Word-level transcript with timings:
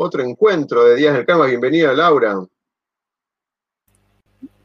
otro 0.00 0.22
encuentro 0.22 0.84
de 0.84 0.94
Días 0.94 1.14
del 1.14 1.26
Karma. 1.26 1.46
Bienvenida, 1.46 1.92
Laura. 1.92 2.46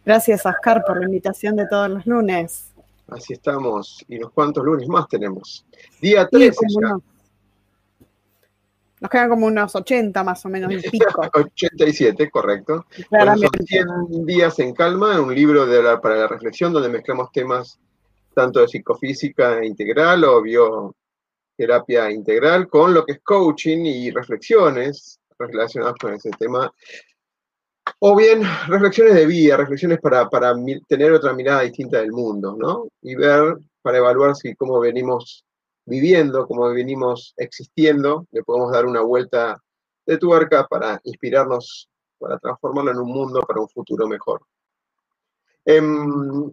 Gracias, 0.05 0.45
Oscar, 0.45 0.83
por 0.85 0.99
la 0.99 1.05
invitación 1.05 1.55
de 1.55 1.65
todos 1.67 1.89
los 1.89 2.05
lunes. 2.05 2.71
Así 3.07 3.33
estamos. 3.33 4.05
¿Y 4.07 4.17
unos 4.17 4.31
cuantos 4.31 4.63
lunes 4.63 4.87
más 4.87 5.07
tenemos? 5.07 5.65
Día 5.99 6.27
13 6.27 6.65
ya. 6.69 6.97
Nos 8.99 9.09
quedan 9.09 9.29
como 9.29 9.47
unos 9.47 9.75
80 9.75 10.23
más 10.23 10.45
o 10.45 10.49
menos 10.49 10.71
pico. 10.91 11.21
87, 11.33 12.29
correcto. 12.29 12.85
Son 13.09 13.65
100 13.65 14.25
días 14.25 14.59
en 14.59 14.73
calma, 14.73 15.19
un 15.19 15.33
libro 15.33 15.65
de 15.65 15.97
para 15.97 16.15
la 16.15 16.27
reflexión 16.27 16.71
donde 16.71 16.89
mezclamos 16.89 17.31
temas 17.31 17.79
tanto 18.35 18.59
de 18.59 18.67
psicofísica 18.67 19.65
integral 19.65 20.23
o 20.25 20.41
bioterapia 20.41 22.11
integral 22.11 22.67
con 22.67 22.93
lo 22.93 23.03
que 23.03 23.13
es 23.13 23.19
coaching 23.23 23.79
y 23.85 24.11
reflexiones 24.11 25.19
relacionadas 25.47 25.95
con 25.99 26.13
ese 26.13 26.31
tema. 26.31 26.71
O 27.99 28.15
bien 28.15 28.43
reflexiones 28.67 29.15
de 29.15 29.25
vida, 29.25 29.57
reflexiones 29.57 29.99
para, 29.99 30.29
para 30.29 30.53
tener 30.87 31.11
otra 31.11 31.33
mirada 31.33 31.61
distinta 31.61 31.99
del 31.99 32.11
mundo, 32.11 32.55
¿no? 32.57 32.87
Y 33.01 33.15
ver, 33.15 33.57
para 33.81 33.97
evaluar 33.97 34.35
si 34.35 34.55
cómo 34.55 34.79
venimos 34.79 35.45
viviendo, 35.85 36.47
como 36.47 36.69
venimos 36.69 37.33
existiendo, 37.37 38.25
le 38.31 38.43
podemos 38.43 38.71
dar 38.71 38.85
una 38.85 39.01
vuelta 39.01 39.61
de 40.05 40.17
tuerca 40.17 40.65
para 40.67 40.99
inspirarnos, 41.03 41.89
para 42.17 42.37
transformarlo 42.39 42.91
en 42.91 42.99
un 42.99 43.11
mundo 43.11 43.41
para 43.41 43.61
un 43.61 43.69
futuro 43.69 44.07
mejor. 44.07 44.41
Em, 45.65 46.51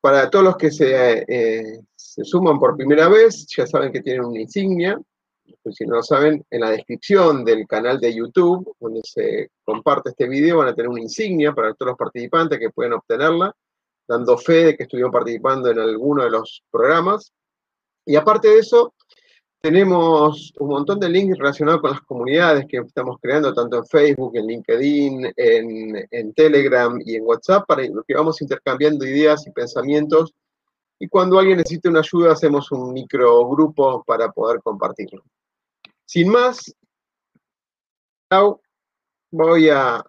para 0.00 0.28
todos 0.28 0.44
los 0.44 0.56
que 0.56 0.70
se, 0.70 1.24
eh, 1.26 1.80
se, 1.96 2.24
suman 2.24 2.58
por 2.58 2.76
primera 2.76 3.08
vez, 3.08 3.46
ya 3.56 3.66
saben 3.66 3.92
que 3.92 4.02
tienen 4.02 4.24
una 4.24 4.40
insignia. 4.40 5.00
Pues 5.62 5.76
si 5.76 5.86
no 5.86 5.96
lo 5.96 6.02
saben, 6.02 6.44
en 6.50 6.60
la 6.60 6.70
descripción 6.70 7.44
del 7.44 7.66
canal 7.66 8.00
de 8.00 8.14
YouTube, 8.14 8.76
donde 8.80 9.00
se 9.04 9.50
comparte 9.64 10.10
este 10.10 10.28
video, 10.28 10.58
van 10.58 10.68
a 10.68 10.74
tener 10.74 10.88
una 10.88 11.02
insignia 11.02 11.52
para 11.52 11.74
todos 11.74 11.90
los 11.90 11.98
participantes 11.98 12.58
que 12.58 12.70
pueden 12.70 12.94
obtenerla, 12.94 13.54
dando 14.06 14.36
fe 14.38 14.64
de 14.64 14.76
que 14.76 14.84
estuvieron 14.84 15.12
participando 15.12 15.70
en 15.70 15.78
alguno 15.78 16.24
de 16.24 16.30
los 16.30 16.62
programas. 16.70 17.32
Y 18.06 18.16
aparte 18.16 18.48
de 18.48 18.58
eso, 18.58 18.94
tenemos 19.64 20.52
un 20.58 20.68
montón 20.68 21.00
de 21.00 21.08
links 21.08 21.38
relacionados 21.38 21.80
con 21.80 21.92
las 21.92 22.02
comunidades 22.02 22.66
que 22.68 22.76
estamos 22.76 23.16
creando, 23.18 23.54
tanto 23.54 23.78
en 23.78 23.86
Facebook, 23.86 24.36
en 24.36 24.46
LinkedIn, 24.46 25.32
en, 25.34 26.34
Telegram 26.34 27.00
y 27.02 27.16
en 27.16 27.24
WhatsApp, 27.24 27.64
para 27.66 27.82
que 27.82 28.14
vamos 28.14 28.42
intercambiando 28.42 29.06
ideas 29.06 29.46
y 29.46 29.50
pensamientos. 29.52 30.34
Y 30.98 31.08
cuando 31.08 31.38
alguien 31.38 31.58
necesite 31.58 31.88
una 31.88 32.00
ayuda, 32.00 32.32
hacemos 32.32 32.70
un 32.72 32.92
microgrupo 32.92 34.02
para 34.04 34.30
poder 34.30 34.62
compartirlo. 34.62 35.22
Sin 36.04 36.30
más, 36.30 36.74
voy 39.30 39.68
a, 39.68 40.04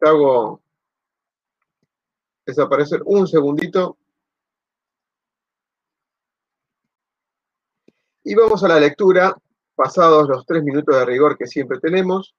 hago 0.00 0.60
desaparecer 2.46 3.02
un 3.04 3.26
segundito 3.26 3.98
Y 8.28 8.34
vamos 8.34 8.62
a 8.62 8.68
la 8.68 8.78
lectura, 8.78 9.34
pasados 9.74 10.28
los 10.28 10.44
tres 10.44 10.62
minutos 10.62 10.94
de 10.94 11.06
rigor 11.06 11.38
que 11.38 11.46
siempre 11.46 11.80
tenemos. 11.80 12.36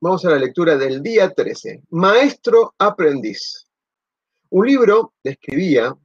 Vamos 0.00 0.24
a 0.24 0.30
la 0.30 0.36
lectura 0.36 0.76
del 0.76 1.00
día 1.00 1.32
13, 1.32 1.84
Maestro 1.90 2.74
Aprendiz. 2.76 3.68
Un 4.50 4.66
libro 4.66 5.14
describía 5.22 5.96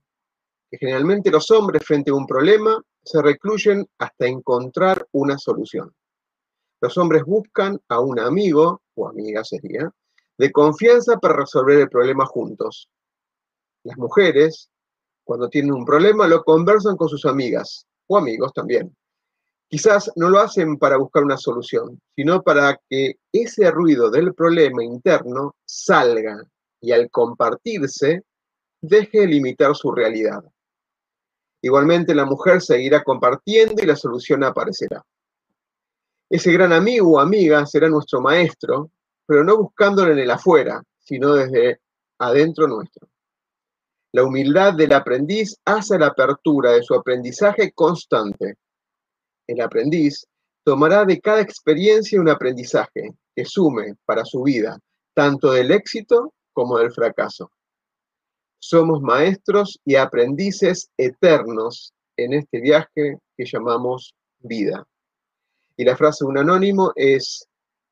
generalmente 0.71 1.31
los 1.31 1.49
hombres 1.51 1.83
frente 1.85 2.11
a 2.11 2.15
un 2.15 2.27
problema 2.27 2.81
se 3.03 3.21
recluyen 3.21 3.87
hasta 3.99 4.27
encontrar 4.27 5.07
una 5.13 5.37
solución. 5.37 5.93
Los 6.81 6.97
hombres 6.97 7.23
buscan 7.23 7.79
a 7.87 7.99
un 7.99 8.19
amigo, 8.19 8.81
o 8.95 9.07
amiga 9.07 9.43
sería, 9.43 9.89
de 10.37 10.51
confianza 10.51 11.17
para 11.17 11.37
resolver 11.37 11.79
el 11.79 11.89
problema 11.89 12.25
juntos. 12.25 12.89
Las 13.83 13.97
mujeres, 13.97 14.69
cuando 15.23 15.49
tienen 15.49 15.73
un 15.73 15.85
problema, 15.85 16.27
lo 16.27 16.43
conversan 16.43 16.97
con 16.97 17.09
sus 17.09 17.25
amigas, 17.25 17.85
o 18.07 18.17
amigos 18.17 18.53
también. 18.53 18.95
Quizás 19.69 20.11
no 20.15 20.29
lo 20.29 20.39
hacen 20.39 20.77
para 20.77 20.97
buscar 20.97 21.23
una 21.23 21.37
solución, 21.37 21.99
sino 22.15 22.41
para 22.41 22.79
que 22.89 23.15
ese 23.31 23.69
ruido 23.71 24.09
del 24.09 24.33
problema 24.33 24.83
interno 24.83 25.55
salga 25.65 26.41
y 26.79 26.91
al 26.91 27.09
compartirse 27.09 28.23
deje 28.81 29.25
limitar 29.27 29.75
su 29.75 29.91
realidad. 29.91 30.43
Igualmente 31.61 32.13
la 32.13 32.25
mujer 32.25 32.61
seguirá 32.61 33.03
compartiendo 33.03 33.81
y 33.81 33.85
la 33.85 33.95
solución 33.95 34.43
aparecerá. 34.43 35.03
Ese 36.29 36.51
gran 36.51 36.73
amigo 36.73 37.13
o 37.13 37.19
amiga 37.19 37.65
será 37.65 37.89
nuestro 37.89 38.21
maestro, 38.21 38.91
pero 39.25 39.43
no 39.43 39.57
buscándolo 39.57 40.11
en 40.11 40.19
el 40.19 40.31
afuera, 40.31 40.83
sino 40.99 41.33
desde 41.33 41.79
adentro 42.19 42.67
nuestro. 42.67 43.07
La 44.13 44.23
humildad 44.23 44.73
del 44.73 44.93
aprendiz 44.93 45.57
hace 45.65 45.97
la 45.99 46.07
apertura 46.07 46.71
de 46.71 46.83
su 46.83 46.93
aprendizaje 46.95 47.71
constante. 47.71 48.55
El 49.45 49.61
aprendiz 49.61 50.25
tomará 50.63 51.05
de 51.05 51.19
cada 51.21 51.41
experiencia 51.41 52.19
un 52.19 52.29
aprendizaje 52.29 53.13
que 53.35 53.45
sume 53.45 53.95
para 54.05 54.25
su 54.25 54.43
vida, 54.43 54.77
tanto 55.13 55.51
del 55.51 55.71
éxito 55.71 56.33
como 56.51 56.77
del 56.77 56.91
fracaso. 56.91 57.51
Somos 58.69 59.01
maestros 59.01 59.79
y 59.85 59.95
aprendices 59.95 60.89
eternos 60.97 61.93
en 62.17 62.33
este 62.33 62.59
viaje 62.59 63.17
que 63.37 63.45
llamamos 63.45 64.13
vida. 64.39 64.85
Y 65.77 65.85
la 65.85 65.95
frase 65.95 66.25
de 66.25 66.31
un 66.31 66.37
anónimo 66.37 66.91
es, 66.97 67.47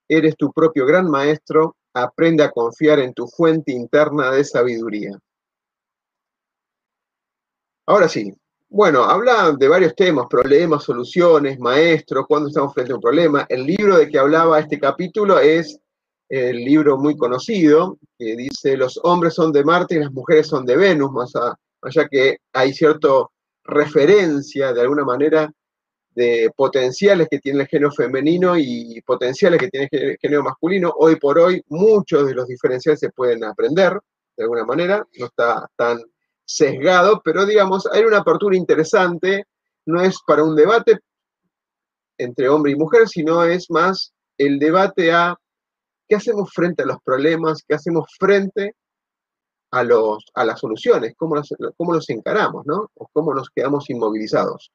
eres 0.10 0.36
tu 0.36 0.52
propio 0.52 0.86
gran 0.86 1.10
maestro, 1.10 1.78
aprende 1.94 2.44
a 2.44 2.52
confiar 2.52 3.00
en 3.00 3.14
tu 3.14 3.26
fuente 3.26 3.72
interna 3.72 4.32
de 4.32 4.44
sabiduría. 4.44 5.18
Ahora 7.86 8.10
sí, 8.10 8.34
bueno, 8.68 9.06
habla 9.06 9.56
de 9.58 9.70
varios 9.70 9.96
temas, 9.96 10.28
problemas, 10.30 10.84
soluciones, 10.84 11.58
maestros, 11.58 12.26
cuando 12.28 12.50
estamos 12.50 12.74
frente 12.74 12.92
a 12.92 12.96
un 12.96 13.02
problema. 13.02 13.46
El 13.48 13.66
libro 13.66 13.96
de 13.96 14.10
que 14.10 14.20
hablaba 14.20 14.60
este 14.60 14.78
capítulo 14.78 15.40
es 15.40 15.80
el 16.30 16.58
libro 16.58 16.98
muy 16.98 17.16
conocido, 17.16 17.98
que 18.18 18.36
dice 18.36 18.78
Los 18.78 19.00
hombres 19.04 19.34
son 19.34 19.52
de 19.52 19.64
Marte 19.64 19.96
y 19.96 20.00
las 20.00 20.12
mujeres 20.12 20.48
son 20.48 20.66
de 20.66 20.78
Venus, 20.78 21.12
más 21.12 21.34
allá 21.82 22.08
que 22.10 22.38
hay 22.54 22.74
cierta 22.74 23.10
referencia 23.64 24.74
de 24.74 24.82
alguna 24.82 25.04
manera 25.04 25.52
de 26.16 26.50
potenciales 26.56 27.28
que 27.30 27.40
tiene 27.40 27.62
el 27.62 27.68
género 27.68 27.92
femenino 27.92 28.58
y 28.58 29.02
potenciales 29.06 29.60
que 29.60 29.68
tiene 29.68 29.90
el 29.92 30.18
género 30.18 30.44
masculino. 30.44 30.94
Hoy 30.98 31.18
por 31.18 31.38
hoy 31.38 31.62
muchos 31.68 32.26
de 32.28 32.34
los 32.34 32.48
diferenciales 32.48 33.02
se 33.02 33.10
pueden 33.10 33.44
aprender 33.44 34.00
de 34.38 34.44
alguna 34.44 34.66
manera, 34.66 35.06
no 35.18 35.26
está 35.26 35.70
tan 35.76 36.02
sesgado, 36.46 37.22
pero 37.24 37.46
digamos, 37.46 37.88
hay 37.92 38.04
una 38.04 38.20
apertura 38.20 38.56
interesante, 38.56 39.46
no 39.86 40.02
es 40.02 40.18
para 40.26 40.44
un 40.44 40.56
debate 40.56 41.00
entre 42.18 42.50
hombre 42.50 42.72
y 42.72 42.76
mujer, 42.76 43.08
sino 43.08 43.44
es 43.44 43.70
más 43.70 44.14
el 44.38 44.60
debate 44.60 45.12
a 45.12 45.38
qué 46.08 46.16
hacemos 46.16 46.52
frente 46.54 46.84
a 46.84 46.86
los 46.86 47.02
problemas, 47.04 47.64
qué 47.68 47.76
hacemos 47.76 48.06
frente 48.20 48.76
a, 49.72 49.84
las 49.84 50.60
soluciones, 50.60 51.16
cómo 51.18 51.36
los, 51.36 52.10
encaramos, 52.10 52.66
¿no? 52.66 52.90
O 52.96 53.08
cómo 53.12 53.34
nos 53.34 53.50
quedamos 53.50 53.90
inmovilizados. 53.90 54.72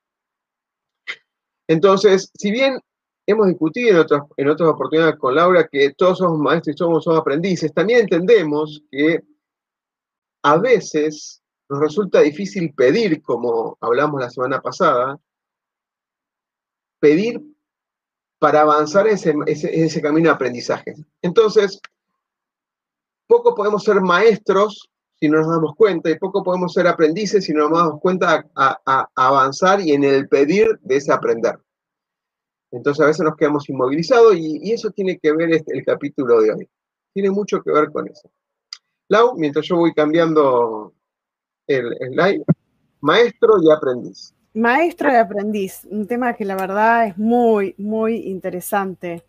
Entonces, 1.69 2.31
si 2.35 2.51
bien 2.51 2.81
hemos 3.27 3.47
discutido 3.47 3.91
en 3.91 3.97
otras, 3.99 4.23
en 4.37 4.49
otras 4.49 4.69
oportunidades 4.69 5.19
con 5.19 5.35
Laura 5.35 5.69
que 5.71 5.95
todos 5.95 6.19
somos 6.19 6.39
maestros 6.39 6.75
y 6.75 6.79
somos, 6.79 7.05
somos 7.05 7.21
aprendices, 7.21 7.73
también 7.73 8.01
entendemos 8.01 8.83
que 8.91 9.21
a 10.43 10.59
veces 10.59 11.43
nos 11.69 11.81
resulta 11.81 12.21
difícil 12.21 12.75
pedir, 12.75 13.23
como 13.23 13.79
hablamos 13.81 14.21
la 14.21 14.31
semana 14.31 14.61
pasada, 14.61 15.19
pedir 16.99 17.41
para 18.41 18.63
avanzar 18.63 19.07
ese, 19.07 19.35
ese, 19.47 20.03
camino 20.03 20.31
de 20.31 20.35
aprendizaje. 20.35 20.95
Entonces, 21.23 21.79
poco 23.29 23.55
podemos 23.55 23.85
ser 23.85 24.01
maestros 24.01 24.91
si 25.21 25.29
no 25.29 25.39
nos 25.39 25.49
damos 25.49 25.77
cuenta, 25.77 26.11
y 26.11 26.19
poco 26.19 26.43
podemos 26.43 26.73
ser 26.73 26.87
aprendices 26.87 27.45
si 27.45 27.53
no 27.53 27.69
nos 27.69 27.79
damos 27.79 28.01
cuenta 28.01 28.47
a, 28.57 29.09
avanzar 29.15 29.81
y 29.83 29.93
en 29.93 30.03
el 30.03 30.27
pedir 30.29 30.67
de 30.81 30.97
ese 30.97 31.13
aprender. 31.13 31.59
Entonces 32.73 33.05
a 33.05 33.07
veces 33.07 33.25
nos 33.25 33.37
quedamos 33.37 33.69
inmovilizados 33.69 34.35
y, 34.37 34.73
eso 34.73 34.91
tiene 34.91 35.19
que 35.19 35.33
ver 35.33 35.53
este, 35.53 35.77
el 35.77 35.85
capítulo 35.85 36.41
de 36.41 36.53
hoy. 36.53 36.69
Tiene 37.13 37.31
mucho 37.31 37.63
que 37.63 37.71
ver 37.71 37.93
con 37.93 38.09
eso. 38.09 38.31
Lau, 39.09 39.37
mientras 39.37 39.67
yo 39.67 39.77
voy 39.77 39.93
cambiando 39.93 40.95
el, 41.67 41.91
live, 42.13 42.45
maestro 43.01 43.57
y 43.63 43.71
aprendiz. 43.71 44.35
Maestro 44.53 45.13
y 45.13 45.15
aprendiz, 45.15 45.87
un 45.89 46.09
tema 46.09 46.35
que 46.35 46.45
la 46.45 46.57
verdad 46.57 47.07
es 47.07 47.17
muy, 47.17 47.77
muy 47.79 48.17
interesante, 48.17 49.23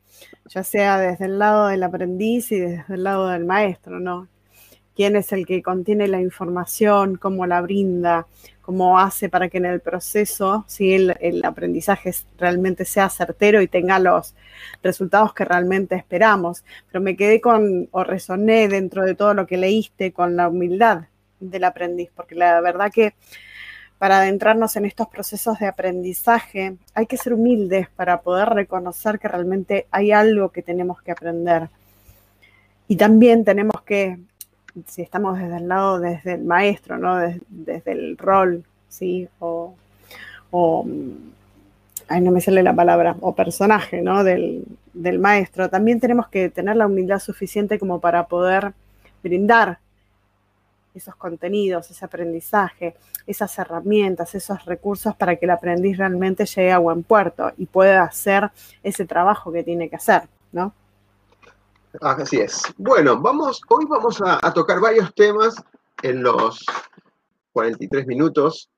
ya 0.47 0.63
sea 0.63 0.97
desde 0.97 1.25
el 1.25 1.37
lado 1.37 1.67
del 1.67 1.83
aprendiz 1.83 2.51
y 2.51 2.59
desde 2.59 2.95
el 2.95 3.03
lado 3.03 3.27
del 3.27 3.45
maestro, 3.45 3.99
¿no? 3.99 4.27
¿Quién 4.95 5.15
es 5.15 5.31
el 5.31 5.45
que 5.45 5.61
contiene 5.61 6.07
la 6.07 6.19
información, 6.19 7.17
cómo 7.17 7.45
la 7.45 7.61
brinda, 7.61 8.25
cómo 8.63 8.97
hace 8.97 9.29
para 9.29 9.47
que 9.47 9.59
en 9.59 9.67
el 9.67 9.79
proceso 9.79 10.65
si 10.67 10.93
el, 10.93 11.15
el 11.19 11.45
aprendizaje 11.45 12.11
realmente 12.39 12.83
sea 12.83 13.07
certero 13.11 13.61
y 13.61 13.67
tenga 13.67 13.99
los 13.99 14.33
resultados 14.81 15.35
que 15.35 15.45
realmente 15.45 15.93
esperamos? 15.93 16.63
Pero 16.87 16.99
me 16.99 17.15
quedé 17.15 17.39
con, 17.41 17.89
o 17.91 18.03
resoné 18.03 18.67
dentro 18.67 19.05
de 19.05 19.13
todo 19.13 19.35
lo 19.35 19.45
que 19.45 19.57
leíste 19.57 20.13
con 20.13 20.35
la 20.35 20.49
humildad 20.49 21.03
del 21.39 21.63
aprendiz, 21.63 22.09
porque 22.15 22.33
la 22.33 22.59
verdad 22.59 22.91
que 22.91 23.13
para 24.01 24.17
adentrarnos 24.17 24.75
en 24.77 24.85
estos 24.85 25.09
procesos 25.09 25.59
de 25.59 25.67
aprendizaje, 25.67 26.75
hay 26.95 27.05
que 27.05 27.17
ser 27.17 27.35
humildes 27.35 27.87
para 27.87 28.21
poder 28.21 28.49
reconocer 28.49 29.19
que 29.19 29.27
realmente 29.27 29.85
hay 29.91 30.11
algo 30.11 30.49
que 30.49 30.63
tenemos 30.63 30.99
que 31.03 31.11
aprender. 31.11 31.69
Y 32.87 32.95
también 32.95 33.45
tenemos 33.45 33.79
que, 33.83 34.17
si 34.87 35.03
estamos 35.03 35.37
desde 35.37 35.57
el 35.57 35.67
lado, 35.67 35.99
desde 35.99 36.33
el 36.33 36.43
maestro, 36.43 36.97
¿no? 36.97 37.15
desde, 37.47 37.91
el 37.91 38.17
rol, 38.17 38.65
¿sí? 38.89 39.29
O, 39.39 39.75
ay, 42.07 42.21
no 42.21 42.31
me 42.31 42.41
sale 42.41 42.63
la 42.63 42.73
palabra, 42.73 43.15
o 43.21 43.35
personaje, 43.35 44.01
¿no? 44.01 44.23
Del, 44.23 44.65
del 44.95 45.19
maestro, 45.19 45.69
también 45.69 45.99
tenemos 45.99 46.27
que 46.27 46.49
tener 46.49 46.75
la 46.75 46.87
humildad 46.87 47.19
suficiente 47.19 47.77
como 47.77 47.99
para 47.99 48.25
poder 48.25 48.73
brindar 49.21 49.77
esos 50.93 51.15
contenidos, 51.15 51.89
ese 51.89 52.05
aprendizaje, 52.05 52.95
esas 53.25 53.57
herramientas, 53.57 54.35
esos 54.35 54.65
recursos 54.65 55.15
para 55.15 55.35
que 55.35 55.45
el 55.45 55.51
aprendiz 55.51 55.97
realmente 55.97 56.45
llegue 56.45 56.71
a 56.71 56.79
buen 56.79 57.03
puerto 57.03 57.51
y 57.57 57.65
pueda 57.65 58.03
hacer 58.03 58.51
ese 58.83 59.05
trabajo 59.05 59.51
que 59.51 59.63
tiene 59.63 59.89
que 59.89 59.95
hacer, 59.95 60.23
¿no? 60.51 60.73
Así 61.99 62.39
es. 62.39 62.61
Bueno, 62.77 63.19
vamos, 63.19 63.61
hoy 63.67 63.85
vamos 63.87 64.21
a, 64.25 64.39
tocar 64.53 64.79
varios 64.79 65.13
temas 65.13 65.55
en 66.03 66.23
los 66.23 66.65
43 67.51 68.07
minutos 68.07 68.69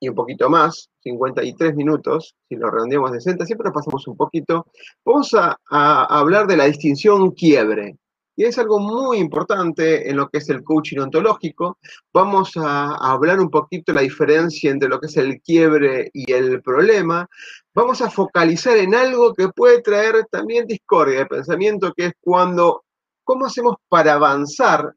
y 0.00 0.08
un 0.08 0.14
poquito 0.14 0.48
más, 0.48 0.90
53 1.00 1.74
minutos, 1.74 2.34
si 2.48 2.56
lo 2.56 2.70
redondeamos 2.70 3.12
de 3.12 3.20
60, 3.20 3.46
siempre 3.46 3.70
pasamos 3.70 4.06
un 4.06 4.16
poquito. 4.16 4.66
Vamos 5.04 5.34
a 5.34 5.56
hablar 5.70 6.46
de 6.46 6.56
la 6.56 6.64
distinción 6.64 7.30
quiebre. 7.32 7.96
Y 8.36 8.44
es 8.44 8.58
algo 8.58 8.80
muy 8.80 9.18
importante 9.18 10.08
en 10.08 10.16
lo 10.16 10.28
que 10.28 10.38
es 10.38 10.48
el 10.48 10.64
coaching 10.64 10.98
ontológico. 10.98 11.78
Vamos 12.12 12.52
a, 12.56 12.94
hablar 12.96 13.38
un 13.38 13.48
poquito 13.48 13.92
de 13.92 13.96
la 13.96 14.02
diferencia 14.02 14.70
entre 14.70 14.88
lo 14.88 14.98
que 14.98 15.06
es 15.06 15.16
el 15.16 15.40
quiebre 15.40 16.10
y 16.12 16.32
el 16.32 16.60
problema. 16.62 17.28
Vamos 17.74 18.02
a 18.02 18.10
focalizar 18.10 18.76
en 18.76 18.94
algo 18.94 19.34
que 19.34 19.48
puede 19.48 19.82
traer 19.82 20.26
también 20.30 20.66
discordia 20.66 21.20
de 21.20 21.26
pensamiento, 21.26 21.92
que 21.96 22.06
es 22.06 22.12
cuando, 22.20 22.84
¿cómo 23.22 23.46
hacemos 23.46 23.76
para 23.88 24.14
avanzar? 24.14 24.94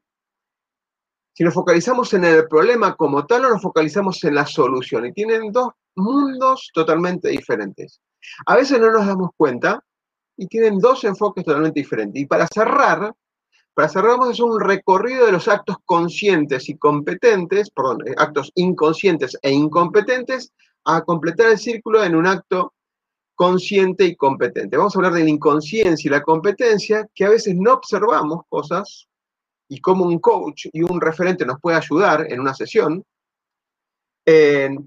Si 1.34 1.44
nos 1.44 1.54
focalizamos 1.54 2.12
en 2.16 2.24
el 2.24 2.48
problema 2.48 2.96
como 2.96 3.26
tal 3.28 3.46
o 3.46 3.50
nos 3.50 3.62
focalizamos 3.62 4.24
en 4.24 4.34
la 4.34 4.48
solución. 4.48 5.06
Y 5.06 5.14
tienen 5.14 5.52
dos 5.52 5.74
mundos 5.96 6.72
totalmente 6.74 7.30
diferentes. 7.30 8.02
A 8.48 8.56
veces 8.56 8.80
no 8.80 8.92
nos 8.92 9.06
damos 9.06 9.30
cuenta 9.38 9.84
y 10.38 10.48
tienen 10.48 10.80
dos 10.80 11.04
enfoques 11.04 11.44
totalmente 11.44 11.80
diferentes. 11.80 12.22
Y 12.22 12.26
para 12.26 12.48
cerrar, 12.48 13.14
para 13.78 13.90
cerrar, 13.90 14.14
vamos 14.14 14.30
a 14.30 14.32
hacer 14.32 14.46
un 14.46 14.60
recorrido 14.60 15.28
de 15.28 15.32
los 15.32 15.48
actos 15.48 15.78
conscientes 15.86 16.68
y 16.68 16.80
competentes, 16.80 17.70
perdón, 17.70 18.00
eh, 18.08 18.16
actos 18.18 18.52
inconscientes 18.56 19.38
e 19.40 19.52
incompetentes, 19.52 20.52
a 20.84 21.04
completar 21.04 21.52
el 21.52 21.60
círculo 21.60 22.04
en 22.04 22.16
un 22.16 22.26
acto 22.26 22.74
consciente 23.36 24.06
y 24.06 24.16
competente. 24.16 24.78
Vamos 24.78 24.96
a 24.96 24.98
hablar 24.98 25.14
de 25.14 25.26
la 25.26 25.30
inconsciencia 25.30 26.10
y 26.10 26.12
la 26.12 26.24
competencia, 26.24 27.08
que 27.14 27.26
a 27.26 27.30
veces 27.30 27.54
no 27.56 27.74
observamos 27.74 28.46
cosas 28.50 29.08
y 29.70 29.80
cómo 29.80 30.06
un 30.06 30.18
coach 30.18 30.66
y 30.74 30.82
un 30.82 31.00
referente 31.00 31.46
nos 31.46 31.62
puede 31.62 31.78
ayudar 31.78 32.26
en 32.34 32.40
una 32.40 32.56
sesión 32.56 33.06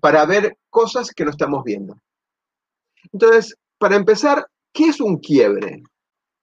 para 0.00 0.26
ver 0.26 0.58
cosas 0.68 1.12
que 1.12 1.24
no 1.24 1.30
estamos 1.30 1.62
viendo. 1.62 1.94
Entonces, 3.12 3.56
para 3.78 3.94
empezar, 3.94 4.44
¿qué 4.72 4.86
es 4.86 5.00
un 5.00 5.18
quiebre? 5.18 5.80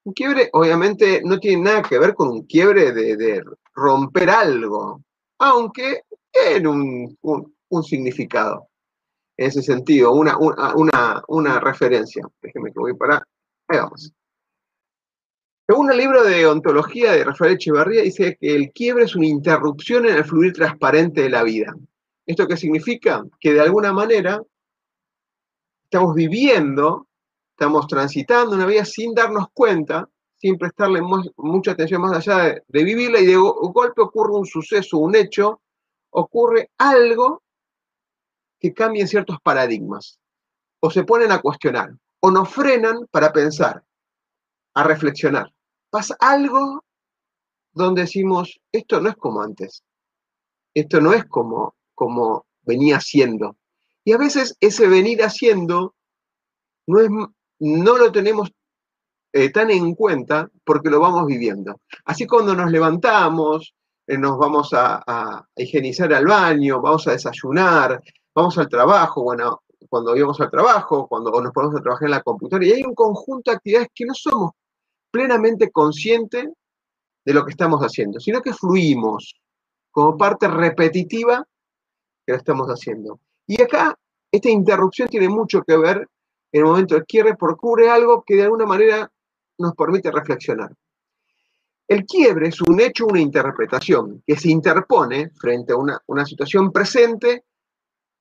Un 0.07 0.13
quiebre 0.13 0.49
obviamente 0.53 1.21
no 1.25 1.37
tiene 1.37 1.63
nada 1.63 1.81
que 1.81 1.99
ver 1.99 2.13
con 2.13 2.29
un 2.29 2.43
quiebre 2.43 2.93
de, 2.93 3.43
romper 3.75 4.29
algo, 4.29 5.03
aunque 5.37 6.03
en 6.31 6.65
un, 6.65 7.17
significado, 7.83 8.69
en 9.35 9.47
ese 9.47 9.61
sentido, 9.61 10.13
una, 10.13 10.37
una, 10.37 11.59
referencia. 11.59 12.25
Déjenme 12.41 12.71
que 12.71 12.79
voy 12.79 12.93
para... 12.93 13.21
Ahí 13.67 13.79
vamos. 13.79 14.13
Según 15.67 15.91
el 15.91 15.97
libro 15.97 16.23
de 16.23 16.47
ontología 16.47 17.11
de 17.11 17.25
Rafael 17.25 17.55
Echeverría, 17.55 18.03
dice 18.03 18.37
que 18.39 18.55
el 18.55 18.71
quiebre 18.71 19.03
es 19.03 19.13
una 19.13 19.27
interrupción 19.27 20.05
en 20.05 20.15
el 20.15 20.23
fluir 20.23 20.53
transparente 20.53 21.23
de 21.23 21.29
la 21.29 21.43
vida. 21.43 21.75
¿Esto 22.25 22.47
qué 22.47 22.55
significa? 22.55 23.25
Que 23.41 23.51
de 23.51 23.59
alguna 23.59 23.91
manera 23.91 24.41
estamos 25.83 26.15
viviendo 26.15 27.06
estamos 27.59 27.87
transitando 27.87 28.55
una 28.55 28.67
vida 28.67 28.85
sin 28.85 29.15
darnos 29.15 29.47
cuenta, 29.51 30.07
sin 30.35 30.59
prestarle 30.59 31.01
mucha 31.01 31.71
atención 31.71 32.03
más 32.03 32.15
allá 32.15 32.61
de, 32.67 32.83
vivirla 32.83 33.19
y 33.19 33.25
de 33.25 33.35
golpe 33.35 33.99
ocurre 33.99 34.33
un 34.33 34.45
suceso, 34.45 34.99
un 34.99 35.15
hecho, 35.15 35.59
ocurre 36.11 36.69
algo 36.77 37.41
que 38.59 38.75
cambia 38.75 39.07
ciertos 39.07 39.37
paradigmas, 39.41 40.19
o 40.81 40.91
se 40.91 41.03
ponen 41.03 41.31
a 41.31 41.41
cuestionar, 41.41 41.89
o 42.19 42.29
nos 42.29 42.47
frenan 42.47 43.07
para 43.09 43.33
pensar, 43.33 43.83
a 44.75 44.83
reflexionar. 44.83 45.51
Pasa 45.89 46.15
algo 46.19 46.85
donde 47.71 48.01
decimos, 48.01 48.59
esto 48.71 49.01
no 49.01 49.09
es 49.09 49.15
como 49.15 49.41
antes, 49.41 49.83
esto 50.75 51.01
no 51.01 51.11
es 51.11 51.25
como, 51.25 51.75
como 51.95 52.45
venía 52.61 52.99
siendo. 52.99 53.57
Y 54.03 54.13
a 54.13 54.19
veces 54.19 54.55
ese 54.59 54.87
venir 54.87 55.23
haciendo 55.23 55.95
no 56.85 57.01
es 57.01 57.09
no 57.59 57.97
lo 57.97 58.11
tenemos 58.11 58.51
eh, 59.33 59.51
tan 59.51 59.69
en 59.71 59.93
cuenta 59.93 60.49
porque 60.63 60.89
lo 60.89 60.99
vamos 60.99 61.25
viviendo. 61.25 61.79
Así 62.05 62.25
cuando 62.25 62.55
nos 62.55 62.71
levantamos, 62.71 63.73
eh, 64.07 64.17
nos 64.17 64.37
vamos 64.37 64.69
a, 64.73 65.45
higienizar 65.55 66.13
al 66.13 66.25
baño, 66.25 66.81
vamos 66.81 67.07
a 67.07 67.11
desayunar, 67.11 68.01
vamos 68.33 68.57
al 68.57 68.69
trabajo, 68.69 69.23
bueno, 69.23 69.63
cuando 69.89 70.15
íbamos 70.15 70.39
al 70.41 70.49
trabajo, 70.49 71.07
cuando 71.07 71.29
nos 71.41 71.51
ponemos 71.51 71.79
a 71.79 71.83
trabajar 71.83 72.05
en 72.05 72.11
la 72.11 72.21
computadora, 72.21 72.65
y 72.65 72.71
hay 72.71 72.83
un 72.83 72.95
conjunto 72.95 73.51
de 73.51 73.57
actividades 73.57 73.89
que 73.93 74.05
no 74.05 74.13
somos 74.13 74.51
plenamente 75.11 75.71
conscientes 75.71 76.47
de 77.25 77.33
lo 77.33 77.43
que 77.43 77.51
estamos 77.51 77.81
haciendo, 77.81 78.19
sino 78.19 78.41
que 78.41 78.53
fluimos 78.53 79.35
como 79.91 80.17
parte 80.17 80.47
repetitiva 80.47 81.45
que 82.25 82.33
lo 82.33 82.37
estamos 82.37 82.67
haciendo. 82.67 83.19
Y 83.45 83.61
acá, 83.61 83.97
esta 84.31 84.49
interrupción 84.49 85.09
tiene 85.09 85.29
mucho 85.29 85.61
que 85.63 85.77
ver 85.77 86.07
en 86.57 86.65
el 86.65 86.69
momento 86.69 86.95
del 86.95 87.05
quiebre 87.05 87.35
procure 87.35 87.89
algo 87.89 88.23
que 88.25 88.35
de 88.35 88.43
alguna 88.43 88.65
manera 88.65 89.11
nos 89.59 89.75
permite 89.75 90.11
reflexionar. 90.11 90.73
El 91.87 92.05
quiebre 92.05 92.49
es 92.49 92.61
un 92.61 92.79
hecho, 92.81 93.05
una 93.05 93.21
interpretación 93.21 94.21
que 94.25 94.35
se 94.35 94.49
interpone 94.49 95.31
frente 95.39 95.73
a 95.73 95.77
una, 95.77 96.01
una 96.07 96.25
situación 96.25 96.71
presente 96.71 97.45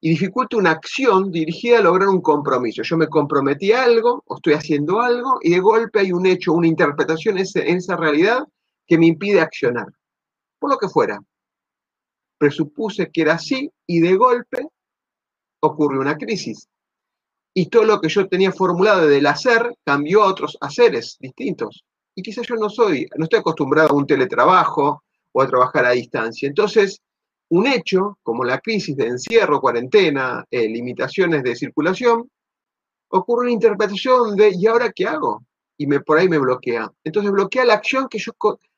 y 0.00 0.10
dificulta 0.10 0.56
una 0.56 0.70
acción 0.70 1.32
dirigida 1.32 1.78
a 1.78 1.82
lograr 1.82 2.08
un 2.08 2.20
compromiso. 2.20 2.82
Yo 2.82 2.96
me 2.96 3.08
comprometí 3.08 3.72
a 3.72 3.82
algo 3.82 4.22
o 4.26 4.36
estoy 4.36 4.52
haciendo 4.52 5.00
algo 5.00 5.38
y 5.42 5.50
de 5.50 5.60
golpe 5.60 6.00
hay 6.00 6.12
un 6.12 6.26
hecho, 6.26 6.52
una 6.52 6.68
interpretación 6.68 7.38
en 7.38 7.76
esa 7.76 7.96
realidad 7.96 8.46
que 8.86 8.98
me 8.98 9.06
impide 9.06 9.40
accionar. 9.40 9.88
Por 10.58 10.70
lo 10.70 10.78
que 10.78 10.88
fuera. 10.88 11.20
Presupuse 12.38 13.10
que 13.10 13.22
era 13.22 13.34
así 13.34 13.72
y 13.86 14.00
de 14.00 14.14
golpe 14.14 14.68
ocurre 15.60 15.98
una 15.98 16.16
crisis 16.16 16.68
y 17.58 17.70
todo 17.70 17.84
lo 17.84 18.02
que 18.02 18.10
yo 18.10 18.28
tenía 18.28 18.52
formulado 18.52 19.06
del 19.06 19.26
hacer 19.26 19.72
cambió 19.82 20.22
a 20.22 20.26
otros 20.26 20.58
haceres 20.60 21.16
distintos. 21.18 21.86
Y 22.14 22.20
quizás 22.20 22.46
yo 22.46 22.54
no 22.56 22.68
soy, 22.68 23.08
no 23.16 23.24
estoy 23.24 23.38
acostumbrado 23.38 23.88
a 23.88 23.94
un 23.94 24.06
teletrabajo 24.06 25.02
o 25.32 25.40
a 25.40 25.46
trabajar 25.46 25.86
a 25.86 25.92
distancia. 25.92 26.46
Entonces, 26.46 27.00
un 27.48 27.66
hecho 27.66 28.18
como 28.22 28.44
la 28.44 28.58
crisis 28.58 28.94
de 28.94 29.06
encierro, 29.06 29.62
cuarentena, 29.62 30.44
eh, 30.50 30.68
limitaciones 30.68 31.42
de 31.42 31.56
circulación, 31.56 32.30
ocurre 33.08 33.44
una 33.44 33.52
interpretación 33.52 34.36
de 34.36 34.50
¿y 34.54 34.66
ahora 34.66 34.92
qué 34.94 35.06
hago? 35.06 35.42
Y 35.78 35.86
me, 35.86 36.00
por 36.00 36.18
ahí 36.18 36.28
me 36.28 36.38
bloquea. 36.38 36.92
Entonces 37.04 37.32
bloquea 37.32 37.64
la 37.64 37.74
acción 37.74 38.06
que 38.10 38.18
yo 38.18 38.32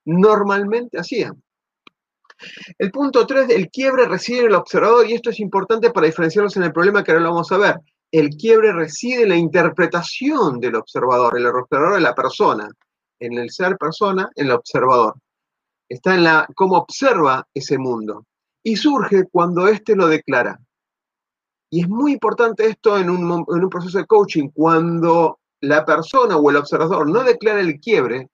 normalmente 0.04 1.00
hacía. 1.00 1.34
El 2.78 2.92
punto 2.92 3.26
3, 3.26 3.50
el 3.50 3.70
quiebre 3.70 4.06
reside 4.06 4.38
en 4.38 4.46
el 4.46 4.54
observador 4.54 5.10
y 5.10 5.14
esto 5.14 5.30
es 5.30 5.40
importante 5.40 5.90
para 5.90 6.06
diferenciarlos 6.06 6.56
en 6.56 6.62
el 6.62 6.72
problema 6.72 7.02
que 7.02 7.10
ahora 7.10 7.24
lo 7.24 7.30
vamos 7.30 7.50
a 7.50 7.58
ver. 7.58 7.80
El 8.10 8.30
quiebre 8.30 8.72
reside 8.72 9.24
en 9.24 9.28
la 9.28 9.36
interpretación 9.36 10.60
del 10.60 10.76
observador, 10.76 11.36
el 11.36 11.46
observador 11.46 11.94
de 11.94 12.00
la 12.00 12.14
persona, 12.14 12.70
en 13.20 13.38
el 13.38 13.50
ser 13.50 13.76
persona, 13.76 14.30
en 14.34 14.46
el 14.46 14.52
observador. 14.52 15.14
Está 15.88 16.14
en 16.14 16.24
la 16.24 16.48
cómo 16.54 16.76
observa 16.78 17.46
ese 17.52 17.76
mundo 17.76 18.24
y 18.62 18.76
surge 18.76 19.24
cuando 19.30 19.68
éste 19.68 19.94
lo 19.94 20.08
declara. 20.08 20.58
Y 21.70 21.82
es 21.82 21.88
muy 21.88 22.12
importante 22.12 22.66
esto 22.66 22.98
en 22.98 23.10
un 23.10 23.68
proceso 23.70 23.98
de 23.98 24.06
coaching, 24.06 24.48
cuando 24.54 25.38
la 25.60 25.84
persona 25.84 26.36
o 26.36 26.50
el 26.50 26.56
observador 26.56 27.08
no 27.10 27.22
declara 27.24 27.60
el 27.60 27.78
quiebre, 27.78 28.28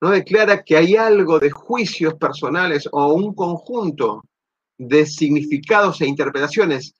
no 0.00 0.10
declara 0.10 0.62
que 0.62 0.76
hay 0.76 0.94
algo 0.94 1.38
de 1.38 1.50
juicios 1.50 2.14
personales 2.14 2.88
o 2.92 3.12
un 3.12 3.34
conjunto 3.34 4.22
de 4.78 5.06
significados 5.06 6.00
e 6.00 6.06
interpretaciones 6.06 6.94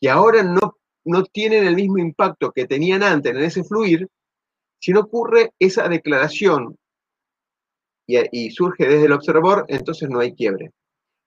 que 0.00 0.10
ahora 0.10 0.42
no, 0.42 0.76
no 1.04 1.24
tienen 1.24 1.66
el 1.66 1.76
mismo 1.76 1.98
impacto 1.98 2.52
que 2.52 2.66
tenían 2.66 3.02
antes 3.02 3.32
en 3.32 3.42
ese 3.42 3.64
fluir, 3.64 4.08
si 4.78 4.92
no 4.92 5.00
ocurre 5.00 5.52
esa 5.58 5.88
declaración 5.88 6.76
y, 8.06 8.18
y 8.32 8.50
surge 8.50 8.86
desde 8.86 9.06
el 9.06 9.12
observador, 9.12 9.64
entonces 9.68 10.08
no 10.08 10.20
hay 10.20 10.34
quiebre. 10.34 10.70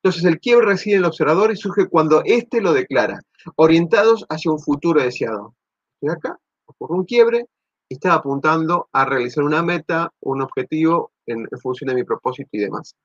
Entonces 0.02 0.24
el 0.24 0.40
quiebre 0.40 0.68
reside 0.68 0.96
en 0.96 1.00
el 1.00 1.08
observador 1.08 1.52
y 1.52 1.58
surge 1.58 1.88
cuando 1.88 2.22
éste 2.24 2.62
lo 2.62 2.74
declara, 2.74 3.20
orientados 3.56 4.26
hacia 4.30 4.52
un 4.52 4.60
futuro 4.60 5.02
deseado. 5.02 5.56
Estoy 5.96 6.16
acá, 6.16 6.40
ocurre 6.66 6.96
un 6.96 7.06
quiebre, 7.06 7.46
estaba 7.90 8.16
apuntando 8.16 8.88
a 8.94 9.04
realizar 9.04 9.44
una 9.44 9.64
meta, 9.64 10.14
un 10.22 10.42
objetivo 10.42 11.12
en, 11.26 11.48
función 11.62 11.90
de 11.90 11.96
mi 11.96 12.04
propósito 12.04 12.50
y 12.54 12.60
demás. 12.60 12.96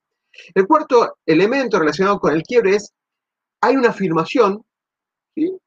El 0.55 0.67
cuarto 0.67 1.17
elemento 1.27 1.79
relacionado 1.79 2.21
con 2.21 2.35
el 2.35 2.43
quiebre 2.43 2.77
es, 2.77 2.93
hay 3.61 3.77
una 3.77 3.91
afirmación, 3.91 4.65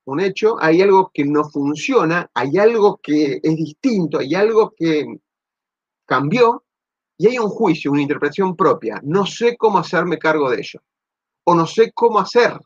un 0.06 0.20
hecho, 0.20 0.56
hay 0.60 0.82
algo 0.82 1.12
que 1.14 1.26
no 1.26 1.50
funciona, 1.50 2.30
hay 2.34 2.58
algo 2.58 2.98
que 2.98 3.40
es 3.44 3.56
distinto, 3.56 4.20
hay 4.20 4.34
algo 4.34 4.74
que 4.76 5.06
cambió 6.06 6.64
y 7.18 7.28
hay 7.28 7.40
un 7.40 7.50
juicio, 7.50 7.92
una 7.92 8.02
interpretación 8.02 8.56
propia. 8.56 9.02
No 9.04 9.26
sé 9.26 9.58
cómo 9.58 9.80
hacerme 9.80 10.18
cargo 10.18 10.50
de 10.50 10.58
ello, 10.58 10.82
o 11.44 11.56
no 11.56 11.66
sé 11.66 11.92
cómo 11.94 12.20
hacer, 12.20 12.58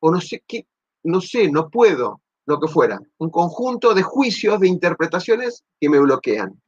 o 0.00 0.10
no 0.10 0.20
sé 0.20 0.42
qué, 0.46 0.66
no 1.04 1.20
sé, 1.20 1.50
no 1.50 1.68
puedo, 1.68 2.22
lo 2.46 2.60
que 2.60 2.68
fuera, 2.68 3.00
un 3.18 3.30
conjunto 3.30 3.92
de 3.92 4.02
juicios, 4.02 4.60
de 4.60 4.68
interpretaciones 4.68 5.64
que 5.80 5.88
me 5.88 5.98
bloquean. 5.98 6.60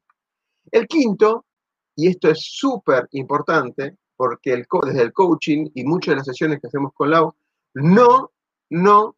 El 0.71 0.87
quinto, 0.87 1.47
y 1.95 2.09
esto 2.09 2.29
es 2.29 2.41
súper 2.43 3.09
importante, 3.13 3.97
porque 4.17 4.53
el, 4.53 4.67
desde 4.87 5.03
el 5.03 5.13
coaching 5.13 5.71
y 5.75 5.85
muchas 5.85 6.13
de 6.13 6.17
las 6.17 6.27
sesiones 6.27 6.61
que 6.61 6.67
hacemos 6.67 6.93
con 6.93 7.11
Lau, 7.11 7.33
no, 7.75 8.33
no 8.71 9.17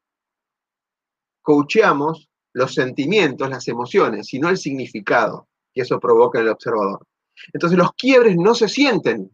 coacheamos 1.42 2.28
los 2.52 2.74
sentimientos, 2.74 3.48
las 3.48 3.68
emociones, 3.68 4.26
sino 4.26 4.48
el 4.48 4.56
significado 4.56 5.48
que 5.72 5.82
eso 5.82 6.00
provoca 6.00 6.38
en 6.38 6.46
el 6.46 6.52
observador. 6.52 7.06
Entonces 7.52 7.78
los 7.78 7.92
quiebres 7.92 8.36
no 8.36 8.54
se 8.54 8.68
sienten. 8.68 9.30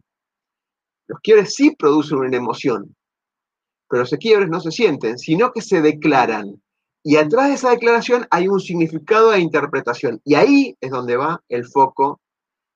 Los 1.07 1.19
quiebres 1.21 1.55
sí 1.55 1.75
producen 1.75 2.19
una 2.19 2.37
emoción, 2.37 2.95
pero 3.89 4.01
los 4.01 4.11
quiebres 4.11 4.49
no 4.49 4.59
se 4.59 4.71
sienten, 4.71 5.17
sino 5.17 5.51
que 5.51 5.61
se 5.61 5.81
declaran. 5.81 6.61
Y 7.03 7.15
atrás 7.15 7.47
de 7.47 7.53
esa 7.53 7.69
declaración 7.69 8.27
hay 8.29 8.47
un 8.49 8.59
significado 8.59 9.31
de 9.31 9.39
interpretación. 9.39 10.19
Y 10.25 10.35
ahí 10.35 10.75
es 10.81 10.91
donde 10.91 11.15
va 11.15 11.41
el 11.47 11.65
foco 11.65 12.19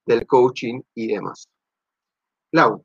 del 0.06 0.26
coaching 0.26 0.82
y 0.96 1.08
demás. 1.08 1.50
Lau. 2.52 2.84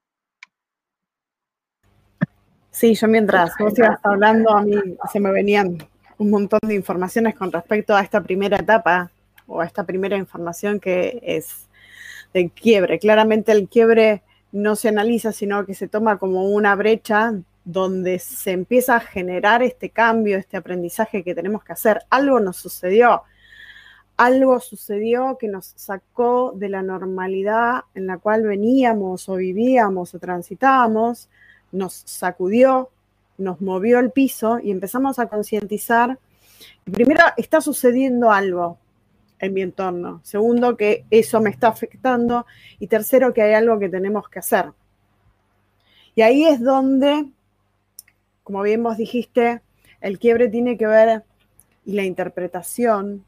Sí, 2.71 2.95
yo 2.95 3.09
mientras 3.09 3.57
vos 3.59 3.79
ibas 3.79 3.99
hablando, 4.03 4.51
a 4.51 4.63
mí 4.63 4.75
se 5.11 5.21
me 5.21 5.31
venían 5.31 5.79
un 6.19 6.31
montón 6.31 6.61
de 6.67 6.75
informaciones 6.75 7.35
con 7.35 7.53
respecto 7.53 7.95
a 7.95 8.01
esta 8.01 8.23
primera 8.23 8.57
etapa 8.59 9.11
o 9.47 9.61
a 9.61 9.67
esta 9.67 9.85
primera 9.85 10.17
información 10.17 10.81
que 10.81 11.21
es 11.23 11.67
del 12.33 12.51
quiebre. 12.51 12.99
Claramente 12.99 13.53
el 13.53 13.69
quiebre 13.69 14.23
no 14.53 14.77
se 14.77 14.89
analiza, 14.89 15.33
sino 15.33 15.65
que 15.67 15.75
se 15.75 15.89
toma 15.89 16.19
como 16.19 16.49
una 16.49 16.75
brecha 16.75 17.35
donde 17.65 18.19
se 18.19 18.53
empieza 18.53 18.97
a 18.97 19.01
generar 19.01 19.63
este 19.63 19.91
cambio, 19.91 20.39
este 20.39 20.57
aprendizaje 20.57 21.23
que 21.23 21.35
tenemos 21.35 21.65
que 21.65 21.73
hacer. 21.73 22.03
Algo 22.11 22.41
nos 22.41 22.57
sucedió, 22.57 23.23
algo 24.17 24.61
sucedió 24.61 25.37
que 25.39 25.49
nos 25.49 25.73
sacó 25.77 26.53
de 26.55 26.69
la 26.69 26.83
normalidad 26.83 27.83
en 27.95 28.07
la 28.07 28.19
cual 28.19 28.45
veníamos 28.45 29.29
o 29.29 29.35
vivíamos 29.35 30.15
o 30.15 30.19
transitábamos, 30.19 31.29
nos 31.73 31.93
sacudió, 32.07 32.91
nos 33.39 33.61
movió 33.61 33.99
el 33.99 34.11
piso 34.11 34.59
y 34.63 34.71
empezamos 34.71 35.19
a 35.19 35.27
concientizar. 35.27 36.19
Primero, 36.85 37.23
está 37.37 37.61
sucediendo 37.61 38.31
algo 38.31 38.79
en 39.39 39.55
mi 39.55 39.63
entorno. 39.63 40.21
Segundo, 40.23 40.77
que 40.77 41.05
eso 41.11 41.41
me 41.41 41.51
está 41.51 41.69
afectando. 41.69 42.47
Y 42.79 42.87
tercero, 42.87 43.35
que 43.35 43.43
hay 43.43 43.55
algo 43.55 43.79
que 43.79 43.89
tenemos 43.89 44.29
que 44.29 44.39
hacer. 44.39 44.73
Y 46.15 46.23
ahí 46.23 46.47
es 46.47 46.63
donde 46.63 47.31
como 48.47 48.63
bien 48.63 48.81
vos 48.81 48.97
dijiste, 48.97 49.61
el 50.01 50.21
quiebre 50.21 50.49
tiene 50.49 50.79
que 50.79 50.87
ver 50.87 51.25
y 51.85 51.95
la 51.95 52.05
interpretación 52.05 53.25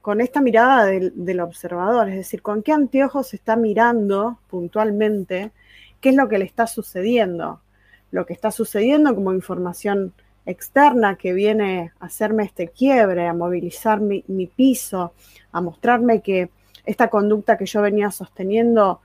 con 0.00 0.20
esta 0.20 0.40
mirada 0.40 0.84
del, 0.84 1.40
observador, 1.40 2.08
es 2.08 2.14
decir, 2.14 2.40
con 2.40 2.62
qué 2.62 2.70
anteojos 2.70 3.34
está 3.34 3.56
mirando 3.56 4.38
puntualmente, 4.48 5.50
qué 6.00 6.10
es 6.10 6.14
lo 6.14 6.28
que 6.28 6.38
le 6.38 6.44
está 6.44 6.68
sucediendo, 6.68 7.62
lo 8.10 8.26
que 8.26 8.32
está 8.32 8.50
sucediendo 8.50 9.14
como 9.14 9.32
información 9.32 10.12
externa 10.46 11.16
que 11.16 11.32
viene 11.32 11.92
a 12.00 12.06
hacerme 12.06 12.44
este 12.44 12.68
quiebre, 12.68 13.26
a 13.26 13.34
movilizar 13.34 14.00
mi 14.00 14.46
piso, 14.46 15.12
a 15.52 15.60
mostrarme 15.60 16.20
que 16.20 16.50
esta 16.84 17.08
conducta 17.08 17.56
que 17.56 17.66
yo 17.66 17.82
venía 17.82 18.10
sosteniendo 18.10 19.00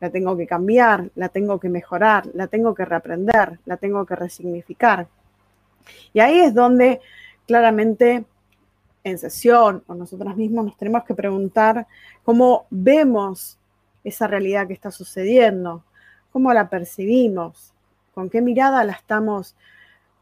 la 0.00 0.10
tengo 0.10 0.36
que 0.36 0.46
cambiar, 0.46 1.10
la 1.16 1.28
tengo 1.28 1.58
que 1.58 1.68
mejorar, 1.68 2.26
la 2.34 2.46
tengo 2.46 2.74
que 2.74 2.84
reaprender, 2.84 3.58
la 3.64 3.76
tengo 3.76 4.06
que 4.06 4.14
resignificar. 4.14 5.08
Y 6.12 6.20
ahí 6.20 6.38
es 6.38 6.54
donde 6.54 7.00
claramente 7.46 8.24
en 9.04 9.18
sesión 9.18 9.82
o 9.86 9.94
nosotros 9.94 10.36
mismos 10.36 10.66
nos 10.66 10.76
tenemos 10.76 11.04
que 11.04 11.14
preguntar 11.14 11.86
cómo 12.22 12.66
vemos 12.70 13.58
esa 14.04 14.26
realidad 14.26 14.66
que 14.66 14.74
está 14.74 14.90
sucediendo, 14.90 15.82
cómo 16.30 16.52
la 16.52 16.68
percibimos, 16.68 17.72
con 18.18 18.30
qué 18.30 18.40
mirada 18.40 18.82
la 18.82 18.94
estamos 18.94 19.54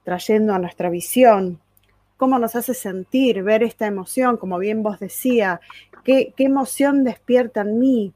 trayendo 0.04 0.52
a 0.52 0.58
nuestra 0.58 0.90
visión, 0.90 1.58
cómo 2.18 2.38
nos 2.38 2.54
hace 2.54 2.74
sentir 2.74 3.42
ver 3.42 3.62
esta 3.62 3.86
emoción, 3.86 4.36
como 4.36 4.58
bien 4.58 4.82
vos 4.82 5.00
decía, 5.00 5.62
qué, 6.04 6.34
qué 6.36 6.44
emoción 6.44 7.04
despierta 7.04 7.62
en 7.62 7.78
mí, 7.78 8.12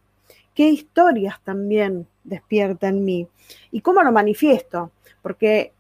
qué 0.53 0.69
historias 0.69 1.41
también 1.45 2.07
despierta 2.25 2.89
en 2.89 3.07
mí 3.07 3.27
y 3.71 3.81
cómo 3.81 4.03
lo 4.03 4.13
manifiesto, 4.13 4.91
porque 5.23 5.73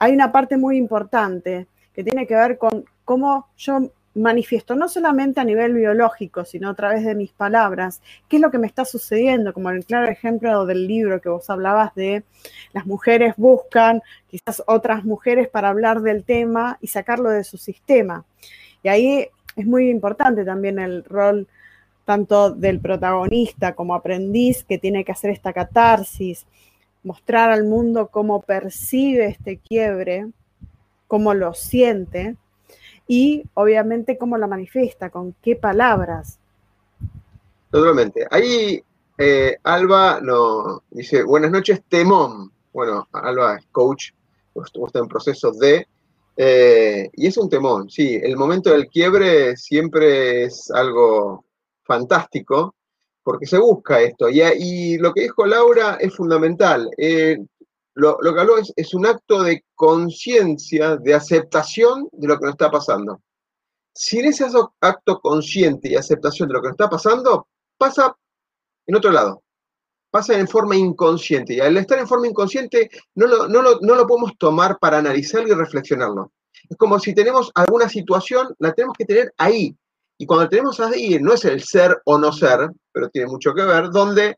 hay 0.00 0.12
una 0.12 0.32
parte 0.32 0.56
muy 0.56 0.76
importante 0.76 1.68
que 1.94 2.02
tiene 2.02 2.26
que 2.26 2.34
ver 2.34 2.58
con 2.58 2.84
cómo 3.04 3.46
yo 3.56 3.92
manifiesto, 4.16 4.74
no 4.74 4.88
solamente 4.88 5.40
a 5.40 5.44
nivel 5.44 5.74
biológico, 5.74 6.44
sino 6.44 6.70
a 6.70 6.74
través 6.74 7.04
de 7.04 7.14
mis 7.14 7.32
palabras, 7.32 8.00
qué 8.28 8.36
es 8.36 8.42
lo 8.42 8.50
que 8.50 8.58
me 8.58 8.66
está 8.66 8.84
sucediendo, 8.84 9.52
como 9.52 9.70
el 9.70 9.84
claro 9.84 10.10
ejemplo 10.10 10.64
del 10.66 10.86
libro 10.86 11.20
que 11.20 11.28
vos 11.28 11.48
hablabas 11.50 11.94
de 11.94 12.24
las 12.72 12.86
mujeres 12.86 13.34
buscan 13.36 14.02
quizás 14.28 14.62
otras 14.66 15.04
mujeres 15.04 15.48
para 15.48 15.68
hablar 15.68 16.00
del 16.00 16.24
tema 16.24 16.78
y 16.80 16.88
sacarlo 16.88 17.30
de 17.30 17.44
su 17.44 17.58
sistema. 17.58 18.24
Y 18.82 18.88
ahí 18.88 19.28
es 19.54 19.66
muy 19.66 19.90
importante 19.90 20.44
también 20.44 20.78
el 20.78 21.04
rol 21.04 21.46
tanto 22.04 22.50
del 22.50 22.80
protagonista 22.80 23.74
como 23.74 23.94
aprendiz 23.94 24.64
que 24.64 24.78
tiene 24.78 25.04
que 25.04 25.12
hacer 25.12 25.30
esta 25.30 25.52
catarsis, 25.52 26.46
mostrar 27.02 27.50
al 27.50 27.64
mundo 27.64 28.08
cómo 28.08 28.42
percibe 28.42 29.26
este 29.26 29.58
quiebre, 29.58 30.28
cómo 31.06 31.34
lo 31.34 31.52
siente 31.52 32.36
y 33.06 33.44
obviamente 33.54 34.18
cómo 34.18 34.38
lo 34.38 34.48
manifiesta, 34.48 35.10
con 35.10 35.34
qué 35.42 35.56
palabras. 35.56 36.38
Totalmente. 37.70 38.26
Ahí 38.30 38.82
eh, 39.18 39.56
Alba 39.62 40.20
nos 40.20 40.80
dice, 40.90 41.22
buenas 41.22 41.50
noches, 41.50 41.82
temón. 41.88 42.52
Bueno, 42.72 43.08
Alba 43.12 43.56
es 43.56 43.66
coach, 43.72 44.10
está 44.86 44.98
en 44.98 45.08
proceso 45.08 45.52
de... 45.52 45.86
Eh, 46.38 47.08
y 47.14 47.26
es 47.26 47.38
un 47.38 47.48
temón, 47.48 47.88
sí, 47.88 48.20
el 48.22 48.36
momento 48.36 48.70
del 48.70 48.88
quiebre 48.88 49.56
siempre 49.56 50.44
es 50.44 50.70
algo 50.70 51.46
fantástico, 51.82 52.74
porque 53.22 53.46
se 53.46 53.58
busca 53.58 54.00
esto. 54.02 54.28
Y, 54.28 54.98
lo 54.98 55.14
que 55.14 55.22
dijo 55.22 55.46
Laura 55.46 55.96
es 55.98 56.14
fundamental. 56.14 56.90
Eh, 56.98 57.38
lo, 57.96 58.18
que 58.18 58.40
habló 58.40 58.58
es, 58.58 58.72
es 58.76 58.94
un 58.94 59.06
acto 59.06 59.42
de 59.42 59.64
conciencia, 59.74 60.96
de 60.96 61.14
aceptación 61.14 62.08
de 62.12 62.28
lo 62.28 62.38
que 62.38 62.44
nos 62.44 62.54
está 62.54 62.70
pasando. 62.70 63.22
Sin 63.94 64.26
ese 64.26 64.46
acto 64.80 65.20
consciente 65.20 65.90
y 65.90 65.96
aceptación 65.96 66.48
de 66.48 66.54
lo 66.54 66.60
que 66.60 66.68
nos 66.68 66.74
está 66.74 66.90
pasando, 66.90 67.48
pasa 67.78 68.14
en 68.86 68.96
otro 68.96 69.10
lado. 69.10 69.42
Pasa 70.10 70.38
en 70.38 70.46
forma 70.46 70.76
inconsciente. 70.76 71.54
Y 71.54 71.60
al 71.60 71.76
estar 71.78 71.98
en 71.98 72.06
forma 72.06 72.28
inconsciente, 72.28 72.90
no 73.14 73.26
lo, 73.26 73.48
no 73.48 73.94
lo 73.94 74.06
podemos 74.06 74.36
tomar 74.38 74.78
para 74.78 74.98
analizarlo 74.98 75.48
y 75.48 75.54
reflexionarlo. 75.54 76.32
Es 76.68 76.76
como 76.76 76.98
si 76.98 77.14
tenemos 77.14 77.50
alguna 77.54 77.88
situación, 77.88 78.54
la 78.58 78.72
tenemos 78.72 78.94
que 78.98 79.06
tener 79.06 79.32
ahí. 79.38 79.74
Y 80.18 80.26
cuando 80.26 80.48
tenemos 80.48 80.80
ahí, 80.80 81.18
no 81.18 81.32
es 81.32 81.44
el 81.46 81.62
ser 81.62 82.00
o 82.04 82.18
no 82.18 82.32
ser, 82.32 82.70
pero 82.92 83.08
tiene 83.08 83.28
mucho 83.28 83.54
que 83.54 83.62
ver, 83.62 83.90
donde 83.90 84.36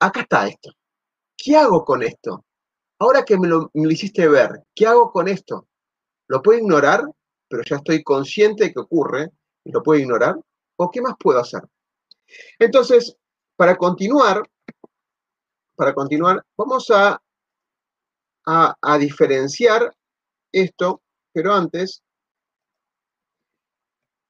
acá 0.00 0.20
está 0.20 0.48
esto. 0.48 0.72
¿Qué 1.36 1.56
hago 1.56 1.84
con 1.84 2.02
esto? 2.02 2.44
Ahora 3.00 3.24
que 3.24 3.38
me 3.38 3.46
lo, 3.46 3.70
hiciste 3.74 4.26
ver, 4.28 4.64
¿qué 4.74 4.86
hago 4.86 5.12
con 5.12 5.28
esto? 5.28 5.68
¿Lo 6.26 6.42
puedo 6.42 6.58
ignorar? 6.58 7.04
Pero 7.48 7.62
ya 7.64 7.76
estoy 7.76 8.02
consciente 8.02 8.64
de 8.64 8.72
que 8.72 8.80
ocurre 8.80 9.30
y 9.64 9.70
lo 9.70 9.82
puedo 9.82 10.00
ignorar. 10.00 10.36
¿O 10.76 10.90
qué 10.90 11.00
más 11.00 11.14
puedo 11.18 11.38
hacer? 11.38 11.62
Entonces, 12.58 13.16
para 13.56 13.76
continuar, 13.76 14.42
para 15.76 15.94
continuar, 15.94 16.44
vamos 16.56 16.90
a, 16.90 17.20
a, 18.44 18.98
diferenciar 18.98 19.94
esto, 20.52 21.02
pero 21.32 21.54
antes 21.54 22.02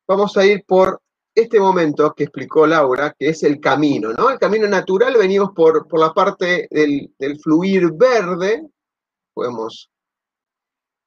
vamos 0.07 0.37
a 0.37 0.45
ir 0.45 0.65
por 0.67 1.01
este 1.39 1.61
momento 1.61 2.13
que 2.15 2.25
explicó 2.25 2.67
Laura, 2.67 3.15
que 3.19 3.29
es 3.29 3.43
el 3.43 3.61
camino, 3.61 4.13
¿no? 4.13 4.31
El 4.31 4.39
camino 4.39 4.67
natural, 4.67 5.17
venimos 5.17 5.51
por, 5.55 5.87
por 5.87 6.01
la 6.01 6.13
parte 6.13 6.69
del, 6.71 7.41
fluir 7.41 7.93
verde, 7.93 8.67
podemos, 9.33 9.91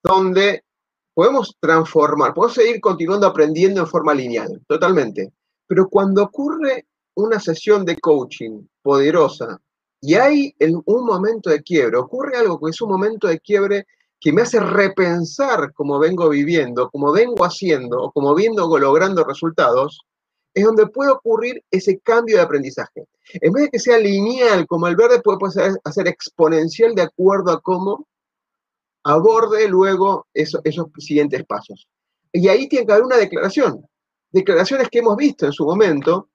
donde 0.04 0.64
podemos 1.14 1.56
transformar, 1.60 2.34
podemos 2.34 2.56
seguir 2.56 2.80
continuando 2.80 3.28
aprendiendo 3.28 3.82
en 3.82 3.88
forma 3.88 4.14
lineal, 4.14 4.62
totalmente. 4.68 5.34
Pero 5.68 5.90
cuando 5.90 6.24
ocurre 6.24 6.88
una 7.16 7.40
sesión 7.40 7.84
de 7.84 7.98
coaching 7.98 8.66
poderosa 8.82 9.60
y 10.00 10.16
hay 10.16 10.56
un 10.60 11.06
momento 11.06 11.50
de 11.50 11.62
quiebre, 11.62 11.98
ocurre 11.98 12.38
algo 12.38 12.60
que 12.60 12.70
es 12.70 12.82
un 12.82 12.90
momento 12.90 13.28
de 13.28 13.40
quiebre 13.40 13.86
que 14.20 14.32
me 14.32 14.44
hace 14.44 14.60
repensar 14.60 15.74
cómo 15.74 16.00
vengo 16.00 16.30
viviendo, 16.30 16.90
cómo 16.90 17.12
vengo 17.12 17.44
haciendo 17.44 18.02
o 18.02 18.12
cómo 18.12 18.36
vengo 18.36 18.78
logrando 18.78 19.24
resultados, 19.24 20.06
es 20.54 20.64
donde 20.64 20.88
puede 20.88 21.12
ocurrir 21.12 21.64
ese 21.72 22.00
cambio 22.00 22.38
de 22.38 22.44
aprendizaje. 22.44 23.08
En 23.34 23.54
vez 23.54 23.66
de 23.66 23.70
que 23.70 23.80
sea 23.80 23.98
lineal 23.98 24.68
como 24.68 24.88
el 24.88 24.96
verde, 24.96 25.22
puede 25.22 25.52
ser, 25.52 25.80
hacer 25.84 26.08
exponencial 26.08 26.94
de 26.94 27.04
acuerdo 27.04 27.52
a 27.52 27.62
cómo 27.62 28.08
aborde 29.04 29.68
luego 29.68 30.28
esos 30.34 30.62
siguientes 31.00 31.46
pasos. 31.46 31.88
Y 32.32 32.48
ahí 32.48 32.68
tiene 32.68 32.86
que 32.86 32.92
haber 32.92 33.06
una 33.06 33.18
declaración. 33.18 33.86
Declaraciones 34.32 34.90
que 34.90 35.00
hemos 35.00 35.18
visto 35.18 35.46
en 35.46 35.54
su 35.54 35.66
momento, 35.66 36.30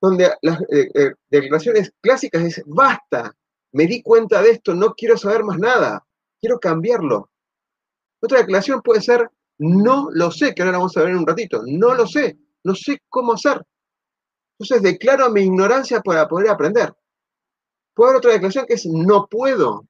donde 0.00 0.32
las 0.42 0.60
eh, 0.62 0.90
eh, 0.94 1.12
declaraciones 1.30 1.92
clásicas 2.00 2.42
es, 2.42 2.62
basta, 2.66 3.34
me 3.72 3.86
di 3.86 4.02
cuenta 4.02 4.42
de 4.42 4.50
esto, 4.50 4.74
no 4.74 4.94
quiero 4.94 5.16
saber 5.16 5.42
más 5.44 5.58
nada, 5.58 6.04
quiero 6.40 6.58
cambiarlo. 6.60 7.30
Otra 8.20 8.38
declaración 8.38 8.82
puede 8.82 9.00
ser, 9.00 9.28
no 9.58 10.08
lo 10.12 10.30
sé, 10.30 10.54
que 10.54 10.62
ahora 10.62 10.78
vamos 10.78 10.96
a 10.96 11.00
ver 11.00 11.10
en 11.10 11.18
un 11.18 11.26
ratito, 11.26 11.62
no 11.66 11.94
lo 11.94 12.06
sé, 12.06 12.38
no 12.66 12.74
sé 12.74 13.00
cómo 13.08 13.34
hacer. 13.34 13.62
Entonces 14.58 14.82
declaro 14.82 15.30
mi 15.30 15.42
ignorancia 15.42 16.00
para 16.00 16.26
poder 16.26 16.50
aprender. 16.50 16.92
Puede 17.94 18.10
haber 18.10 18.18
otra 18.18 18.32
declaración 18.32 18.66
que 18.66 18.74
es 18.74 18.86
no 18.86 19.26
puedo, 19.26 19.86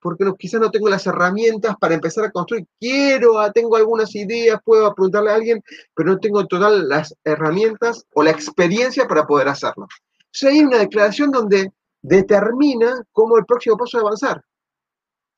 porque 0.00 0.24
quizás 0.38 0.60
no 0.60 0.70
tengo 0.70 0.88
las 0.88 1.06
herramientas 1.06 1.74
para 1.80 1.94
empezar 1.94 2.24
a 2.24 2.30
construir. 2.30 2.66
Quiero, 2.78 3.38
ah, 3.40 3.50
tengo 3.50 3.74
algunas 3.76 4.14
ideas, 4.14 4.60
puedo 4.64 4.94
preguntarle 4.94 5.30
a 5.30 5.34
alguien, 5.34 5.62
pero 5.94 6.10
no 6.10 6.18
tengo 6.18 6.46
total 6.46 6.88
las 6.88 7.14
herramientas 7.24 8.06
o 8.14 8.22
la 8.22 8.30
experiencia 8.30 9.08
para 9.08 9.26
poder 9.26 9.48
hacerlo. 9.48 9.88
Entonces 10.26 10.50
hay 10.50 10.60
una 10.60 10.78
declaración 10.78 11.30
donde 11.32 11.72
determina 12.02 13.02
cómo 13.10 13.36
el 13.36 13.44
próximo 13.44 13.76
paso 13.76 13.98
es 13.98 14.04
avanzar. 14.04 14.44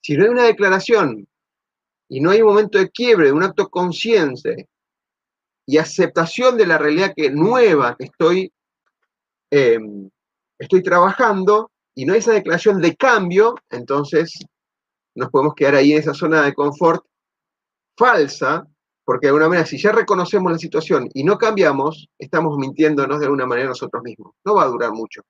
Si 0.03 0.17
no 0.17 0.25
hay 0.25 0.31
una 0.31 0.45
declaración 0.45 1.27
y 2.09 2.21
no 2.21 2.31
hay 2.31 2.43
un 2.43 2.49
momento 2.49 2.79
de 2.79 2.91
quiebre, 2.91 3.33
un 3.33 3.43
acto 3.43 3.71
consciente 3.71 4.69
y 5.67 5.79
aceptación 5.79 6.57
de 6.57 6.67
la 6.67 6.79
realidad 6.79 7.13
que 7.17 7.31
nueva 7.31 7.97
que 7.97 8.05
estoy, 8.05 8.53
em, 9.51 10.11
estoy 10.59 10.83
trabajando 10.83 11.71
y 11.95 12.05
no 12.05 12.13
hay 12.13 12.19
esa 12.19 12.33
declaración 12.33 12.81
de 12.81 12.97
cambio, 12.97 13.55
entonces 13.71 14.39
nos 15.15 15.31
podemos 15.31 15.55
quedar 15.55 15.77
ahí 15.77 15.93
en 15.93 15.99
esa 15.99 16.15
zona 16.15 16.43
de 16.43 16.55
confort 16.55 17.05
falsa, 17.97 18.67
porque 19.05 19.27
de 19.27 19.29
alguna 19.29 19.49
manera 19.49 19.67
si 19.67 19.79
ya 19.79 19.93
reconocemos 19.93 20.51
la 20.51 20.59
situación 20.59 21.09
y 21.15 21.25
no 21.25 21.39
cambiamos, 21.39 22.09
estamos 22.19 22.57
mintiéndonos 22.59 23.21
de 23.21 23.27
alguna 23.27 23.47
manera 23.47 23.69
nosotros 23.69 24.03
mismos. 24.03 24.35
No 24.45 24.55
va 24.55 24.65
a 24.65 24.69
durar 24.69 24.93
mucho. 24.93 25.23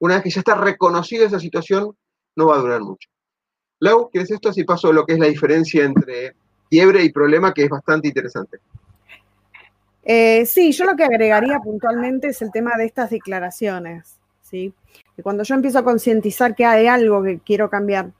Una 0.00 0.14
vez 0.14 0.24
que 0.24 0.30
ya 0.30 0.40
está 0.40 0.54
reconocida 0.56 1.26
esa 1.26 1.38
situación, 1.38 1.96
no 2.36 2.48
va 2.48 2.56
a 2.56 2.60
durar 2.60 2.80
mucho. 2.80 3.08
Lau, 3.80 4.10
¿qué 4.12 4.20
es 4.20 4.30
esto? 4.30 4.48
Así 4.48 4.64
paso 4.64 4.92
lo 4.92 5.04
que 5.04 5.14
es 5.14 5.18
la 5.18 5.26
diferencia 5.26 5.84
entre 5.84 6.34
quiebre 6.68 7.02
y 7.02 7.12
problema, 7.12 7.52
que 7.52 7.64
es 7.64 7.70
bastante 7.70 8.08
interesante. 8.08 8.58
Eh, 10.04 10.46
sí, 10.46 10.72
yo 10.72 10.84
lo 10.84 10.96
que 10.96 11.04
agregaría 11.04 11.58
puntualmente 11.60 12.28
es 12.28 12.42
el 12.42 12.50
tema 12.50 12.76
de 12.76 12.86
estas 12.86 13.10
declaraciones, 13.10 14.18
¿sí? 14.40 14.74
Cuando 15.22 15.44
yo 15.44 15.54
empiezo 15.54 15.78
a 15.78 15.84
concientizar 15.84 16.54
que 16.54 16.64
hay 16.64 16.86
algo 16.86 17.22
que 17.22 17.38
quiero 17.38 17.70
cambiar, 17.70 18.10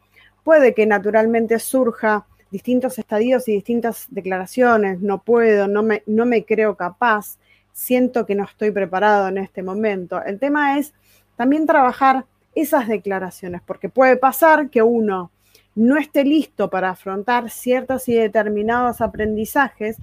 puede 0.45 0.75
que 0.75 0.87
naturalmente 0.87 1.59
surja 1.59 2.27
distintos 2.51 2.99
estadios 2.99 3.49
y 3.49 3.53
distintas 3.53 4.07
declaraciones, 4.11 5.01
no 5.01 5.23
puedo, 5.23 5.67
no 5.67 5.83
me, 5.83 6.03
no 6.07 6.27
me 6.27 6.45
creo 6.45 6.77
capaz, 6.77 7.39
siento 7.73 8.27
que 8.27 8.35
no 8.35 8.45
estoy 8.45 8.71
preparado 8.71 9.29
en 9.29 9.39
este 9.39 9.63
momento. 9.63 10.23
El 10.23 10.39
tema 10.39 10.79
es 10.79 10.93
también 11.37 11.67
trabajar 11.67 12.27
esas 12.55 12.87
declaraciones, 12.87 13.63
porque 13.65 13.89
puede 13.89 14.17
pasar 14.17 14.69
que 14.69 14.83
uno 14.83 15.31
no 15.75 15.97
esté 15.97 16.25
listo 16.25 16.69
para 16.69 16.91
afrontar 16.91 17.51
ciertos 17.51 18.09
y 18.09 18.15
determinados 18.15 19.01
aprendizajes 19.01 19.97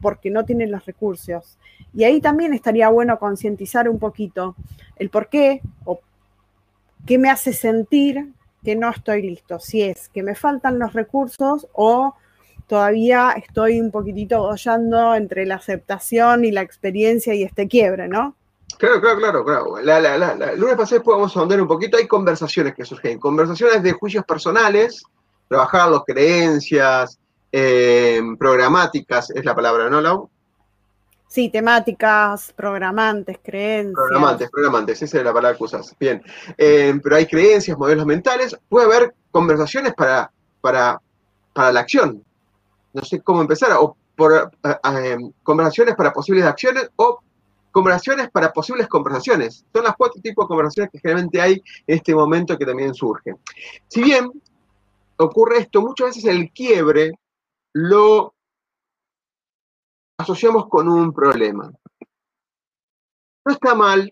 porque 0.00 0.30
no 0.30 0.44
tiene 0.44 0.66
los 0.66 0.84
recursos. 0.84 1.58
Y 1.94 2.04
ahí 2.04 2.20
también 2.20 2.52
estaría 2.52 2.88
bueno 2.88 3.18
concientizar 3.18 3.88
un 3.88 3.98
poquito 3.98 4.56
el 4.96 5.08
por 5.08 5.28
qué 5.28 5.62
o 5.84 6.00
qué 7.06 7.18
me 7.18 7.30
hace 7.30 7.52
sentir 7.52 8.32
que 8.62 8.76
no 8.76 8.90
estoy 8.90 9.22
listo. 9.22 9.58
Si 9.58 9.82
es 9.82 10.08
que 10.08 10.22
me 10.22 10.34
faltan 10.34 10.78
los 10.78 10.92
recursos 10.92 11.66
o 11.72 12.14
todavía 12.66 13.32
estoy 13.36 13.80
un 13.80 13.90
poquitito 13.90 14.42
hollando 14.42 15.14
entre 15.14 15.46
la 15.46 15.54
aceptación 15.54 16.44
y 16.44 16.50
la 16.50 16.62
experiencia 16.62 17.32
y 17.34 17.44
este 17.44 17.68
quiebre, 17.68 18.08
¿no? 18.08 18.34
Claro, 18.78 19.00
claro, 19.00 19.18
claro, 19.18 19.44
claro. 19.44 19.78
La, 19.82 20.00
la, 20.00 20.18
la, 20.18 20.34
la, 20.34 20.50
el 20.52 20.60
lunes 20.60 20.76
pasado 20.76 21.02
podemos 21.02 21.34
ahondar 21.36 21.60
un 21.60 21.68
poquito. 21.68 21.96
Hay 21.96 22.06
conversaciones 22.06 22.74
que 22.74 22.84
surgen, 22.84 23.18
conversaciones 23.18 23.82
de 23.82 23.92
juicios 23.92 24.24
personales, 24.24 25.02
trabajar 25.48 25.90
las 25.90 26.02
creencias, 26.04 27.18
eh, 27.52 28.20
programáticas, 28.38 29.30
es 29.30 29.44
la 29.44 29.54
palabra, 29.54 29.88
¿no, 29.88 30.00
Lau? 30.00 30.28
Sí, 31.28 31.48
temáticas, 31.48 32.52
programantes, 32.54 33.38
creencias. 33.42 33.94
Programantes, 33.94 34.50
programantes, 34.50 35.02
esa 35.02 35.18
es 35.18 35.24
la 35.24 35.32
palabra 35.32 35.56
que 35.56 35.64
usas. 35.64 35.94
Bien. 35.98 36.22
Eh, 36.56 36.98
pero 37.02 37.16
hay 37.16 37.26
creencias, 37.26 37.76
modelos 37.76 38.06
mentales. 38.06 38.56
Puede 38.68 38.86
haber 38.86 39.14
conversaciones 39.30 39.94
para, 39.94 40.30
para, 40.60 41.00
para 41.52 41.72
la 41.72 41.80
acción. 41.80 42.22
No 42.92 43.02
sé 43.02 43.20
cómo 43.22 43.40
empezar. 43.40 43.72
O 43.72 43.96
por, 44.14 44.50
eh, 44.64 45.16
conversaciones 45.42 45.94
para 45.94 46.12
posibles 46.12 46.44
acciones 46.44 46.90
o 46.96 47.20
conversaciones 47.76 48.30
para 48.30 48.54
posibles 48.54 48.88
conversaciones. 48.88 49.66
Son 49.70 49.84
las 49.84 49.94
cuatro 49.96 50.18
tipos 50.22 50.46
de 50.46 50.48
conversaciones 50.48 50.90
que 50.90 50.98
generalmente 50.98 51.42
hay 51.42 51.62
en 51.86 51.96
este 51.98 52.14
momento 52.14 52.56
que 52.56 52.64
también 52.64 52.94
surgen. 52.94 53.36
Si 53.86 54.02
bien 54.02 54.32
ocurre 55.18 55.58
esto, 55.58 55.82
muchas 55.82 56.06
veces 56.06 56.24
el 56.24 56.50
quiebre 56.52 57.12
lo 57.74 58.34
asociamos 60.18 60.70
con 60.70 60.88
un 60.88 61.12
problema. 61.12 61.70
No 63.44 63.52
está 63.52 63.74
mal, 63.74 64.10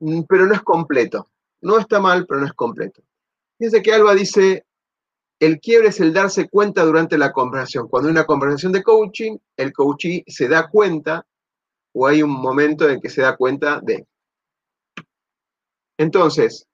mm, 0.00 0.22
pero 0.26 0.46
no 0.46 0.54
es 0.54 0.62
completo. 0.62 1.28
No 1.60 1.78
está 1.78 2.00
mal, 2.00 2.24
pero 2.26 2.40
no 2.40 2.46
es 2.46 2.54
completo. 2.54 3.02
Fíjense 3.58 3.82
que 3.82 3.92
Alba 3.92 4.14
dice, 4.14 4.64
el 5.38 5.60
quiebre 5.60 5.88
es 5.88 6.00
el 6.00 6.14
darse 6.14 6.48
cuenta 6.48 6.82
durante 6.82 7.18
la 7.18 7.30
conversación. 7.30 7.88
Cuando 7.88 8.08
hay 8.08 8.12
una 8.12 8.24
conversación 8.24 8.72
de 8.72 8.82
coaching, 8.82 9.36
el 9.58 9.74
coachee 9.74 10.24
se 10.26 10.48
da 10.48 10.70
cuenta 10.70 11.26
o 11.92 12.06
hay 12.06 12.22
un 12.22 12.30
momento 12.30 12.88
en 12.88 13.00
que 13.00 13.10
se 13.10 13.22
da 13.22 13.36
cuenta 13.36 13.80
de. 13.80 14.06
Entonces, 15.98 16.66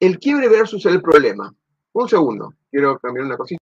el 0.00 0.18
quiebre 0.18 0.48
versus 0.48 0.84
el 0.86 1.00
problema. 1.00 1.54
Un 1.92 2.08
segundo, 2.08 2.54
quiero 2.70 2.98
cambiar 2.98 3.26
una 3.26 3.36
cosita. 3.36 3.62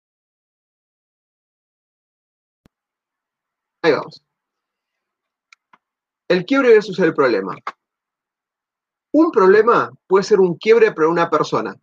Ahí 3.83 3.93
vamos. 3.93 4.23
El 6.29 6.45
quiebre 6.45 6.71
versus 6.71 6.99
el 6.99 7.15
problema. 7.15 7.57
Un 9.13 9.31
problema 9.31 9.91
puede 10.07 10.25
ser 10.25 10.41
un 10.41 10.57
quiebre 10.57 10.93
para 10.93 11.09
una 11.09 11.31
persona 11.31 11.75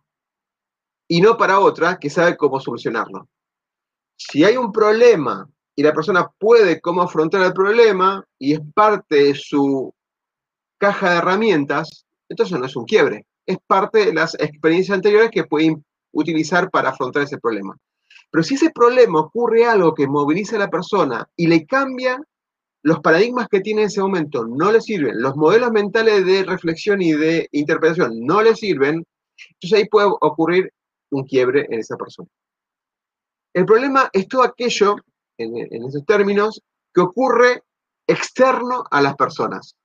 y 1.08 1.20
no 1.20 1.36
para 1.36 1.60
otra 1.60 1.98
que 1.98 2.10
sabe 2.10 2.36
cómo 2.36 2.60
solucionarlo. 2.60 3.28
Si 4.16 4.44
hay 4.44 4.56
un 4.56 4.70
problema 4.70 5.48
y 5.76 5.82
la 5.82 5.92
persona 5.92 6.28
puede 6.38 6.80
cómo 6.80 7.02
afrontar 7.02 7.42
el 7.42 7.52
problema 7.52 8.24
y 8.38 8.54
es 8.54 8.60
parte 8.74 9.24
de 9.24 9.34
su 9.34 9.92
caja 10.78 11.10
de 11.10 11.16
herramientas, 11.18 12.06
entonces 12.28 12.58
no 12.58 12.66
es 12.66 12.76
un 12.76 12.84
quiebre, 12.84 13.26
es 13.46 13.58
parte 13.66 14.06
de 14.06 14.14
las 14.14 14.34
experiencias 14.34 14.94
anteriores 14.94 15.30
que 15.30 15.44
puede 15.44 15.76
utilizar 16.12 16.70
para 16.70 16.90
afrontar 16.90 17.22
ese 17.22 17.38
problema. 17.38 17.76
Pero 18.30 18.42
si 18.42 18.54
ese 18.54 18.70
problema 18.70 19.20
ocurre 19.20 19.64
algo 19.64 19.94
que 19.94 20.06
moviliza 20.06 20.56
a 20.56 20.60
la 20.60 20.70
persona 20.70 21.28
y 21.36 21.46
le 21.46 21.66
cambia 21.66 22.20
los 22.82 23.00
paradigmas 23.00 23.48
que 23.48 23.60
tiene 23.60 23.82
en 23.82 23.86
ese 23.86 24.00
momento, 24.00 24.46
no 24.46 24.70
le 24.70 24.80
sirven, 24.80 25.20
los 25.20 25.36
modelos 25.36 25.72
mentales 25.72 26.24
de 26.26 26.44
reflexión 26.44 27.00
y 27.00 27.12
de 27.12 27.48
interpretación 27.52 28.20
no 28.20 28.42
le 28.42 28.54
sirven, 28.54 29.06
entonces 29.52 29.78
ahí 29.78 29.88
puede 29.88 30.08
ocurrir 30.20 30.70
un 31.10 31.24
quiebre 31.24 31.66
en 31.70 31.80
esa 31.80 31.96
persona. 31.96 32.28
El 33.54 33.64
problema 33.64 34.10
es 34.12 34.28
todo 34.28 34.42
aquello, 34.42 34.96
en, 35.38 35.84
esos 35.84 36.04
términos, 36.04 36.62
que 36.92 37.00
ocurre 37.00 37.62
externo 38.06 38.84
a 38.90 39.00
las 39.00 39.16
personas. 39.16 39.76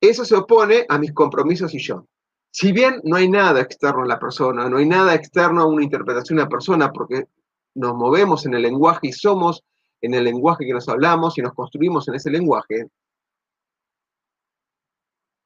Eso 0.00 0.24
se 0.24 0.36
opone 0.36 0.84
a 0.88 0.98
mis 0.98 1.12
compromisos 1.12 1.74
y 1.74 1.78
yo. 1.78 2.06
Si 2.50 2.72
bien 2.72 3.00
no 3.04 3.16
hay 3.16 3.28
nada 3.28 3.60
externo 3.60 4.02
a 4.02 4.06
la 4.06 4.18
persona, 4.18 4.68
no 4.68 4.78
hay 4.78 4.86
nada 4.86 5.14
externo 5.14 5.62
a 5.62 5.66
una 5.66 5.84
interpretación 5.84 6.36
de 6.36 6.44
la 6.44 6.48
persona, 6.48 6.92
porque 6.92 7.24
nos 7.74 7.94
movemos 7.94 8.46
en 8.46 8.54
el 8.54 8.62
lenguaje 8.62 9.08
y 9.08 9.12
somos 9.12 9.62
en 10.00 10.14
el 10.14 10.24
lenguaje 10.24 10.64
que 10.64 10.72
nos 10.72 10.88
hablamos 10.88 11.36
y 11.38 11.42
nos 11.42 11.54
construimos 11.54 12.08
en 12.08 12.14
ese 12.14 12.30
lenguaje, 12.30 12.88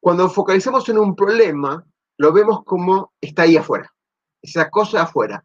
cuando 0.01 0.31
focalizamos 0.31 0.89
en 0.89 0.99
un 0.99 1.15
problema, 1.15 1.85
lo 2.17 2.33
vemos 2.33 2.65
como 2.65 3.13
está 3.21 3.43
ahí 3.43 3.57
afuera, 3.57 3.93
esa 4.43 4.71
cosa 4.71 5.03
afuera, 5.03 5.45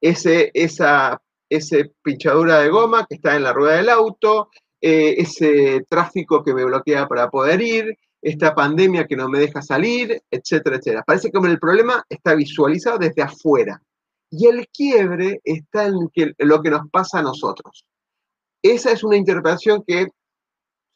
ese, 0.00 0.50
esa 0.52 1.20
ese 1.56 1.92
pinchadura 2.02 2.60
de 2.60 2.68
goma 2.68 3.06
que 3.08 3.16
está 3.16 3.36
en 3.36 3.42
la 3.42 3.52
rueda 3.52 3.76
del 3.76 3.88
auto, 3.88 4.50
eh, 4.80 5.14
ese 5.18 5.82
tráfico 5.88 6.42
que 6.42 6.54
me 6.54 6.64
bloquea 6.64 7.08
para 7.08 7.30
poder 7.30 7.62
ir, 7.62 7.96
esta 8.24 8.54
pandemia 8.54 9.06
que 9.06 9.16
no 9.16 9.28
me 9.28 9.38
deja 9.38 9.60
salir, 9.60 10.22
etcétera, 10.30 10.76
etcétera. 10.76 11.04
Parece 11.06 11.30
que 11.30 11.38
el 11.38 11.58
problema 11.58 12.02
está 12.08 12.34
visualizado 12.34 12.98
desde 12.98 13.22
afuera. 13.22 13.80
Y 14.30 14.46
el 14.46 14.66
quiebre 14.68 15.40
está 15.44 15.86
en, 15.86 15.94
lo 16.38 16.62
que 16.62 16.70
nos 16.70 16.88
pasa 16.90 17.18
a 17.18 17.22
nosotros. 17.22 17.84
Esa 18.62 18.92
es 18.92 19.04
una 19.04 19.16
interpretación 19.16 19.84
que 19.86 20.06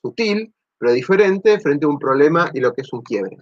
sutil, 0.02 0.52
pero 0.78 0.92
diferente 0.92 1.60
frente 1.60 1.84
a 1.84 1.90
un 1.90 1.98
problema 1.98 2.50
y 2.54 2.60
lo 2.60 2.72
que 2.72 2.82
es 2.82 2.92
un 2.92 3.02
quiebre. 3.02 3.36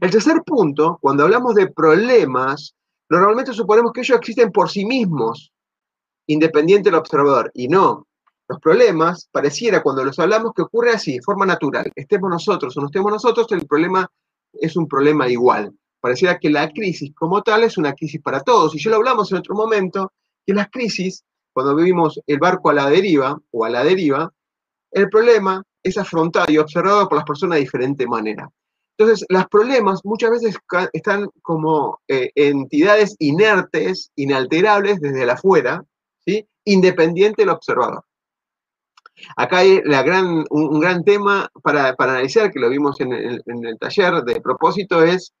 El 0.00 0.10
tercer 0.10 0.42
punto, 0.44 0.98
cuando 1.00 1.24
hablamos 1.24 1.54
de 1.54 1.68
problemas, 1.68 2.74
normalmente 3.08 3.52
suponemos 3.52 3.92
que 3.92 4.02
ellos 4.02 4.18
existen 4.18 4.52
por 4.52 4.70
sí 4.70 4.84
mismos, 4.84 5.51
independiente 6.32 6.90
del 6.90 6.98
observador, 6.98 7.50
y 7.54 7.68
no. 7.68 8.06
Los 8.48 8.60
problemas, 8.60 9.28
pareciera 9.30 9.82
cuando 9.82 10.04
los 10.04 10.18
hablamos 10.18 10.52
que 10.54 10.62
ocurre 10.62 10.90
así, 10.90 11.14
de 11.14 11.22
forma 11.22 11.46
natural. 11.46 11.90
Estemos 11.94 12.28
nosotros 12.28 12.76
o 12.76 12.80
no 12.80 12.86
estemos 12.86 13.10
nosotros, 13.10 13.46
el 13.52 13.66
problema 13.66 14.10
es 14.52 14.76
un 14.76 14.86
problema 14.86 15.28
igual. 15.28 15.72
Pareciera 16.00 16.38
que 16.38 16.50
la 16.50 16.68
crisis 16.68 17.12
como 17.14 17.42
tal 17.42 17.62
es 17.62 17.78
una 17.78 17.94
crisis 17.94 18.20
para 18.20 18.40
todos. 18.40 18.74
Y 18.74 18.82
ya 18.82 18.90
lo 18.90 18.96
hablamos 18.96 19.30
en 19.30 19.38
otro 19.38 19.54
momento, 19.54 20.12
que 20.44 20.52
las 20.52 20.68
crisis, 20.70 21.24
cuando 21.52 21.76
vivimos 21.76 22.20
el 22.26 22.38
barco 22.38 22.70
a 22.70 22.74
la 22.74 22.90
deriva 22.90 23.38
o 23.52 23.64
a 23.64 23.70
la 23.70 23.84
deriva, 23.84 24.32
el 24.90 25.08
problema 25.08 25.62
es 25.82 25.96
afrontado 25.96 26.46
y 26.52 26.58
observado 26.58 27.08
por 27.08 27.18
las 27.18 27.24
personas 27.24 27.56
de 27.56 27.60
diferente 27.60 28.06
manera. 28.06 28.50
Entonces, 28.98 29.24
los 29.28 29.46
problemas 29.48 30.00
muchas 30.04 30.30
veces 30.30 30.56
están 30.92 31.28
como 31.40 32.00
eh, 32.08 32.30
entidades 32.34 33.16
inertes, 33.18 34.10
inalterables 34.16 35.00
desde 35.00 35.30
afuera. 35.30 35.82
Independiente 36.64 37.42
del 37.42 37.50
observador. 37.50 38.04
Acá 39.36 39.58
hay 39.58 39.80
la 39.84 40.02
gran, 40.02 40.44
un, 40.50 40.80
gran 40.80 41.04
tema 41.04 41.50
para, 41.62 41.94
analizar, 41.98 42.50
que 42.50 42.60
lo 42.60 42.68
vimos 42.68 43.00
en 43.00 43.12
el, 43.12 43.78
taller 43.78 44.22
de 44.24 44.40
propósito, 44.40 45.02
es 45.02 45.32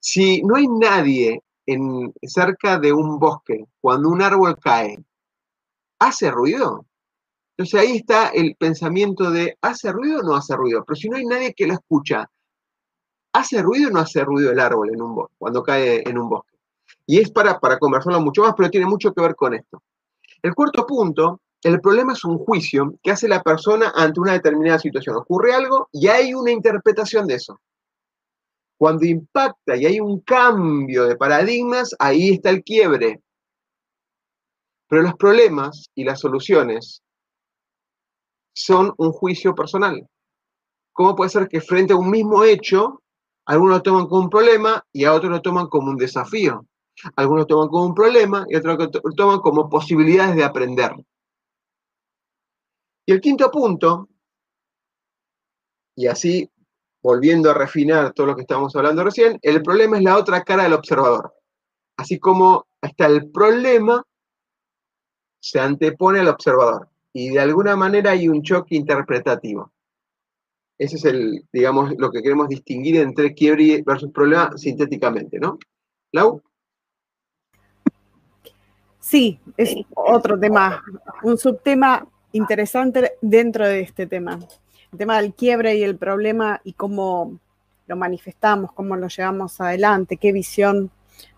si 0.00 0.42
no 0.42 0.56
hay 0.56 0.66
nadie 0.66 1.42
en, 1.66 2.12
cerca 2.22 2.78
de 2.78 2.92
un 2.92 3.18
bosque 3.18 3.64
cuando 3.80 4.08
un 4.08 4.22
árbol 4.22 4.58
cae, 4.58 4.98
¿hace 5.98 6.30
ruido? 6.30 6.86
Entonces 7.56 7.80
ahí 7.80 7.96
está 7.98 8.28
el 8.28 8.56
pensamiento 8.56 9.30
de 9.30 9.56
¿hace 9.60 9.92
ruido 9.92 10.20
o 10.20 10.22
no 10.22 10.34
hace 10.34 10.56
ruido? 10.56 10.84
Pero 10.84 10.96
si 10.96 11.08
no 11.08 11.16
hay 11.16 11.26
nadie 11.26 11.54
que 11.54 11.66
lo 11.66 11.74
escucha, 11.74 12.28
¿hace 13.32 13.62
ruido 13.62 13.88
o 13.88 13.92
no 13.92 14.00
hace 14.00 14.24
ruido 14.24 14.50
el 14.50 14.60
árbol 14.60 14.90
en 14.94 15.02
un 15.02 15.14
bosque, 15.14 15.34
cuando 15.38 15.62
cae 15.62 16.02
en 16.08 16.18
un 16.18 16.28
bosque? 16.28 16.56
Y 17.06 17.18
es 17.18 17.30
para, 17.30 17.58
para 17.58 17.78
conversarlo 17.78 18.20
mucho 18.20 18.42
más, 18.42 18.54
pero 18.56 18.70
tiene 18.70 18.86
mucho 18.86 19.12
que 19.12 19.20
ver 19.20 19.34
con 19.34 19.54
esto. 19.54 19.82
El 20.42 20.54
cuarto 20.54 20.86
punto 20.86 21.40
el 21.62 21.80
problema 21.80 22.14
es 22.14 22.24
un 22.24 22.38
juicio 22.38 22.94
que 23.02 23.10
hace 23.10 23.28
la 23.28 23.42
persona 23.42 23.92
ante 23.94 24.20
una 24.20 24.32
determinada 24.32 24.78
situación. 24.78 25.16
Ocurre 25.16 25.52
algo 25.52 25.88
y 25.92 26.08
hay 26.08 26.32
una 26.32 26.50
interpretación 26.50 27.26
de 27.26 27.34
eso. 27.34 27.60
Cuando 28.78 29.04
impacta 29.04 29.76
y 29.76 29.84
hay 29.84 30.00
un 30.00 30.20
cambio 30.20 31.04
de 31.04 31.16
paradigmas, 31.16 31.94
ahí 31.98 32.30
está 32.30 32.48
el 32.48 32.64
quiebre. 32.64 33.20
Pero 34.88 35.02
los 35.02 35.14
problemas 35.14 35.90
y 35.94 36.04
las 36.04 36.20
soluciones 36.20 37.02
son 38.54 38.94
un 38.96 39.12
juicio 39.12 39.54
personal. 39.54 40.08
¿Cómo 40.92 41.14
puede 41.14 41.30
ser 41.30 41.46
que 41.46 41.60
frente 41.60 41.92
a 41.92 41.96
un 41.96 42.10
mismo 42.10 42.42
hecho, 42.42 43.02
algunos 43.44 43.76
lo 43.76 43.82
toman 43.82 44.06
como 44.06 44.22
un 44.22 44.30
problema 44.30 44.82
y 44.92 45.04
a 45.04 45.12
otros 45.12 45.30
lo 45.30 45.42
toman 45.42 45.66
como 45.68 45.90
un 45.90 45.96
desafío? 45.96 46.66
Algunos 47.16 47.46
toman 47.46 47.68
como 47.68 47.86
un 47.86 47.94
problema 47.94 48.46
y 48.48 48.56
otros 48.56 48.90
toman 49.16 49.40
como 49.40 49.68
posibilidades 49.68 50.36
de 50.36 50.44
aprender. 50.44 50.92
Y 53.06 53.12
el 53.12 53.20
quinto 53.20 53.50
punto, 53.50 54.08
y 55.96 56.06
así 56.06 56.50
volviendo 57.02 57.50
a 57.50 57.54
refinar 57.54 58.12
todo 58.12 58.26
lo 58.26 58.36
que 58.36 58.42
estábamos 58.42 58.74
hablando 58.76 59.04
recién, 59.04 59.38
el 59.42 59.62
problema 59.62 59.96
es 59.96 60.04
la 60.04 60.18
otra 60.18 60.42
cara 60.44 60.64
del 60.64 60.74
observador. 60.74 61.34
Así 61.96 62.18
como 62.18 62.66
está 62.80 63.06
el 63.06 63.30
problema, 63.30 64.02
se 65.40 65.60
antepone 65.60 66.20
al 66.20 66.28
observador. 66.28 66.88
Y 67.12 67.30
de 67.30 67.40
alguna 67.40 67.74
manera 67.76 68.12
hay 68.12 68.28
un 68.28 68.42
choque 68.42 68.76
interpretativo. 68.76 69.72
Ese 70.78 70.96
es 70.96 71.04
el, 71.04 71.46
digamos, 71.52 71.92
lo 71.98 72.10
que 72.10 72.22
queremos 72.22 72.48
distinguir 72.48 72.96
entre 72.96 73.34
quiebre 73.34 73.82
versus 73.84 74.12
problema 74.12 74.56
sintéticamente, 74.56 75.38
¿no? 75.38 75.58
Lau. 76.12 76.42
Sí, 79.00 79.40
es 79.56 79.74
otro 79.94 80.38
tema, 80.38 80.84
un 81.22 81.38
subtema 81.38 82.06
interesante 82.32 83.12
dentro 83.20 83.66
de 83.66 83.80
este 83.80 84.06
tema. 84.06 84.38
El 84.92 84.98
tema 84.98 85.20
del 85.20 85.34
quiebre 85.34 85.76
y 85.76 85.82
el 85.82 85.96
problema 85.96 86.60
y 86.64 86.74
cómo 86.74 87.38
lo 87.86 87.96
manifestamos, 87.96 88.72
cómo 88.72 88.96
lo 88.96 89.08
llevamos 89.08 89.60
adelante, 89.60 90.16
qué 90.16 90.32
visión 90.32 90.90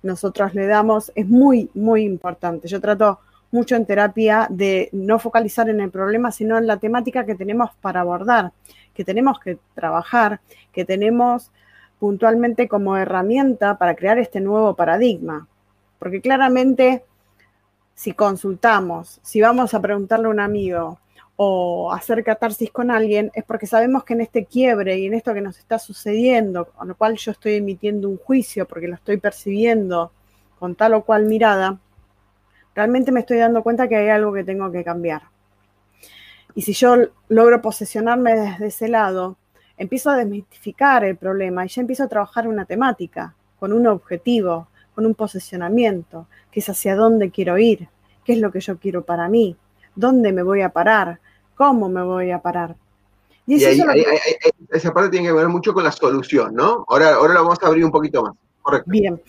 nosotros 0.02 0.54
le 0.54 0.66
damos, 0.66 1.12
es 1.14 1.26
muy, 1.28 1.70
muy 1.74 2.02
importante. 2.02 2.68
Yo 2.68 2.80
trato 2.80 3.20
mucho 3.50 3.76
en 3.76 3.86
terapia 3.86 4.46
de 4.50 4.88
no 4.92 5.18
focalizar 5.18 5.68
en 5.68 5.80
el 5.80 5.90
problema, 5.90 6.32
sino 6.32 6.58
en 6.58 6.66
la 6.66 6.78
temática 6.78 7.24
que 7.24 7.34
tenemos 7.34 7.70
para 7.80 8.00
abordar, 8.00 8.52
que 8.94 9.04
tenemos 9.04 9.38
que 9.38 9.58
trabajar, 9.74 10.40
que 10.72 10.84
tenemos 10.84 11.50
puntualmente 11.98 12.66
como 12.66 12.96
herramienta 12.96 13.78
para 13.78 13.94
crear 13.94 14.18
este 14.18 14.40
nuevo 14.40 14.74
paradigma. 14.74 15.46
Porque 15.98 16.20
claramente 16.20 17.04
si 18.02 18.14
consultamos, 18.14 19.20
si 19.22 19.40
vamos 19.40 19.74
a 19.74 19.80
preguntarle 19.80 20.26
a 20.26 20.30
un 20.30 20.40
amigo 20.40 20.98
o 21.36 21.92
hacer 21.92 22.24
catarsis 22.24 22.68
con 22.72 22.90
alguien, 22.90 23.30
es 23.32 23.44
porque 23.44 23.68
sabemos 23.68 24.02
que 24.02 24.14
en 24.14 24.22
este 24.22 24.44
quiebre 24.44 24.98
y 24.98 25.06
en 25.06 25.14
esto 25.14 25.32
que 25.32 25.40
nos 25.40 25.56
está 25.56 25.78
sucediendo, 25.78 26.64
con 26.64 26.88
lo 26.88 26.96
cual 26.96 27.16
yo 27.16 27.30
estoy 27.30 27.54
emitiendo 27.54 28.08
un 28.08 28.16
juicio 28.16 28.66
porque 28.66 28.88
lo 28.88 28.96
estoy 28.96 29.18
percibiendo 29.18 30.10
con 30.58 30.74
tal 30.74 30.94
o 30.94 31.04
cual 31.04 31.26
mirada, 31.26 31.78
realmente 32.74 33.12
me 33.12 33.20
estoy 33.20 33.38
dando 33.38 33.62
cuenta 33.62 33.86
que 33.86 33.94
hay 33.94 34.08
algo 34.08 34.32
que 34.32 34.42
tengo 34.42 34.72
que 34.72 34.82
cambiar. 34.82 35.22
Y 36.56 36.62
si 36.62 36.72
yo 36.72 36.96
logro 37.28 37.62
posesionarme 37.62 38.34
desde 38.34 38.66
ese 38.66 38.88
lado, 38.88 39.36
empiezo 39.76 40.10
a 40.10 40.16
desmitificar 40.16 41.04
el 41.04 41.16
problema 41.16 41.64
y 41.64 41.68
ya 41.68 41.80
empiezo 41.82 42.02
a 42.02 42.08
trabajar 42.08 42.48
una 42.48 42.64
temática, 42.64 43.36
con 43.60 43.72
un 43.72 43.86
objetivo, 43.86 44.66
con 44.94 45.06
un 45.06 45.14
posicionamiento, 45.14 46.26
que 46.50 46.60
es 46.60 46.68
hacia 46.68 46.96
dónde 46.96 47.30
quiero 47.30 47.58
ir, 47.58 47.88
qué 48.24 48.34
es 48.34 48.38
lo 48.38 48.52
que 48.52 48.60
yo 48.60 48.78
quiero 48.78 49.04
para 49.04 49.28
mí, 49.28 49.56
dónde 49.94 50.32
me 50.32 50.42
voy 50.42 50.62
a 50.62 50.70
parar, 50.70 51.20
cómo 51.54 51.88
me 51.88 52.02
voy 52.02 52.30
a 52.30 52.40
parar. 52.40 52.76
Y, 53.46 53.62
esa 53.62 54.94
parte 54.94 55.10
tiene 55.10 55.26
que 55.26 55.32
ver 55.32 55.48
mucho 55.48 55.74
con 55.74 55.84
la 55.84 55.92
solución, 55.92 56.54
¿no? 56.54 56.84
Ahora, 56.88 57.14
ahora 57.14 57.34
lo 57.34 57.42
vamos 57.42 57.58
a 57.62 57.66
abrir 57.66 57.84
un 57.84 57.90
poquito 57.90 58.22
más. 58.22 58.34
Correcto. 58.62 58.90
Bien. 58.90 59.20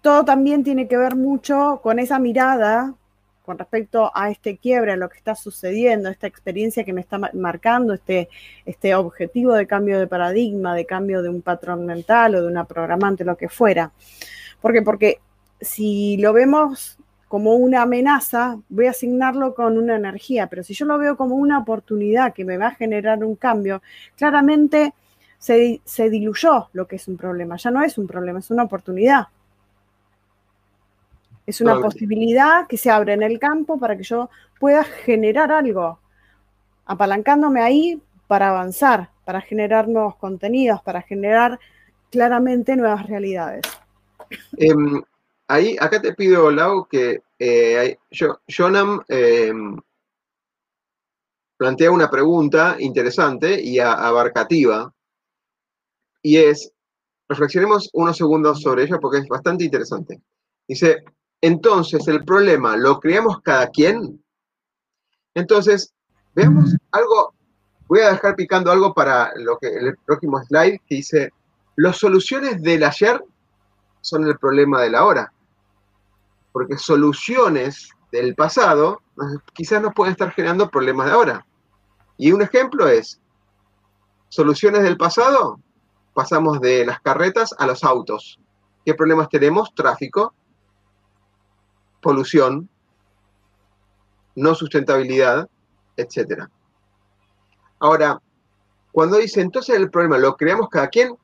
Todo 0.00 0.24
también 0.24 0.64
tiene 0.64 0.88
que 0.88 0.96
ver 0.96 1.14
mucho 1.14 1.80
con 1.82 2.00
esa 2.00 2.18
mirada 2.18 2.94
con 3.44 3.58
respecto 3.58 4.10
a 4.14 4.30
este 4.30 4.56
quiebre, 4.56 4.92
a 4.92 4.96
lo 4.96 5.08
que 5.08 5.18
está 5.18 5.34
sucediendo, 5.34 6.08
esta 6.08 6.26
experiencia 6.26 6.84
que 6.84 6.92
me 6.92 7.00
está 7.00 7.18
marcando, 7.34 7.92
este, 7.92 8.28
este 8.64 8.94
objetivo 8.94 9.54
de 9.54 9.66
cambio 9.66 9.98
de 9.98 10.06
paradigma, 10.06 10.74
de 10.74 10.86
cambio 10.86 11.22
de 11.22 11.28
un 11.28 11.42
patrón 11.42 11.84
mental 11.84 12.36
o 12.36 12.42
de 12.42 12.46
una 12.46 12.64
programante, 12.64 13.24
lo 13.24 13.36
que 13.36 13.48
fuera. 13.48 13.90
¿Por 14.62 14.72
qué? 14.72 14.80
Porque 14.80 15.20
si 15.60 16.16
lo 16.18 16.32
vemos 16.32 16.96
como 17.28 17.54
una 17.54 17.82
amenaza, 17.82 18.58
voy 18.68 18.86
a 18.86 18.90
asignarlo 18.90 19.54
con 19.54 19.76
una 19.76 19.96
energía, 19.96 20.46
pero 20.46 20.62
si 20.62 20.74
yo 20.74 20.86
lo 20.86 20.98
veo 20.98 21.16
como 21.16 21.34
una 21.34 21.58
oportunidad 21.58 22.32
que 22.32 22.44
me 22.44 22.58
va 22.58 22.68
a 22.68 22.74
generar 22.74 23.24
un 23.24 23.36
cambio, 23.36 23.82
claramente 24.16 24.94
se, 25.38 25.80
se 25.84 26.10
diluyó 26.10 26.68
lo 26.72 26.86
que 26.86 26.96
es 26.96 27.08
un 27.08 27.16
problema, 27.16 27.56
ya 27.56 27.70
no 27.70 27.82
es 27.82 27.98
un 27.98 28.06
problema, 28.06 28.38
es 28.38 28.50
una 28.50 28.64
oportunidad. 28.64 29.28
Es 31.44 31.60
una 31.60 31.80
posibilidad 31.80 32.68
que 32.68 32.76
se 32.76 32.90
abre 32.90 33.14
en 33.14 33.22
el 33.22 33.40
campo 33.40 33.78
para 33.78 33.96
que 33.96 34.04
yo 34.04 34.30
pueda 34.60 34.84
generar 34.84 35.50
algo, 35.50 35.98
apalancándome 36.86 37.60
ahí 37.60 38.00
para 38.28 38.50
avanzar, 38.50 39.08
para 39.24 39.40
generar 39.40 39.88
nuevos 39.88 40.14
contenidos, 40.16 40.80
para 40.82 41.02
generar 41.02 41.58
claramente 42.10 42.76
nuevas 42.76 43.06
realidades. 43.06 43.62
Em, 44.56 45.02
ahí, 45.48 45.76
acá 45.80 46.00
te 46.00 46.14
pido, 46.14 46.50
Lau, 46.50 46.86
que 46.86 47.22
eh, 47.38 47.98
Jonam 48.48 49.02
em, 49.08 49.76
plantea 51.56 51.90
una 51.90 52.10
pregunta 52.10 52.76
interesante 52.78 53.60
y 53.60 53.78
abarcativa, 53.78 54.92
y 56.22 56.36
es, 56.36 56.72
reflexionemos 57.28 57.90
unos 57.92 58.16
segundos 58.16 58.62
sobre 58.62 58.84
ella 58.84 58.98
porque 58.98 59.18
es 59.18 59.28
bastante 59.28 59.64
interesante. 59.64 60.20
Dice, 60.66 61.04
entonces, 61.40 62.06
el 62.08 62.24
problema, 62.24 62.76
¿lo 62.76 63.00
creamos 63.00 63.40
cada 63.42 63.68
quien? 63.68 64.24
Entonces, 65.34 65.92
veamos 66.34 66.76
algo, 66.92 67.34
voy 67.88 68.00
a 68.00 68.12
dejar 68.12 68.36
picando 68.36 68.70
algo 68.70 68.94
para 68.94 69.32
lo 69.36 69.58
que, 69.58 69.68
el 69.68 69.96
próximo 70.04 70.42
slide 70.44 70.80
que 70.86 70.96
dice, 70.96 71.30
las 71.76 71.96
soluciones 71.96 72.62
del 72.62 72.84
ayer 72.84 73.22
son 74.02 74.26
el 74.26 74.38
problema 74.38 74.82
de 74.82 74.90
la 74.90 75.04
hora. 75.04 75.32
Porque 76.52 76.76
soluciones 76.76 77.88
del 78.10 78.34
pasado 78.34 79.00
quizás 79.54 79.80
nos 79.80 79.94
pueden 79.94 80.12
estar 80.12 80.30
generando 80.32 80.70
problemas 80.70 81.06
de 81.06 81.12
ahora. 81.12 81.46
Y 82.18 82.32
un 82.32 82.42
ejemplo 82.42 82.86
es, 82.88 83.20
soluciones 84.28 84.82
del 84.82 84.98
pasado, 84.98 85.58
pasamos 86.12 86.60
de 86.60 86.84
las 86.84 87.00
carretas 87.00 87.54
a 87.58 87.66
los 87.66 87.82
autos. 87.84 88.38
¿Qué 88.84 88.94
problemas 88.94 89.28
tenemos? 89.28 89.74
Tráfico, 89.74 90.34
polución, 92.00 92.68
no 94.34 94.54
sustentabilidad, 94.54 95.48
etc. 95.96 96.48
Ahora, 97.78 98.20
cuando 98.90 99.16
dice 99.18 99.40
entonces 99.40 99.76
el 99.76 99.90
problema 99.90 100.18
lo 100.18 100.36
creamos 100.36 100.68
cada 100.68 100.88
quien, 100.88 101.16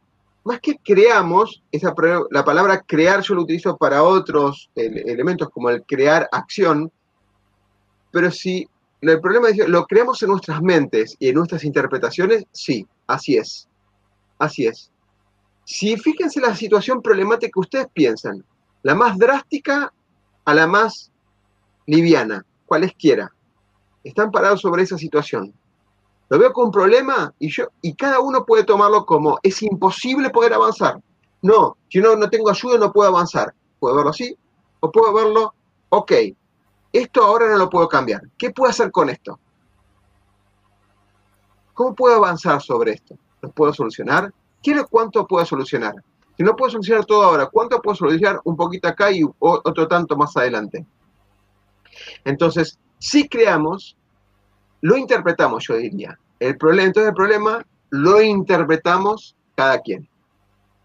más 0.49 0.61
que 0.61 0.79
creamos, 0.79 1.63
esa, 1.71 1.95
la 2.31 2.43
palabra 2.43 2.81
crear 2.81 3.21
yo 3.21 3.35
lo 3.35 3.43
utilizo 3.43 3.77
para 3.77 4.03
otros 4.03 4.71
elementos 4.75 5.51
como 5.51 5.69
el 5.69 5.83
crear 5.85 6.27
acción, 6.33 6.91
pero 8.11 8.31
si 8.31 8.67
el 9.03 9.21
problema 9.21 9.51
es 9.51 9.69
lo 9.69 9.87
creamos 9.87 10.23
en 10.23 10.31
nuestras 10.31 10.63
mentes 10.63 11.17
y 11.19 11.29
en 11.29 11.35
nuestras 11.35 11.65
interpretaciones, 11.65 12.47
sí, 12.51 12.87
así 13.07 13.37
es, 13.37 13.69
así 14.39 14.67
es. 14.67 14.91
Si 15.65 15.97
fíjense 15.99 16.41
la 16.41 16.57
situación 16.57 17.03
problemática 17.03 17.51
que 17.53 17.61
ustedes 17.61 17.89
piensan, 17.93 18.43
la 18.83 18.95
más 18.95 19.19
drástica 19.19 19.93
a 20.47 20.55
la 20.55 20.67
más 20.67 21.13
liviana, 21.85 22.47
cualesquiera. 22.65 23.31
Están 24.03 24.31
parados 24.31 24.63
sobre 24.63 24.83
esa 24.83 24.97
situación. 24.97 25.53
Lo 26.29 26.39
veo 26.39 26.53
como 26.53 26.67
un 26.67 26.73
problema 26.73 27.33
y, 27.39 27.49
yo, 27.49 27.67
y 27.81 27.95
cada 27.95 28.21
uno 28.21 28.45
puede 28.45 28.65
tomarlo 28.65 29.07
como 29.07 29.39
es 29.43 29.63
imposible 29.63 30.31
poder 30.31 30.53
avanzar. 30.55 31.01
No, 31.41 31.77
si 31.89 32.01
no, 32.01 32.17
no 32.17 32.29
tengo 32.29 32.51
ayuda 32.51 32.79
no 32.79 32.93
puedo 32.93 33.09
avanzar. 33.09 33.55
Puedo 33.79 33.97
verlo 33.97 34.11
así 34.11 34.37
o 34.81 34.91
puedo 34.91 35.13
verlo, 35.13 35.55
ok, 35.89 36.13
esto 36.93 37.23
ahora 37.23 37.49
no 37.49 37.57
lo 37.57 37.69
puedo 37.69 37.89
cambiar. 37.89 38.23
¿Qué 38.37 38.51
puedo 38.51 38.71
hacer 38.71 38.91
con 38.91 39.11
esto? 39.11 39.39
¿Cómo 41.75 41.95
puedo 41.95 42.17
avanzar 42.17 42.61
sobre 42.61 42.93
esto? 42.93 43.17
¿Lo 43.41 43.51
puedo 43.51 43.73
solucionar? 43.73 44.33
¿Quiero 44.63 44.87
cuánto 44.89 45.27
puedo 45.27 45.45
solucionar? 45.45 45.95
Si 46.37 46.43
no 46.43 46.55
puedo 46.57 46.71
solucionar 46.71 47.05
todo 47.05 47.23
ahora, 47.23 47.47
¿cuánto 47.47 47.81
puedo 47.81 47.97
solucionar 47.97 48.41
un 48.45 48.57
poquito 48.57 48.89
acá 48.89 49.11
y 49.11 49.23
otro 49.39 49.89
tanto 49.89 50.17
más 50.17 50.37
adelante? 50.37 50.87
Entonces, 52.25 52.79
si 52.99 53.29
creamos, 53.29 53.97
lo 54.81 54.97
interpretamos, 54.97 55.67
yo 55.67 55.77
diría. 55.77 56.19
El 56.39 56.57
problema, 56.57 56.87
entonces 56.87 57.09
el 57.09 57.15
problema 57.15 57.67
lo 57.91 58.23
interpretamos 58.23 59.37
cada 59.55 59.81
quien. 59.81 60.09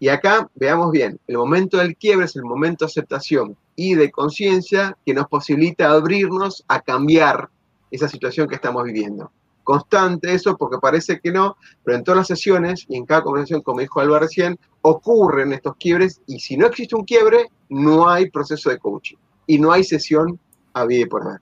Y 0.00 0.08
acá 0.08 0.48
veamos 0.54 0.90
bien, 0.90 1.18
el 1.26 1.38
momento 1.38 1.78
del 1.78 1.96
quiebre 1.96 2.26
es 2.26 2.36
el 2.36 2.42
momento 2.42 2.84
de 2.84 2.90
aceptación 2.90 3.56
y 3.76 3.94
de 3.94 4.10
conciencia 4.10 4.96
que 5.06 5.14
nos 5.14 5.28
posibilita 5.28 5.90
abrirnos 5.90 6.64
a 6.68 6.80
cambiar 6.80 7.48
esa 7.90 8.08
situación 8.08 8.48
que 8.48 8.56
estamos 8.56 8.84
viviendo 8.84 9.30
constante 9.64 10.32
eso, 10.32 10.56
porque 10.56 10.78
parece 10.78 11.18
que 11.18 11.32
no, 11.32 11.56
pero 11.82 11.96
en 11.96 12.04
todas 12.04 12.18
las 12.18 12.26
sesiones 12.28 12.84
y 12.88 12.96
en 12.96 13.06
cada 13.06 13.22
conversación, 13.22 13.62
como 13.62 13.80
dijo 13.80 14.00
Alba 14.00 14.20
recién, 14.20 14.58
ocurren 14.82 15.52
estos 15.52 15.74
quiebres 15.76 16.20
y 16.26 16.38
si 16.38 16.56
no 16.56 16.66
existe 16.66 16.94
un 16.94 17.04
quiebre, 17.04 17.50
no 17.70 18.08
hay 18.08 18.30
proceso 18.30 18.70
de 18.70 18.78
coaching 18.78 19.16
y 19.46 19.58
no 19.58 19.72
hay 19.72 19.82
sesión 19.82 20.38
a 20.74 20.84
vida 20.84 21.00
y 21.00 21.06
por 21.06 21.26
ver. 21.26 21.40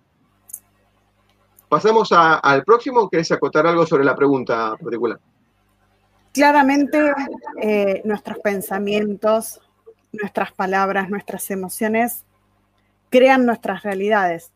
Pasamos 1.73 2.11
al 2.13 2.65
próximo, 2.65 3.09
¿querés 3.09 3.33
acotar 3.33 3.67
algo 3.67 3.87
sobre 3.87 4.05
la 4.05 4.15
pregunta 4.15 4.77
particular? 4.77 5.19
Claramente, 6.35 7.15
eh, 7.63 8.03
nuestros 8.05 8.41
pensamientos, 8.41 9.59
nuestras 10.13 10.53
palabras, 10.53 11.09
nuestras 11.09 11.51
emociones 11.51 12.27
crean 13.09 13.47
nuestras 13.47 13.85
realidades 13.85 14.53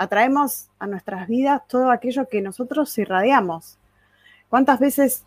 atraemos 0.00 0.70
a 0.78 0.86
nuestras 0.86 1.28
vidas 1.28 1.60
todo 1.68 1.90
aquello 1.90 2.26
que 2.26 2.40
nosotros 2.40 2.96
irradiamos. 2.96 3.76
¿Cuántas 4.48 4.80
veces 4.80 5.26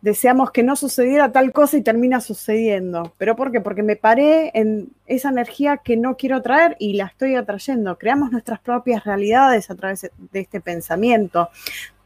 deseamos 0.00 0.50
que 0.50 0.62
no 0.62 0.76
sucediera 0.76 1.32
tal 1.32 1.52
cosa 1.52 1.76
y 1.76 1.82
termina 1.82 2.20
sucediendo? 2.20 3.12
¿Pero 3.18 3.36
por 3.36 3.52
qué? 3.52 3.60
Porque 3.60 3.82
me 3.82 3.96
paré 3.96 4.50
en 4.54 4.90
esa 5.06 5.30
energía 5.30 5.78
que 5.78 5.96
no 5.96 6.16
quiero 6.16 6.42
traer 6.42 6.76
y 6.78 6.94
la 6.94 7.06
estoy 7.06 7.34
atrayendo. 7.34 7.98
Creamos 7.98 8.32
nuestras 8.32 8.60
propias 8.60 9.04
realidades 9.04 9.70
a 9.70 9.74
través 9.74 10.10
de 10.32 10.40
este 10.40 10.60
pensamiento 10.60 11.50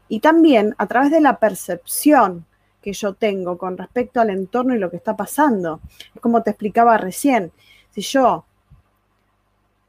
y 0.07 0.19
también 0.19 0.75
a 0.77 0.87
través 0.87 1.11
de 1.11 1.21
la 1.21 1.39
percepción 1.39 2.45
que 2.81 2.93
yo 2.93 3.13
tengo 3.13 3.57
con 3.57 3.77
respecto 3.77 4.19
al 4.19 4.31
entorno 4.31 4.75
y 4.75 4.79
lo 4.79 4.89
que 4.89 4.97
está 4.97 5.15
pasando. 5.15 5.79
Es 6.13 6.21
como 6.21 6.43
te 6.43 6.49
explicaba 6.49 6.97
recién. 6.97 7.51
Si 7.91 8.01
yo 8.01 8.45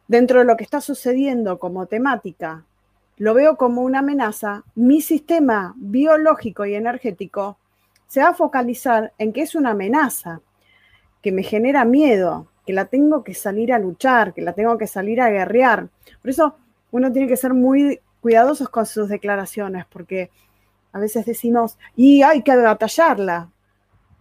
dentro 0.09 0.41
de 0.41 0.45
lo 0.45 0.57
que 0.57 0.65
está 0.65 0.81
sucediendo 0.81 1.59
como 1.59 1.87
temática, 1.87 2.65
lo 3.17 3.35
veo 3.35 3.57
como 3.57 3.83
una 3.83 4.01
amenaza, 4.01 4.65
mi 4.75 5.01
sistema 5.01 5.75
biológico 5.77 6.67
y 6.67 6.75
energético 6.75 7.57
se 8.13 8.21
va 8.21 8.29
a 8.29 8.35
focalizar 8.35 9.15
en 9.17 9.33
que 9.33 9.41
es 9.41 9.55
una 9.55 9.71
amenaza, 9.71 10.43
que 11.23 11.33
me 11.33 11.43
genera 11.43 11.87
miedo, 11.87 12.47
que 12.67 12.75
la 12.75 12.85
tengo 12.85 13.25
que 13.25 13.33
salir 13.33 13.73
a 13.73 13.79
luchar, 13.79 14.35
que 14.35 14.43
la 14.43 14.53
tengo 14.53 14.77
que 14.77 14.87
salir 14.87 15.19
a 15.23 15.31
guerrear. 15.31 15.89
Por 16.21 16.31
eso 16.31 16.57
uno 16.91 17.11
tiene 17.11 17.27
que 17.27 17.39
ser 17.39 17.55
muy 17.55 18.01
cuidadosos 18.21 18.69
con 18.69 18.85
sus 18.85 19.09
declaraciones, 19.09 19.87
porque 19.87 20.29
a 20.93 20.99
veces 20.99 21.25
decimos, 21.25 21.79
y 21.97 22.21
hay 22.21 22.43
que 22.43 22.55
batallarla. 22.55 23.49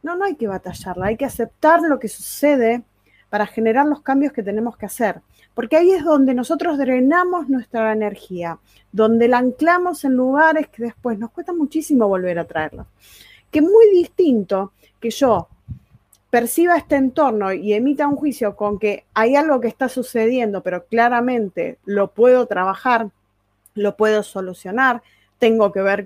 No, 0.03 0.15
no 0.15 0.23
hay 0.23 0.35
que 0.35 0.47
batallarla, 0.47 1.07
hay 1.07 1.17
que 1.17 1.25
aceptar 1.25 1.81
lo 1.81 1.99
que 1.99 2.07
sucede 2.07 2.83
para 3.29 3.45
generar 3.45 3.87
los 3.87 4.01
cambios 4.01 4.31
que 4.31 4.41
tenemos 4.41 4.77
que 4.77 4.85
hacer 4.85 5.21
porque 5.53 5.75
ahí 5.75 5.91
es 5.91 6.03
donde 6.03 6.33
nosotros 6.33 6.77
drenamos 6.77 7.49
nuestra 7.49 7.91
energía, 7.91 8.59
donde 8.91 9.27
la 9.27 9.39
anclamos 9.39 10.05
en 10.05 10.13
lugares 10.13 10.69
que 10.69 10.83
después 10.83 11.19
nos 11.19 11.31
cuesta 11.31 11.53
muchísimo 11.53 12.07
volver 12.07 12.39
a 12.39 12.45
traerla. 12.45 12.85
Que 13.51 13.59
es 13.59 13.65
muy 13.65 13.89
distinto 13.91 14.73
que 14.99 15.09
yo 15.09 15.47
perciba 16.29 16.77
este 16.77 16.95
entorno 16.95 17.51
y 17.51 17.73
emita 17.73 18.07
un 18.07 18.15
juicio 18.15 18.55
con 18.55 18.79
que 18.79 19.05
hay 19.13 19.35
algo 19.35 19.59
que 19.59 19.67
está 19.67 19.89
sucediendo, 19.89 20.63
pero 20.63 20.85
claramente 20.85 21.77
lo 21.85 22.11
puedo 22.11 22.45
trabajar, 22.45 23.09
lo 23.73 23.97
puedo 23.97 24.23
solucionar, 24.23 25.01
tengo 25.39 25.71
que 25.71 25.81
ver 25.81 26.05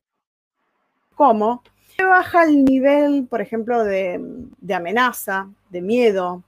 cómo. 1.16 1.64
Baja 1.98 2.44
el 2.44 2.66
nivel, 2.66 3.28
por 3.30 3.42
ejemplo, 3.42 3.84
de 3.84 4.74
amenaza, 4.74 5.48
de 5.70 5.82
miedo, 5.82 6.44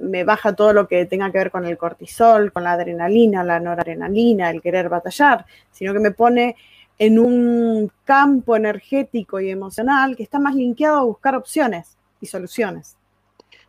me 0.00 0.24
baja 0.24 0.54
todo 0.54 0.72
lo 0.72 0.88
que 0.88 1.06
tenga 1.06 1.30
que 1.30 1.38
ver 1.38 1.50
con 1.50 1.64
el 1.64 1.78
cortisol, 1.78 2.52
con 2.52 2.64
la 2.64 2.72
adrenalina, 2.72 3.44
la 3.44 3.60
noradrenalina, 3.60 4.50
el 4.50 4.60
querer 4.60 4.88
batallar, 4.88 5.46
sino 5.70 5.92
que 5.92 6.00
me 6.00 6.10
pone 6.10 6.56
en 7.00 7.18
un 7.18 7.90
campo 8.04 8.54
energético 8.54 9.40
y 9.40 9.50
emocional 9.50 10.14
que 10.16 10.22
está 10.22 10.38
más 10.38 10.54
linkeado 10.54 10.98
a 10.98 11.04
buscar 11.04 11.34
opciones 11.34 11.96
y 12.20 12.26
soluciones. 12.26 12.98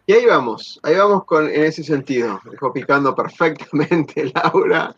Y 0.06 0.12
ahí 0.12 0.26
vamos, 0.26 0.82
ahí 0.84 0.98
vamos 0.98 1.24
con, 1.24 1.48
en 1.48 1.64
ese 1.64 1.82
sentido. 1.82 2.42
Dejó 2.52 2.74
picando 2.74 3.16
perfectamente 3.16 4.30
Laura. 4.36 4.94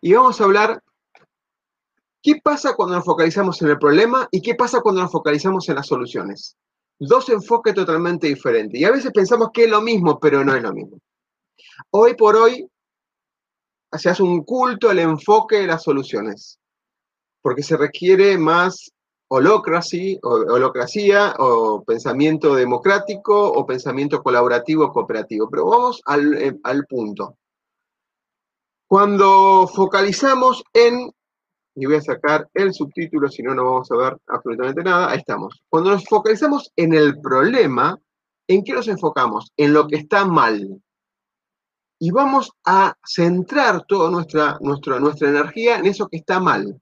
Y 0.00 0.12
vamos 0.12 0.40
a 0.40 0.44
hablar 0.44 0.80
qué 2.22 2.36
pasa 2.40 2.76
cuando 2.76 2.94
nos 2.94 3.04
focalizamos 3.04 3.60
en 3.62 3.70
el 3.70 3.78
problema 3.78 4.28
y 4.30 4.40
qué 4.40 4.54
pasa 4.54 4.80
cuando 4.80 5.02
nos 5.02 5.10
focalizamos 5.10 5.68
en 5.68 5.74
las 5.74 5.88
soluciones. 5.88 6.56
Dos 7.00 7.30
enfoques 7.30 7.74
totalmente 7.74 8.28
diferentes. 8.28 8.80
Y 8.80 8.84
a 8.84 8.92
veces 8.92 9.10
pensamos 9.12 9.48
que 9.52 9.64
es 9.64 9.70
lo 9.70 9.82
mismo, 9.82 10.20
pero 10.20 10.44
no 10.44 10.54
es 10.54 10.62
lo 10.62 10.72
mismo. 10.72 10.98
Hoy 11.90 12.14
por 12.14 12.36
hoy 12.36 12.70
se 13.92 14.08
hace 14.08 14.22
un 14.22 14.44
culto 14.44 14.88
al 14.88 15.00
enfoque 15.00 15.56
de 15.56 15.66
las 15.66 15.82
soluciones, 15.82 16.60
porque 17.42 17.62
se 17.62 17.76
requiere 17.76 18.38
más 18.38 18.92
o, 19.28 19.36
holocracia, 19.36 21.34
o 21.38 21.82
pensamiento 21.84 22.54
democrático, 22.54 23.52
o 23.52 23.66
pensamiento 23.66 24.22
colaborativo, 24.22 24.92
cooperativo. 24.92 25.48
Pero 25.50 25.66
vamos 25.66 26.02
al, 26.04 26.34
eh, 26.34 26.58
al 26.62 26.86
punto. 26.86 27.36
Cuando 28.86 29.66
focalizamos 29.68 30.62
en, 30.74 31.10
y 31.74 31.86
voy 31.86 31.96
a 31.96 32.02
sacar 32.02 32.46
el 32.52 32.74
subtítulo, 32.74 33.30
si 33.30 33.42
no, 33.42 33.54
no 33.54 33.64
vamos 33.64 33.90
a 33.90 33.96
ver 33.96 34.18
absolutamente 34.26 34.82
nada, 34.82 35.10
ahí 35.10 35.18
estamos. 35.18 35.62
Cuando 35.70 35.92
nos 35.92 36.04
focalizamos 36.04 36.70
en 36.76 36.92
el 36.92 37.18
problema, 37.18 37.98
¿en 38.48 38.62
qué 38.62 38.74
nos 38.74 38.88
enfocamos? 38.88 39.50
En 39.56 39.72
lo 39.72 39.86
que 39.86 39.96
está 39.96 40.26
mal. 40.26 40.82
Y 41.98 42.10
vamos 42.10 42.50
a 42.66 42.94
centrar 43.02 43.86
toda 43.86 44.10
nuestra, 44.10 44.58
nuestra, 44.60 45.00
nuestra 45.00 45.30
energía 45.30 45.78
en 45.78 45.86
eso 45.86 46.06
que 46.08 46.18
está 46.18 46.38
mal. 46.38 46.78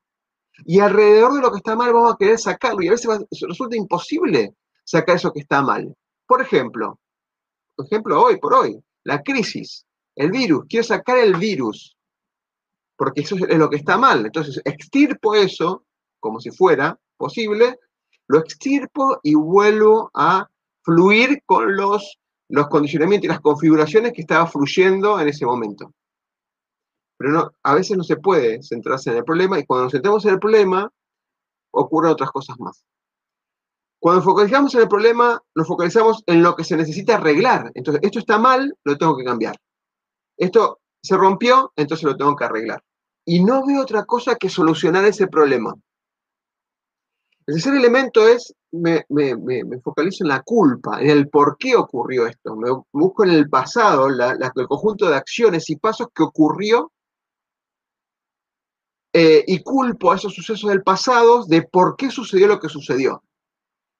Y 0.64 0.80
alrededor 0.80 1.34
de 1.34 1.40
lo 1.40 1.50
que 1.50 1.58
está 1.58 1.76
mal 1.76 1.92
vamos 1.92 2.14
a 2.14 2.16
querer 2.16 2.38
sacarlo 2.38 2.82
y 2.82 2.88
a 2.88 2.92
veces 2.92 3.26
resulta 3.40 3.76
imposible 3.76 4.54
sacar 4.84 5.16
eso 5.16 5.32
que 5.32 5.40
está 5.40 5.62
mal. 5.62 5.94
Por 6.26 6.42
ejemplo, 6.42 6.98
por 7.74 7.86
ejemplo, 7.86 8.22
hoy 8.22 8.38
por 8.38 8.54
hoy, 8.54 8.78
la 9.04 9.22
crisis, 9.22 9.86
el 10.14 10.30
virus, 10.30 10.66
quiero 10.68 10.84
sacar 10.84 11.18
el 11.18 11.34
virus, 11.36 11.96
porque 12.96 13.22
eso 13.22 13.36
es 13.36 13.58
lo 13.58 13.70
que 13.70 13.76
está 13.76 13.96
mal. 13.96 14.26
Entonces, 14.26 14.60
extirpo 14.64 15.34
eso, 15.34 15.84
como 16.18 16.40
si 16.40 16.50
fuera 16.50 16.98
posible, 17.16 17.78
lo 18.28 18.38
extirpo 18.38 19.18
y 19.22 19.34
vuelvo 19.34 20.10
a 20.14 20.48
fluir 20.82 21.42
con 21.46 21.74
los, 21.74 22.18
los 22.48 22.68
condicionamientos 22.68 23.24
y 23.24 23.28
las 23.28 23.40
configuraciones 23.40 24.12
que 24.12 24.20
estaba 24.20 24.46
fluyendo 24.46 25.18
en 25.18 25.28
ese 25.28 25.46
momento. 25.46 25.94
Pero 27.20 27.32
no, 27.32 27.52
a 27.64 27.74
veces 27.74 27.98
no 27.98 28.02
se 28.02 28.16
puede 28.16 28.62
centrarse 28.62 29.10
en 29.10 29.18
el 29.18 29.24
problema 29.24 29.58
y 29.58 29.66
cuando 29.66 29.84
nos 29.84 29.92
centramos 29.92 30.24
en 30.24 30.32
el 30.32 30.38
problema, 30.38 30.90
ocurren 31.70 32.12
otras 32.12 32.30
cosas 32.30 32.58
más. 32.58 32.82
Cuando 33.98 34.22
focalizamos 34.22 34.74
en 34.74 34.80
el 34.80 34.88
problema, 34.88 35.38
nos 35.54 35.68
focalizamos 35.68 36.22
en 36.24 36.42
lo 36.42 36.56
que 36.56 36.64
se 36.64 36.78
necesita 36.78 37.16
arreglar. 37.16 37.72
Entonces, 37.74 38.02
esto 38.02 38.20
está 38.20 38.38
mal, 38.38 38.74
lo 38.84 38.96
tengo 38.96 39.18
que 39.18 39.24
cambiar. 39.24 39.54
Esto 40.38 40.80
se 41.02 41.14
rompió, 41.14 41.74
entonces 41.76 42.04
lo 42.04 42.16
tengo 42.16 42.34
que 42.34 42.44
arreglar. 42.44 42.82
Y 43.26 43.44
no 43.44 43.66
veo 43.66 43.82
otra 43.82 44.06
cosa 44.06 44.36
que 44.36 44.48
solucionar 44.48 45.04
ese 45.04 45.26
problema. 45.26 45.74
El 47.46 47.54
tercer 47.56 47.74
elemento 47.74 48.26
es, 48.26 48.54
me, 48.72 49.04
focalizo 49.84 50.24
en 50.24 50.28
la 50.28 50.40
culpa, 50.40 51.02
en 51.02 51.10
el 51.10 51.28
por 51.28 51.58
qué 51.58 51.76
ocurrió 51.76 52.26
esto. 52.26 52.56
Me 52.56 52.70
busco 52.92 53.24
en 53.24 53.32
el 53.32 53.50
pasado 53.50 54.08
el 54.08 54.66
conjunto 54.66 55.10
de 55.10 55.16
acciones 55.16 55.68
y 55.68 55.76
pasos 55.76 56.08
que 56.14 56.22
ocurrió 56.22 56.90
eh, 59.12 59.44
y 59.46 59.62
culpo 59.62 60.12
a 60.12 60.16
esos 60.16 60.34
sucesos 60.34 60.70
del 60.70 60.82
pasado 60.82 61.44
de 61.44 61.62
por 61.62 61.96
qué 61.96 62.10
sucedió 62.10 62.46
lo 62.46 62.60
que 62.60 62.68
sucedió. 62.68 63.24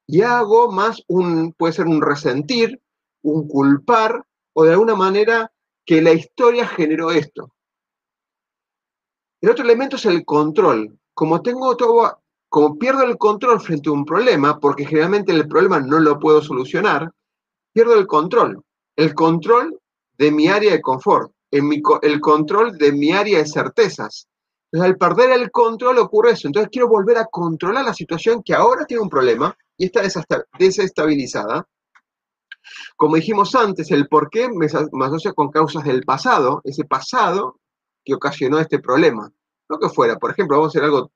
Y 0.06 0.22
hago 0.22 0.70
más 0.70 1.02
un, 1.08 1.52
puede 1.52 1.72
ser 1.72 1.86
un 1.86 2.00
resentir, 2.00 2.80
un 3.22 3.48
culpar, 3.48 4.24
o 4.52 4.64
de 4.64 4.72
alguna 4.72 4.94
manera 4.94 5.52
que 5.84 6.00
la 6.00 6.12
historia 6.12 6.66
generó 6.66 7.10
esto. 7.10 7.52
El 9.40 9.50
otro 9.50 9.64
elemento 9.64 9.96
es 9.96 10.04
el 10.06 10.24
control. 10.24 10.98
Como 11.14 11.42
tengo 11.42 11.76
todo, 11.76 12.20
como 12.48 12.78
pierdo 12.78 13.02
el 13.04 13.16
control 13.16 13.60
frente 13.60 13.88
a 13.88 13.92
un 13.92 14.04
problema, 14.04 14.58
porque 14.58 14.84
generalmente 14.84 15.32
el 15.32 15.48
problema 15.48 15.80
no 15.80 15.98
lo 15.98 16.18
puedo 16.18 16.42
solucionar, 16.42 17.10
pierdo 17.72 17.94
el 17.94 18.06
control. 18.06 18.62
El 18.96 19.14
control 19.14 19.80
de 20.18 20.30
mi 20.30 20.48
área 20.48 20.72
de 20.72 20.82
confort, 20.82 21.32
el 21.50 22.20
control 22.20 22.76
de 22.76 22.92
mi 22.92 23.12
área 23.12 23.38
de 23.38 23.46
certezas, 23.46 24.28
entonces, 24.72 24.92
al 24.92 24.98
perder 24.98 25.30
el 25.32 25.50
control 25.50 25.98
ocurre 25.98 26.32
eso. 26.32 26.46
Entonces, 26.46 26.70
quiero 26.70 26.88
volver 26.88 27.18
a 27.18 27.26
controlar 27.26 27.84
la 27.84 27.94
situación 27.94 28.42
que 28.42 28.54
ahora 28.54 28.84
tiene 28.86 29.02
un 29.02 29.10
problema 29.10 29.56
y 29.76 29.86
está 29.86 30.02
desestabilizada. 30.58 31.66
Como 32.96 33.16
dijimos 33.16 33.54
antes, 33.56 33.90
el 33.90 34.06
por 34.06 34.30
qué 34.30 34.48
me, 34.48 34.66
asocia 34.66 35.32
con 35.32 35.50
causas 35.50 35.82
del 35.84 36.04
pasado, 36.04 36.60
ese 36.62 36.84
pasado 36.84 37.58
que 38.04 38.14
ocasionó 38.14 38.60
este 38.60 38.78
problema. 38.78 39.32
Lo 39.68 39.78
que 39.78 39.88
fuera, 39.88 40.16
por 40.16 40.30
ejemplo, 40.30 40.56
vamos 40.56 40.68
a 40.68 40.78
hacer 40.78 40.84
algo 40.84 41.10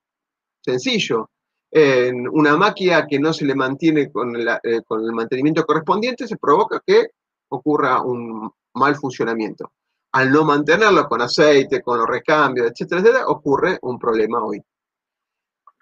sencillo. 0.60 1.30
En 1.70 2.28
una 2.28 2.56
máquina 2.56 3.06
que 3.06 3.20
no 3.20 3.32
se 3.32 3.44
le 3.44 3.54
mantiene 3.54 4.10
con, 4.10 4.34
eh, 4.36 4.82
con 4.86 5.04
el 5.04 5.12
mantenimiento 5.12 5.64
correspondiente, 5.64 6.26
se 6.26 6.36
provoca 6.36 6.82
que 6.84 7.08
ocurra 7.48 8.00
un 8.02 8.50
mal 8.74 8.96
funcionamiento 8.96 9.70
al 10.14 10.30
no 10.30 10.44
mantenerlo 10.44 11.08
con 11.08 11.20
aceite, 11.20 11.82
con 11.82 11.98
los 11.98 12.06
recambios, 12.06 12.70
etcétera, 12.70 13.00
etcétera, 13.00 13.26
ocurre 13.26 13.78
un 13.82 13.98
problema 13.98 14.44
hoy. 14.44 14.62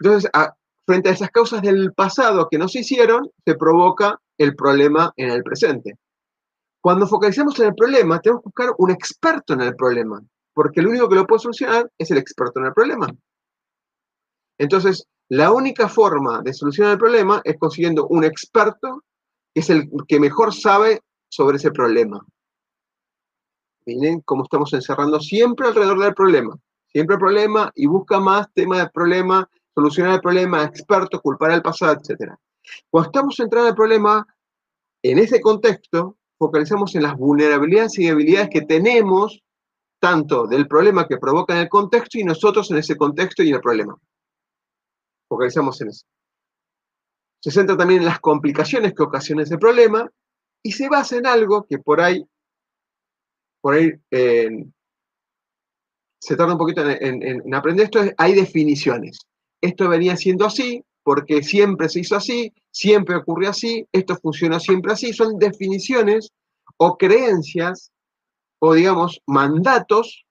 Entonces, 0.00 0.30
frente 0.86 1.10
a 1.10 1.12
esas 1.12 1.30
causas 1.30 1.60
del 1.60 1.92
pasado 1.92 2.48
que 2.50 2.56
no 2.56 2.66
se 2.66 2.80
hicieron, 2.80 3.30
se 3.44 3.54
provoca 3.56 4.18
el 4.38 4.56
problema 4.56 5.12
en 5.16 5.30
el 5.30 5.42
presente. 5.42 5.98
Cuando 6.80 7.06
focalizamos 7.06 7.60
en 7.60 7.66
el 7.66 7.74
problema, 7.74 8.20
tenemos 8.20 8.42
que 8.42 8.48
buscar 8.48 8.74
un 8.78 8.90
experto 8.90 9.52
en 9.52 9.60
el 9.60 9.76
problema, 9.76 10.22
porque 10.54 10.80
el 10.80 10.88
único 10.88 11.10
que 11.10 11.16
lo 11.16 11.26
puede 11.26 11.40
solucionar 11.40 11.90
es 11.98 12.10
el 12.10 12.16
experto 12.16 12.58
en 12.58 12.66
el 12.66 12.72
problema. 12.72 13.08
Entonces, 14.58 15.06
la 15.28 15.52
única 15.52 15.90
forma 15.90 16.40
de 16.42 16.54
solucionar 16.54 16.92
el 16.92 16.98
problema 16.98 17.42
es 17.44 17.58
consiguiendo 17.58 18.06
un 18.08 18.24
experto 18.24 19.04
que 19.54 19.60
es 19.60 19.68
el 19.68 19.90
que 20.08 20.18
mejor 20.18 20.54
sabe 20.54 21.02
sobre 21.28 21.58
ese 21.58 21.70
problema. 21.70 22.24
Miren 23.84 24.20
cómo 24.20 24.44
estamos 24.44 24.72
encerrando 24.72 25.20
siempre 25.20 25.66
alrededor 25.66 25.98
del 25.98 26.14
problema. 26.14 26.56
Siempre 26.88 27.14
el 27.14 27.20
problema 27.20 27.72
y 27.74 27.86
busca 27.86 28.20
más 28.20 28.52
tema 28.52 28.78
del 28.78 28.90
problema, 28.90 29.48
solucionar 29.74 30.14
el 30.14 30.20
problema, 30.20 30.62
experto, 30.62 31.20
culpar 31.20 31.50
al 31.50 31.62
pasado, 31.62 31.94
etc. 31.94 32.34
Cuando 32.90 33.08
estamos 33.08 33.36
centrados 33.36 33.68
en 33.68 33.70
el 33.70 33.76
problema, 33.76 34.26
en 35.02 35.18
ese 35.18 35.40
contexto, 35.40 36.18
focalizamos 36.38 36.94
en 36.94 37.02
las 37.02 37.16
vulnerabilidades 37.16 37.98
y 37.98 38.06
debilidades 38.06 38.50
que 38.50 38.62
tenemos, 38.62 39.42
tanto 40.00 40.46
del 40.46 40.68
problema 40.68 41.06
que 41.06 41.16
provoca 41.16 41.54
en 41.54 41.60
el 41.60 41.68
contexto 41.68 42.18
y 42.18 42.24
nosotros 42.24 42.70
en 42.70 42.78
ese 42.78 42.96
contexto 42.96 43.42
y 43.42 43.48
en 43.48 43.54
el 43.54 43.60
problema. 43.60 43.96
Focalizamos 45.28 45.80
en 45.80 45.88
eso. 45.88 46.04
Se 47.40 47.50
centra 47.50 47.76
también 47.76 48.00
en 48.00 48.06
las 48.06 48.20
complicaciones 48.20 48.94
que 48.94 49.02
ocasiona 49.02 49.42
ese 49.42 49.58
problema 49.58 50.08
y 50.62 50.72
se 50.72 50.88
basa 50.88 51.16
en 51.16 51.26
algo 51.26 51.64
que 51.64 51.78
por 51.78 52.00
ahí 52.00 52.24
por 53.62 53.74
ahí 53.74 53.92
se 56.22 56.36
tarda 56.36 56.52
un 56.52 56.58
poquito 56.58 56.82
en, 56.88 57.54
aprender 57.54 57.84
esto, 57.84 58.00
hay 58.16 58.34
definiciones. 58.34 59.18
Esto 59.60 59.88
venía 59.88 60.16
siendo 60.16 60.44
así 60.44 60.84
porque 61.02 61.42
siempre 61.42 61.88
se 61.88 62.00
hizo 62.00 62.14
así, 62.14 62.52
siempre 62.70 63.16
ocurrió 63.16 63.50
así, 63.50 63.86
esto 63.90 64.16
funciona 64.16 64.60
siempre 64.60 64.92
así. 64.92 65.12
Son 65.12 65.36
definiciones 65.38 66.30
o 66.76 66.96
creencias 66.96 67.90
o 68.60 68.74
digamos 68.74 69.20
mandatos 69.26 70.24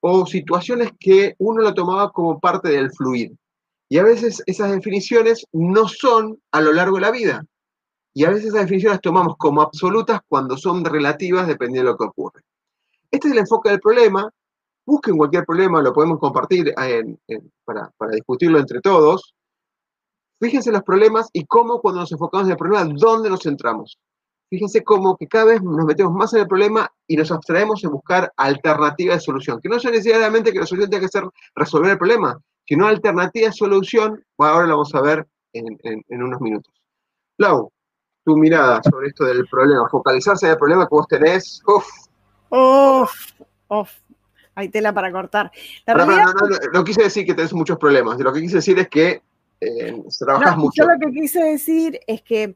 o 0.00 0.24
situaciones 0.24 0.92
que 0.98 1.34
uno 1.38 1.62
lo 1.62 1.74
tomaba 1.74 2.10
como 2.10 2.40
parte 2.40 2.70
del 2.70 2.90
fluir. 2.92 3.32
Y 3.90 3.98
a 3.98 4.02
veces 4.02 4.42
esas 4.46 4.72
definiciones 4.72 5.46
no 5.52 5.88
son 5.88 6.38
a 6.52 6.62
lo 6.62 6.72
largo 6.72 6.96
de 6.96 7.02
la 7.02 7.10
vida. 7.10 7.44
Y 8.14 8.24
a 8.24 8.30
veces 8.30 8.46
esas 8.46 8.62
definiciones 8.62 8.94
las 8.94 9.02
tomamos 9.02 9.36
como 9.36 9.60
absolutas 9.60 10.20
cuando 10.26 10.56
son 10.56 10.84
relativas 10.84 11.46
dependiendo 11.46 11.90
de 11.90 11.92
lo 11.92 11.98
que 11.98 12.04
ocurre. 12.04 12.42
Este 13.14 13.28
es 13.28 13.34
el 13.34 13.38
enfoque 13.38 13.70
del 13.70 13.78
problema. 13.78 14.28
Busquen 14.84 15.16
cualquier 15.16 15.44
problema, 15.44 15.80
lo 15.80 15.92
podemos 15.92 16.18
compartir 16.18 16.74
para, 17.64 18.10
discutirlo 18.10 18.58
entre 18.58 18.80
todos. 18.80 19.36
Fíjense 20.40 20.72
los 20.72 20.82
problemas 20.82 21.30
y 21.32 21.46
cómo 21.46 21.80
cuando 21.80 22.00
nos 22.00 22.10
enfocamos 22.10 22.48
en 22.48 22.52
el 22.52 22.56
problema, 22.56 22.92
dónde 22.92 23.30
nos 23.30 23.44
centramos. 23.44 24.00
Fíjense 24.50 24.82
cómo 24.82 25.16
que 25.16 25.28
cada 25.28 25.44
vez 25.44 25.62
nos 25.62 25.86
metemos 25.86 26.12
más 26.12 26.34
en 26.34 26.40
el 26.40 26.48
problema 26.48 26.90
y 27.06 27.16
nos 27.16 27.30
abstraemos 27.30 27.84
en 27.84 27.92
buscar 27.92 28.32
alternativas 28.36 29.18
de 29.18 29.20
solución. 29.20 29.60
Que 29.62 29.68
no 29.68 29.78
sea 29.78 29.92
necesariamente 29.92 30.52
que 30.52 30.58
la 30.58 30.66
solución 30.66 30.90
tenga 30.90 31.02
que 31.02 31.08
ser 31.08 31.24
resolver 31.54 31.92
el 31.92 31.98
problema, 31.98 32.36
sino 32.66 32.88
alternativa 32.88 33.46
de 33.46 33.52
solución. 33.52 34.24
ahora 34.38 34.66
lo 34.66 34.72
vamos 34.72 34.92
a 34.92 35.00
ver 35.00 35.24
en, 35.52 35.78
unos 36.20 36.40
minutos. 36.40 36.74
Lau, 37.38 37.70
tu 38.24 38.36
mirada 38.36 38.82
sobre 38.82 39.06
esto 39.06 39.24
del 39.24 39.46
problema, 39.46 39.88
focalizarse 39.88 40.46
en 40.46 40.52
el 40.52 40.58
problema 40.58 40.88
que 40.88 40.94
vos 40.96 41.06
tenés. 41.06 41.62
Uf, 42.56 43.10
uf, 43.68 43.90
hay 44.54 44.68
tela 44.68 44.92
para 44.92 45.10
cortar. 45.10 45.50
no, 46.72 46.84
quise 46.84 47.02
decir 47.02 47.26
que 47.26 47.34
tenés 47.34 47.52
muchos 47.52 47.78
problemas, 47.78 48.18
lo 48.18 48.32
que 48.32 48.40
quise 48.40 48.56
decir 48.56 48.78
es 48.78 48.88
que 48.88 49.22
eh, 49.60 50.02
trabajas 50.18 50.56
mucho. 50.56 50.84
Yo 50.84 50.88
lo 50.88 50.98
que 51.00 51.10
quise 51.10 51.42
decir 51.42 51.98
es 52.06 52.22
que 52.22 52.54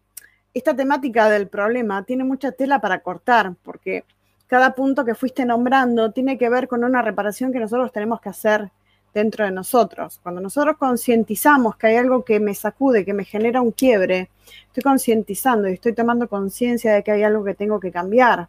esta 0.54 0.76
temática 0.76 1.28
del 1.28 1.48
problema 1.48 2.04
tiene 2.04 2.22
mucha 2.22 2.52
tela 2.52 2.80
para 2.80 3.00
cortar, 3.00 3.54
porque 3.64 4.04
cada 4.46 4.74
punto 4.74 5.04
que 5.04 5.16
fuiste 5.16 5.44
nombrando 5.44 6.12
tiene 6.12 6.38
que 6.38 6.48
ver 6.48 6.68
con 6.68 6.84
una 6.84 7.02
reparación 7.02 7.52
que 7.52 7.58
nosotros 7.58 7.90
tenemos 7.90 8.20
que 8.20 8.28
hacer 8.28 8.70
dentro 9.12 9.44
de 9.44 9.50
nosotros. 9.50 10.20
Cuando 10.22 10.40
nosotros 10.40 10.76
concientizamos 10.78 11.76
que 11.76 11.88
hay 11.88 11.96
algo 11.96 12.24
que 12.24 12.38
me 12.38 12.54
sacude, 12.54 13.04
que 13.04 13.14
me 13.14 13.24
genera 13.24 13.60
un 13.60 13.72
quiebre, 13.72 14.30
estoy 14.68 14.84
concientizando 14.84 15.68
y 15.68 15.72
estoy 15.72 15.92
tomando 15.92 16.28
conciencia 16.28 16.94
de 16.94 17.02
que 17.02 17.10
hay 17.10 17.24
algo 17.24 17.42
que 17.42 17.54
tengo 17.54 17.80
que 17.80 17.90
cambiar. 17.90 18.48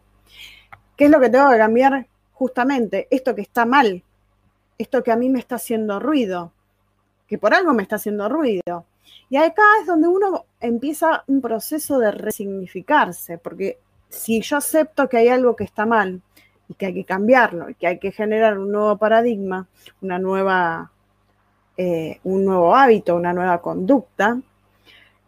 ¿Qué 1.00 1.06
es 1.06 1.10
lo 1.10 1.18
que 1.18 1.30
tengo 1.30 1.48
que 1.48 1.56
cambiar? 1.56 2.06
Justamente 2.34 3.08
esto 3.10 3.34
que 3.34 3.40
está 3.40 3.64
mal, 3.64 4.02
esto 4.76 5.02
que 5.02 5.10
a 5.10 5.16
mí 5.16 5.30
me 5.30 5.38
está 5.38 5.54
haciendo 5.54 5.98
ruido, 5.98 6.52
que 7.26 7.38
por 7.38 7.54
algo 7.54 7.72
me 7.72 7.82
está 7.82 7.96
haciendo 7.96 8.28
ruido. 8.28 8.84
Y 9.30 9.38
acá 9.38 9.62
es 9.80 9.86
donde 9.86 10.08
uno 10.08 10.44
empieza 10.60 11.24
un 11.26 11.40
proceso 11.40 11.98
de 11.98 12.10
resignificarse, 12.10 13.38
porque 13.38 13.78
si 14.10 14.42
yo 14.42 14.58
acepto 14.58 15.08
que 15.08 15.16
hay 15.16 15.28
algo 15.28 15.56
que 15.56 15.64
está 15.64 15.86
mal 15.86 16.20
y 16.68 16.74
que 16.74 16.84
hay 16.84 16.92
que 16.92 17.04
cambiarlo 17.06 17.70
y 17.70 17.76
que 17.76 17.86
hay 17.86 17.98
que 17.98 18.12
generar 18.12 18.58
un 18.58 18.70
nuevo 18.70 18.98
paradigma, 18.98 19.68
una 20.02 20.18
nueva, 20.18 20.90
eh, 21.78 22.20
un 22.24 22.44
nuevo 22.44 22.76
hábito, 22.76 23.16
una 23.16 23.32
nueva 23.32 23.62
conducta, 23.62 24.38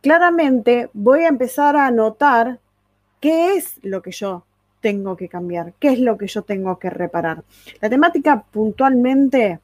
claramente 0.02 0.90
voy 0.92 1.20
a 1.20 1.28
empezar 1.28 1.76
a 1.76 1.90
notar 1.90 2.58
qué 3.20 3.54
es 3.54 3.78
lo 3.82 4.02
que 4.02 4.10
yo 4.10 4.44
tengo 4.82 5.16
que 5.16 5.28
cambiar, 5.28 5.72
qué 5.78 5.92
es 5.92 6.00
lo 6.00 6.18
que 6.18 6.26
yo 6.26 6.42
tengo 6.42 6.78
que 6.78 6.90
reparar. 6.90 7.42
La 7.80 7.88
temática 7.88 8.44
puntualmente 8.50 9.60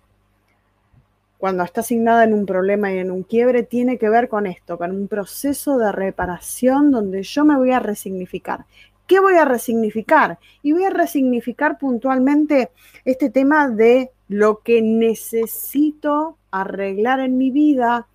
cuando 1.39 1.63
está 1.63 1.83
asignada 1.83 2.25
en 2.25 2.35
un 2.35 2.45
problema 2.47 2.93
y 2.93 2.99
en 2.99 3.13
un 3.13 3.23
quiebre, 3.23 3.63
tiene 3.63 3.97
que 3.97 4.09
ver 4.09 4.29
con 4.29 4.47
esto, 4.47 4.77
con 4.77 4.91
un 4.91 5.07
proceso 5.07 5.79
de 5.79 5.93
reparación 5.93 6.91
donde 6.91 7.23
yo 7.23 7.45
me 7.45 7.57
voy 7.57 7.71
a 7.71 7.79
resignificar. 7.79 8.65
¿Qué 9.07 9.21
voy 9.21 9.37
a 9.37 9.45
resignificar? 9.45 10.39
Y 10.63 10.73
voy 10.73 10.85
a 10.85 10.91
resignificar 10.91 11.79
puntualmente 11.79 12.71
este 13.05 13.31
tema 13.31 13.69
de 13.69 14.11
lo 14.27 14.59
que 14.59 14.83
necesito 14.83 16.37
arreglar 16.51 17.21
en 17.21 17.39
mi 17.39 17.51
vida 17.51 18.07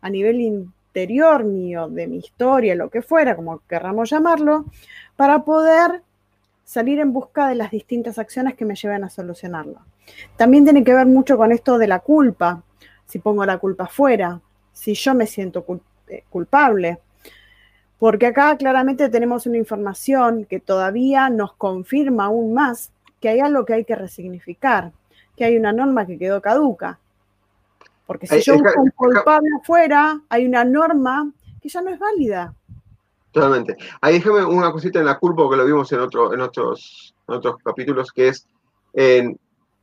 a 0.00 0.10
nivel 0.10 0.40
interior 0.40 1.44
mío, 1.44 1.88
de 1.88 2.06
mi 2.08 2.16
historia, 2.16 2.74
lo 2.74 2.88
que 2.88 3.02
fuera, 3.02 3.36
como 3.36 3.60
querramos 3.68 4.10
llamarlo, 4.10 4.64
para 5.16 5.44
poder 5.44 6.02
salir 6.70 7.00
en 7.00 7.12
busca 7.12 7.48
de 7.48 7.56
las 7.56 7.72
distintas 7.72 8.16
acciones 8.20 8.54
que 8.54 8.64
me 8.64 8.76
lleven 8.76 9.02
a 9.02 9.10
solucionarlo. 9.10 9.80
También 10.36 10.62
tiene 10.62 10.84
que 10.84 10.94
ver 10.94 11.04
mucho 11.04 11.36
con 11.36 11.50
esto 11.50 11.78
de 11.78 11.88
la 11.88 11.98
culpa, 11.98 12.62
si 13.06 13.18
pongo 13.18 13.44
la 13.44 13.58
culpa 13.58 13.88
fuera, 13.88 14.40
si 14.72 14.94
yo 14.94 15.12
me 15.16 15.26
siento 15.26 15.66
eh, 16.06 16.22
culpable, 16.30 17.00
porque 17.98 18.26
acá 18.26 18.56
claramente 18.56 19.08
tenemos 19.08 19.46
una 19.46 19.56
información 19.56 20.44
que 20.44 20.60
todavía 20.60 21.28
nos 21.28 21.54
confirma 21.54 22.26
aún 22.26 22.54
más 22.54 22.92
que 23.18 23.30
hay 23.30 23.40
algo 23.40 23.64
que 23.64 23.74
hay 23.74 23.84
que 23.84 23.96
resignificar, 23.96 24.92
que 25.36 25.46
hay 25.46 25.56
una 25.56 25.72
norma 25.72 26.06
que 26.06 26.18
quedó 26.18 26.40
caduca. 26.40 27.00
Porque 28.06 28.28
si 28.28 28.42
yo 28.42 28.56
busco 28.56 28.80
un 28.80 28.90
culpable 28.90 29.48
afuera, 29.60 30.20
hay 30.28 30.46
una 30.46 30.62
norma 30.64 31.32
que 31.60 31.68
ya 31.68 31.82
no 31.82 31.90
es 31.90 31.98
válida. 31.98 32.54
Totalmente. 33.32 33.76
Ahí 34.00 34.14
déjame 34.14 34.44
una 34.44 34.72
cosita 34.72 34.98
en 34.98 35.06
la 35.06 35.18
culpa, 35.18 35.42
porque 35.42 35.56
lo 35.56 35.64
vimos 35.64 35.90
en, 35.92 36.00
otro, 36.00 36.34
en, 36.34 36.40
otros, 36.40 37.14
otros 37.26 37.56
capítulos, 37.64 38.10
que 38.12 38.28
es 38.28 38.46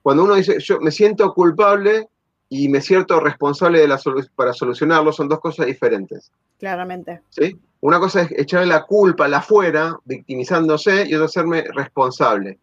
cuando 0.02 0.24
uno 0.24 0.36
dice, 0.36 0.58
yo 0.60 0.80
me 0.80 0.92
siento 0.92 1.34
culpable 1.34 2.08
y 2.50 2.70
me 2.70 2.80
siento 2.80 3.20
responsable 3.20 3.82
de 3.82 3.90
la 3.90 4.00
para 4.36 4.54
solucionarlo, 4.54 5.12
son 5.12 5.28
dos 5.28 5.40
cosas 5.40 5.66
diferentes. 5.66 6.32
Claramente. 6.58 7.22
¿Sí? 7.30 7.60
Una 7.82 8.00
cosa 8.00 8.22
es 8.22 8.32
echarle 8.32 8.68
la 8.68 8.84
culpa 8.84 9.26
a 9.26 9.28
la 9.28 9.40
afuera, 9.40 9.98
victimizándose, 10.06 11.06
y 11.08 11.14
otra 11.14 11.26
hacerme 11.26 11.66
responsable. 11.74 12.58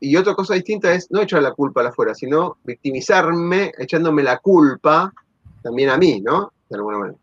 y 0.00 0.16
otra 0.16 0.34
cosa 0.34 0.54
distinta 0.54 0.92
es 0.92 1.10
no 1.10 1.22
echarle 1.22 1.48
la 1.48 1.54
culpa 1.54 1.80
a 1.80 1.84
la 1.84 1.90
afuera, 1.90 2.14
sino 2.14 2.58
victimizarme 2.64 3.72
echándome 3.78 4.22
la 4.22 4.38
culpa 4.38 5.12
también 5.62 5.88
a 5.88 5.96
mí, 5.96 6.20
¿no? 6.20 6.52
De 6.68 6.76
alguna 6.76 6.98
manera. 6.98 7.18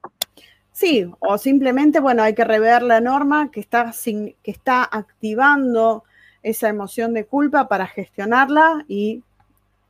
Sí, 0.73 1.09
o 1.19 1.37
simplemente, 1.37 1.99
bueno, 1.99 2.23
hay 2.23 2.33
que 2.33 2.43
rever 2.43 2.81
la 2.81 2.99
norma 2.99 3.51
que 3.51 3.59
está, 3.59 3.93
que 4.03 4.51
está 4.51 4.83
activando 4.83 6.03
esa 6.41 6.67
emoción 6.67 7.13
de 7.13 7.25
culpa 7.25 7.67
para 7.67 7.85
gestionarla 7.85 8.83
y 8.87 9.23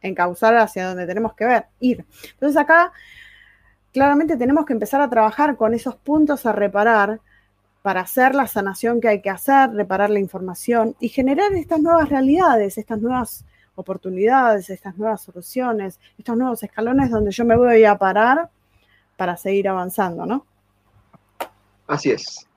encauzar 0.01 0.57
hacia 0.57 0.89
donde 0.89 1.07
tenemos 1.07 1.33
que 1.35 1.45
ver, 1.45 1.65
ir. 1.79 2.05
Entonces 2.33 2.57
acá 2.57 2.91
claramente 3.93 4.35
tenemos 4.35 4.65
que 4.65 4.73
empezar 4.73 4.99
a 4.99 5.09
trabajar 5.09 5.55
con 5.55 5.73
esos 5.73 5.95
puntos 5.95 6.45
a 6.45 6.51
reparar 6.51 7.21
para 7.81 8.01
hacer 8.01 8.35
la 8.35 8.47
sanación 8.47 8.99
que 8.99 9.07
hay 9.07 9.21
que 9.21 9.29
hacer, 9.29 9.71
reparar 9.71 10.09
la 10.09 10.19
información 10.19 10.95
y 10.99 11.07
generar 11.07 11.53
estas 11.53 11.79
nuevas 11.79 12.09
realidades, 12.09 12.77
estas 12.77 12.99
nuevas 12.99 13.45
oportunidades, 13.75 14.69
estas 14.69 14.97
nuevas 14.97 15.21
soluciones, 15.21 15.99
estos 16.17 16.35
nuevos 16.35 16.61
escalones 16.61 17.09
donde 17.09 17.31
yo 17.31 17.45
me 17.45 17.55
voy 17.55 17.85
a 17.85 17.97
parar 17.97 18.49
para 19.15 19.37
seguir 19.37 19.69
avanzando, 19.69 20.25
¿no? 20.25 20.45
Así 21.87 22.11
es. 22.11 22.47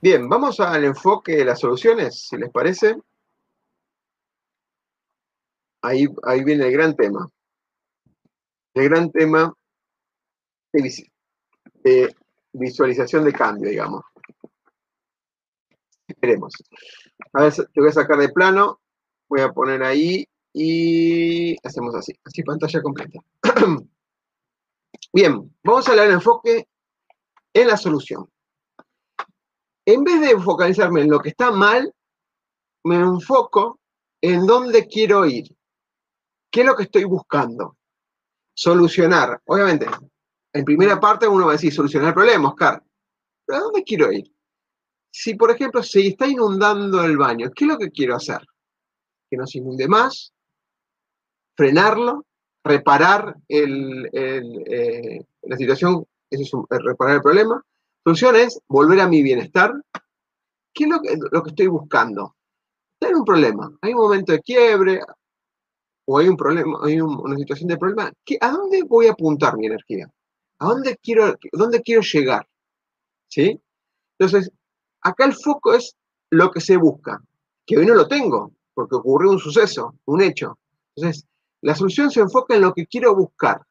Bien, 0.00 0.28
vamos 0.28 0.60
al 0.60 0.84
enfoque 0.84 1.36
de 1.36 1.44
las 1.44 1.58
soluciones, 1.60 2.28
si 2.28 2.36
les 2.36 2.50
parece. 2.50 2.96
Ahí, 5.82 6.06
ahí 6.22 6.44
viene 6.44 6.66
el 6.66 6.72
gran 6.72 6.94
tema. 6.94 7.28
El 8.74 8.88
gran 8.88 9.10
tema 9.10 9.52
de, 11.82 12.14
visualización 12.52 13.24
de 13.24 13.32
cambio, 13.32 13.70
digamos. 13.70 14.02
Veremos. 16.20 16.54
A 17.32 17.42
ver, 17.42 17.54
te 17.54 17.80
voy 17.80 17.88
a 17.88 17.92
sacar 17.92 18.18
de 18.18 18.28
plano, 18.28 18.80
voy 19.28 19.40
a 19.40 19.52
poner 19.52 19.82
ahí 19.82 20.26
y 20.52 21.56
hacemos 21.66 21.94
así, 21.94 22.12
así 22.24 22.42
pantalla 22.42 22.82
completa. 22.82 23.20
Bien, 25.12 25.54
vamos 25.64 25.88
a 25.88 25.90
hablar 25.90 26.10
enfoque 26.10 26.68
en 27.52 27.68
la 27.68 27.76
solución. 27.76 28.30
En 29.86 30.02
vez 30.02 30.20
de 30.20 30.38
focalizarme 30.40 31.02
en 31.02 31.10
lo 31.10 31.20
que 31.20 31.28
está 31.30 31.52
mal, 31.52 31.94
me 32.84 32.96
enfoco 32.96 33.80
en 34.20 34.44
dónde 34.44 34.86
quiero 34.88 35.24
ir. 35.24 35.56
¿Qué 36.50 36.60
es 36.60 36.66
lo 36.66 36.74
que 36.74 36.84
estoy 36.84 37.04
buscando? 37.04 37.76
Solucionar. 38.52 39.40
Obviamente, 39.46 39.86
en 40.52 40.64
primera 40.64 40.98
parte 40.98 41.28
uno 41.28 41.46
va 41.46 41.52
a 41.52 41.54
decir 41.54 41.72
solucionar 41.72 42.08
el 42.08 42.14
problema, 42.14 42.48
Oscar. 42.48 42.82
¿Pero 43.44 43.58
a 43.58 43.62
dónde 43.62 43.84
quiero 43.84 44.10
ir? 44.10 44.32
Si, 45.10 45.34
por 45.34 45.50
ejemplo, 45.50 45.82
se 45.82 46.06
está 46.06 46.26
inundando 46.26 47.02
el 47.04 47.16
baño, 47.16 47.50
¿qué 47.54 47.64
es 47.64 47.70
lo 47.70 47.78
que 47.78 47.90
quiero 47.90 48.16
hacer? 48.16 48.40
Que 49.30 49.36
no 49.36 49.46
se 49.46 49.58
inunde 49.58 49.86
más, 49.88 50.32
frenarlo, 51.56 52.26
reparar 52.64 53.36
eh, 53.48 55.24
la 55.42 55.56
situación, 55.56 56.04
es 56.28 56.52
eh, 56.52 56.56
reparar 56.70 57.16
el 57.16 57.22
problema. 57.22 57.62
Solución 58.06 58.36
es 58.36 58.60
volver 58.68 59.00
a 59.00 59.08
mi 59.08 59.20
bienestar. 59.20 59.74
¿Qué 60.72 60.84
es 60.84 60.90
lo 61.32 61.42
que, 61.42 61.50
estoy 61.50 61.66
buscando? 61.66 62.36
Hay 63.00 63.12
un 63.12 63.24
problema, 63.24 63.76
hay 63.82 63.94
un 63.94 64.00
momento 64.00 64.30
de 64.30 64.40
quiebre, 64.42 65.00
o 66.04 66.16
hay 66.16 66.28
un 66.28 66.36
problema, 66.36 66.78
hay 66.84 67.00
una 67.00 67.36
situación 67.36 67.66
de 67.66 67.76
problema, 67.76 68.12
¿a 68.40 68.50
dónde 68.52 68.84
voy 68.84 69.08
a 69.08 69.10
apuntar 69.10 69.56
mi 69.56 69.66
energía? 69.66 70.08
¿A 70.60 70.66
dónde 70.66 70.96
quiero, 71.02 71.34
dónde 71.50 71.82
quiero 71.82 72.00
llegar? 72.02 72.46
¿Sí? 73.26 73.60
Entonces, 74.16 74.52
acá 75.00 75.24
el 75.24 75.34
foco 75.34 75.74
es 75.74 75.96
lo 76.30 76.52
que 76.52 76.60
se 76.60 76.76
busca, 76.76 77.20
que 77.66 77.76
hoy 77.76 77.86
no 77.86 77.94
lo 77.94 78.06
tengo, 78.06 78.52
porque 78.72 78.94
ocurrió 78.94 79.32
un 79.32 79.40
suceso, 79.40 79.96
un 80.04 80.22
hecho. 80.22 80.56
Entonces, 80.94 81.26
la 81.60 81.74
solución 81.74 82.12
se 82.12 82.20
enfoca 82.20 82.54
en 82.54 82.60
lo 82.60 82.72
que 82.72 82.86
quiero 82.86 83.16
buscar. 83.16 83.62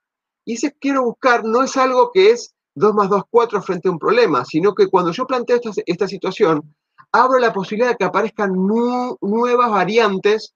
Y 0.44 0.56
ese 0.56 0.74
quiero 0.74 1.06
buscar 1.06 1.46
no 1.46 1.64
es 1.64 1.78
algo 1.78 2.12
que 2.14 2.32
es 2.32 2.55
2 2.76 2.94
más 2.94 3.10
2, 3.10 3.24
4 3.30 3.62
frente 3.62 3.88
a 3.88 3.92
un 3.92 4.00
problema, 4.00 4.46
sino 4.46 4.76
que 4.76 4.88
cuando 4.88 5.12
yo 5.12 5.26
planteo 5.26 5.60
esta, 5.86 6.08
situación, 6.08 6.76
abro 7.12 7.40
la 7.40 7.54
posibilidad 7.54 7.92
de 7.92 7.98
que 7.98 8.04
aparezcan 8.04 8.54
nuevas 8.54 9.72
variantes 9.72 10.54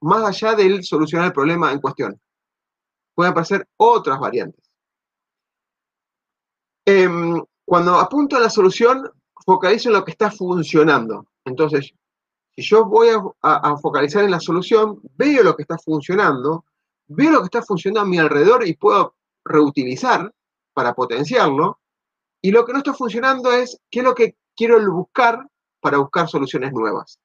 más 0.00 0.24
allá 0.24 0.54
del 0.54 0.84
solucionar 0.84 1.28
el 1.28 1.32
problema 1.32 1.72
en 1.72 1.80
cuestión. 1.80 2.20
Pueden 3.14 3.32
aparecer 3.32 3.66
otras 3.78 4.20
variantes. 4.20 4.62
Em, 6.84 7.42
cuando 7.64 7.94
apunto 7.94 8.36
a 8.36 8.40
la 8.40 8.50
solución, 8.50 9.10
focalizo 9.44 9.88
en 9.88 9.94
lo 9.94 10.04
que 10.04 10.12
está 10.12 10.30
funcionando. 10.30 11.26
Entonces, 11.44 11.92
si 12.54 12.62
yo 12.62 12.84
voy 12.84 13.08
a, 13.42 13.76
focalizar 13.78 14.24
en 14.24 14.30
la 14.30 14.40
solución, 14.40 15.00
veo 15.16 15.42
lo 15.42 15.56
que 15.56 15.62
está 15.62 15.76
funcionando, 15.78 16.64
veo 17.06 17.30
lo 17.30 17.40
que 17.40 17.46
está 17.46 17.62
funcionando 17.62 18.00
a 18.00 18.06
mi 18.06 18.18
alrededor 18.18 18.66
y 18.66 18.74
puedo 18.74 19.14
reutilizar 19.44 20.32
para 20.76 20.92
potenciarlo. 20.92 21.80
Y 22.42 22.50
lo 22.50 22.66
que 22.66 22.72
no 22.72 22.78
está 22.78 22.92
funcionando 22.92 23.50
es 23.50 23.80
qué 23.90 24.00
es 24.00 24.04
lo 24.04 24.14
que 24.14 24.36
quiero 24.54 24.78
buscar 24.92 25.48
para 25.80 25.98
buscar 25.98 26.28
soluciones 26.28 26.72
nuevas. 26.72 27.18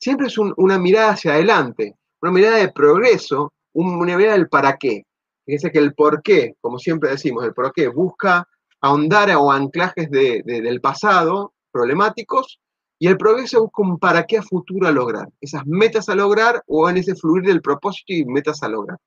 Siempre 0.00 0.26
es 0.26 0.36
una 0.38 0.78
mirada 0.78 1.12
hacia 1.12 1.34
adelante 1.34 1.96
una 2.22 2.32
mirada 2.32 2.56
de 2.56 2.72
progreso, 2.72 3.52
una 3.72 4.16
mirada 4.16 4.36
del 4.36 4.48
para 4.48 4.76
qué. 4.76 5.04
Fíjense 5.44 5.70
que 5.70 5.78
el 5.78 5.94
por 5.94 6.22
qué, 6.22 6.54
como 6.60 6.78
siempre 6.78 7.10
decimos, 7.10 7.44
el 7.44 7.54
por 7.54 7.72
qué 7.72 7.88
busca 7.88 8.46
ahondar 8.80 9.30
o 9.36 9.50
anclajes 9.50 10.10
del 10.10 10.80
pasado 10.80 11.54
problemáticos 11.72 12.60
y 12.98 13.06
el 13.06 13.16
progreso 13.16 13.62
busca 13.62 13.82
un 13.82 13.98
para 13.98 14.26
qué 14.26 14.38
a 14.38 14.42
futuro 14.42 14.86
a 14.86 14.92
lograr, 14.92 15.28
esas 15.40 15.66
metas 15.66 16.08
a 16.08 16.14
lograr 16.14 16.62
o 16.66 16.88
en 16.88 16.98
ese 16.98 17.14
fluir 17.14 17.44
del 17.44 17.62
propósito 17.62 18.12
y 18.12 18.24
metas 18.24 18.62
a 18.62 18.68
lograr. 18.68 18.98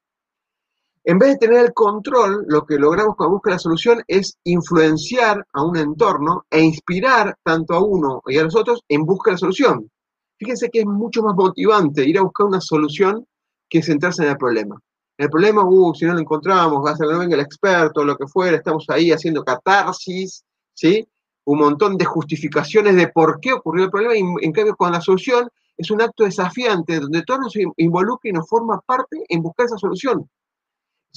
En 1.06 1.20
vez 1.20 1.32
de 1.32 1.48
tener 1.48 1.66
el 1.66 1.74
control, 1.74 2.46
lo 2.48 2.66
que 2.66 2.78
logramos 2.78 3.18
cuando 3.18 3.34
busca 3.34 3.52
la 3.52 3.60
solución 3.60 4.02
es 4.08 4.38
influenciar 4.46 5.46
a 5.52 5.62
un 5.62 5.76
entorno 5.76 6.46
e 6.50 6.62
inspirar 6.62 7.38
tanto 7.44 7.74
a 7.74 7.84
uno 7.84 8.22
y 8.26 8.38
a 8.38 8.44
los 8.44 8.56
otros 8.56 8.84
en 8.88 9.06
busca 9.06 9.32
de 9.32 9.34
la 9.34 9.40
solución. 9.40 9.92
Fíjense 10.38 10.70
que 10.70 10.80
es 10.80 10.86
mucho 10.86 11.22
más 11.22 11.36
motivante 11.36 12.08
ir 12.08 12.18
a 12.18 12.22
buscar 12.22 12.48
una 12.48 12.62
solución 12.62 13.28
que 13.70 13.84
centrarse 13.84 14.24
en 14.24 14.30
el 14.30 14.38
problema. 14.38 14.80
El 15.18 15.30
problema, 15.30 15.64
uh, 15.66 15.94
si 15.94 16.06
no 16.06 16.14
lo 16.14 16.20
encontramos, 16.20 16.86
va 16.86 16.92
a 16.92 16.96
ser 16.96 17.08
que 17.08 17.14
no 17.14 17.20
venga 17.20 17.36
el 17.36 17.42
experto, 17.42 18.06
lo 18.06 18.16
que 18.16 18.26
fuera, 18.26 18.56
estamos 18.56 18.86
ahí 18.88 19.12
haciendo 19.12 19.44
catarsis, 19.44 20.46
¿sí? 20.74 21.06
Un 21.46 21.60
montón 21.60 21.98
de 21.98 22.06
justificaciones 22.06 22.96
de 22.96 23.10
por 23.10 23.42
qué 23.42 23.52
ocurrió 23.52 23.86
el 23.86 23.92
problema, 23.92 24.16
y 24.16 24.46
en 24.46 24.52
cambio 24.54 24.76
con 24.78 24.94
la 24.94 25.02
solución 25.02 25.50
es 25.76 25.92
un 25.92 26.02
acto 26.02 26.24
desafiante 26.24 27.00
donde 27.02 27.24
todos 27.24 27.42
nos 27.42 27.54
involucra 27.76 28.30
y 28.30 28.34
nos 28.34 28.48
forma 28.48 28.80
parte 28.80 29.24
en 29.28 29.42
buscar 29.42 29.66
esa 29.66 29.78
solución. 29.78 30.30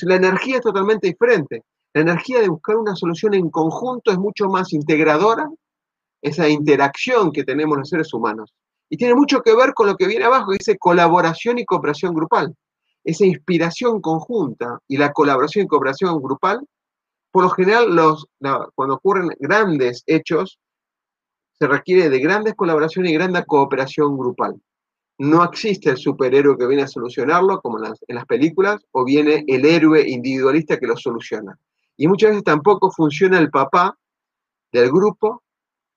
La 0.02 0.16
energía 0.16 0.56
es 0.56 0.62
totalmente 0.62 1.06
diferente. 1.08 1.62
La 1.94 2.02
energía 2.02 2.40
de 2.40 2.48
buscar 2.48 2.76
una 2.76 2.94
solución 2.94 3.34
en 3.34 3.50
conjunto 3.50 4.10
es 4.10 4.18
mucho 4.18 4.46
más 4.48 4.72
integradora, 4.72 5.48
esa 6.22 6.48
interacción 6.48 7.32
que 7.32 7.44
tenemos 7.44 7.78
los 7.78 7.88
seres 7.88 8.12
humanos. 8.12 8.52
Y 8.88 8.96
tiene 8.96 9.14
mucho 9.14 9.40
que 9.42 9.54
ver 9.54 9.74
con 9.74 9.86
lo 9.86 9.96
que 9.96 10.06
viene 10.06 10.24
abajo, 10.24 10.52
dice 10.52 10.76
colaboración 10.78 11.58
y 11.58 11.64
cooperación 11.64 12.14
grupal 12.14 12.54
esa 13.06 13.24
inspiración 13.24 14.00
conjunta 14.00 14.80
y 14.88 14.96
la 14.96 15.12
colaboración 15.12 15.64
y 15.64 15.68
cooperación 15.68 16.20
grupal, 16.20 16.66
por 17.30 17.44
lo 17.44 17.50
general, 17.50 17.94
los, 17.94 18.26
cuando 18.74 18.96
ocurren 18.96 19.30
grandes 19.38 20.02
hechos, 20.06 20.58
se 21.58 21.68
requiere 21.68 22.10
de 22.10 22.18
grandes 22.18 22.54
colaboraciones 22.54 23.12
y 23.12 23.14
grande 23.14 23.44
cooperación 23.46 24.18
grupal. 24.18 24.60
No 25.18 25.44
existe 25.44 25.90
el 25.90 25.96
superhéroe 25.96 26.58
que 26.58 26.66
viene 26.66 26.82
a 26.82 26.88
solucionarlo, 26.88 27.60
como 27.60 27.78
en 27.78 27.94
las, 28.08 28.26
películas, 28.26 28.84
o 28.92 29.04
viene 29.04 29.44
el 29.46 29.64
héroe 29.64 30.08
individualista 30.08 30.78
que 30.78 30.86
lo 30.86 30.96
soluciona. 30.96 31.58
Y 31.96 32.06
muchas 32.08 32.30
veces 32.30 32.44
tampoco 32.44 32.90
funciona 32.90 33.38
el 33.38 33.50
papá 33.50 33.96
del 34.72 34.90
grupo 34.90 35.42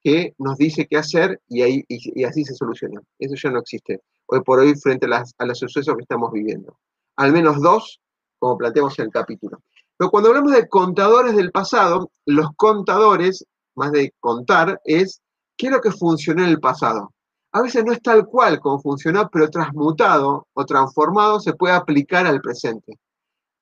que 0.02 0.34
nos 0.38 0.58
dice 0.58 0.88
qué 0.90 0.98
hacer 0.98 1.42
y, 1.50 1.62
ahí, 1.62 1.84
y, 1.90 2.24
así 2.24 2.46
se 2.46 2.56
soluciona. 2.56 3.02
Eso 3.18 3.36
ya 3.36 3.52
no 3.52 3.60
existe 3.60 4.02
hoy 4.28 4.42
por 4.42 4.60
hoy 4.60 4.74
frente 4.76 5.08
a 5.08 5.46
los 5.46 5.60
sucesos 5.60 5.96
que 5.96 6.04
estamos 6.04 6.32
viviendo 6.32 6.78
al 7.20 7.34
menos 7.34 7.62
dos, 7.62 8.00
como 8.40 8.58
planteamos 8.58 8.98
en 8.98 9.06
el 9.06 9.12
capítulo. 9.12 9.62
Pero 9.98 10.10
cuando 10.10 10.30
hablamos 10.30 10.54
de 10.54 10.70
contadores 10.70 11.36
del 11.36 11.52
pasado, 11.52 12.12
los 12.26 12.48
contadores, 12.56 13.46
más 13.76 13.92
de 13.92 14.14
contar, 14.22 14.80
es 14.86 15.22
qué 15.58 15.68
es 15.68 15.74
lo 15.74 15.82
que 15.82 15.92
funcionó 15.92 16.44
en 16.44 16.50
el 16.50 16.62
pasado. 16.62 17.14
A 17.52 17.62
veces 17.62 17.84
no 17.84 17.92
es 17.92 18.02
tal 18.02 18.26
cual 18.26 18.60
como 18.60 18.80
funcionó, 18.80 19.30
pero 19.30 19.50
transmutado 19.50 20.48
o 20.54 20.66
transformado 20.66 21.40
se 21.40 21.54
puede 21.54 21.74
aplicar 21.74 22.28
al 22.28 22.42
presente. 22.42 23.00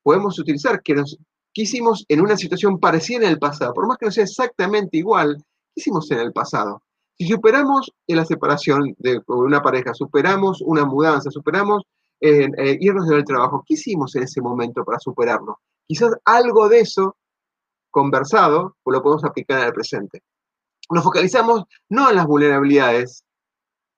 Podemos 0.04 0.38
utilizar 0.40 0.82
que 0.82 0.96
nos 0.96 1.18
¿qué 1.58 1.64
hicimos 1.64 2.06
en 2.08 2.22
una 2.22 2.38
situación 2.38 2.80
parecida 2.80 3.26
en 3.26 3.32
el 3.32 3.40
pasado, 3.40 3.74
por 3.74 3.88
más 3.88 3.98
que 3.98 4.06
no 4.06 4.12
sea 4.12 4.26
exactamente 4.26 4.96
igual, 4.98 5.44
¿qué 5.76 5.82
en 6.12 6.20
el 6.20 6.32
pasado? 6.32 6.84
Si 7.18 7.28
superamos 7.28 7.92
la 8.06 8.26
separación 8.26 8.94
de 9.00 9.20
una 9.26 9.60
pareja, 9.60 9.96
superamos 9.96 10.62
una 10.62 10.86
mudanza, 10.86 11.32
superamos 11.32 11.82
eh, 12.22 12.78
irnos 12.80 13.08
del 13.08 13.26
trabajo. 13.26 13.64
¿Qué 13.66 13.74
hicimos 13.74 14.16
en 14.16 14.24
ese 14.24 14.40
momento 14.40 14.86
para 14.86 15.00
superarlo? 15.00 15.60
Quizás 15.88 16.12
algo 16.26 16.70
de 16.70 16.82
eso 16.82 17.18
conversado 17.90 18.76
lo 18.86 19.02
podemos 19.02 19.24
aplicar 19.24 19.66
el 19.66 19.74
presente. 19.74 20.22
Nos 20.92 21.04
focalizamos 21.04 21.64
no 21.90 22.12
en 22.12 22.18
las 22.18 22.28
vulnerabilidades, 22.28 23.24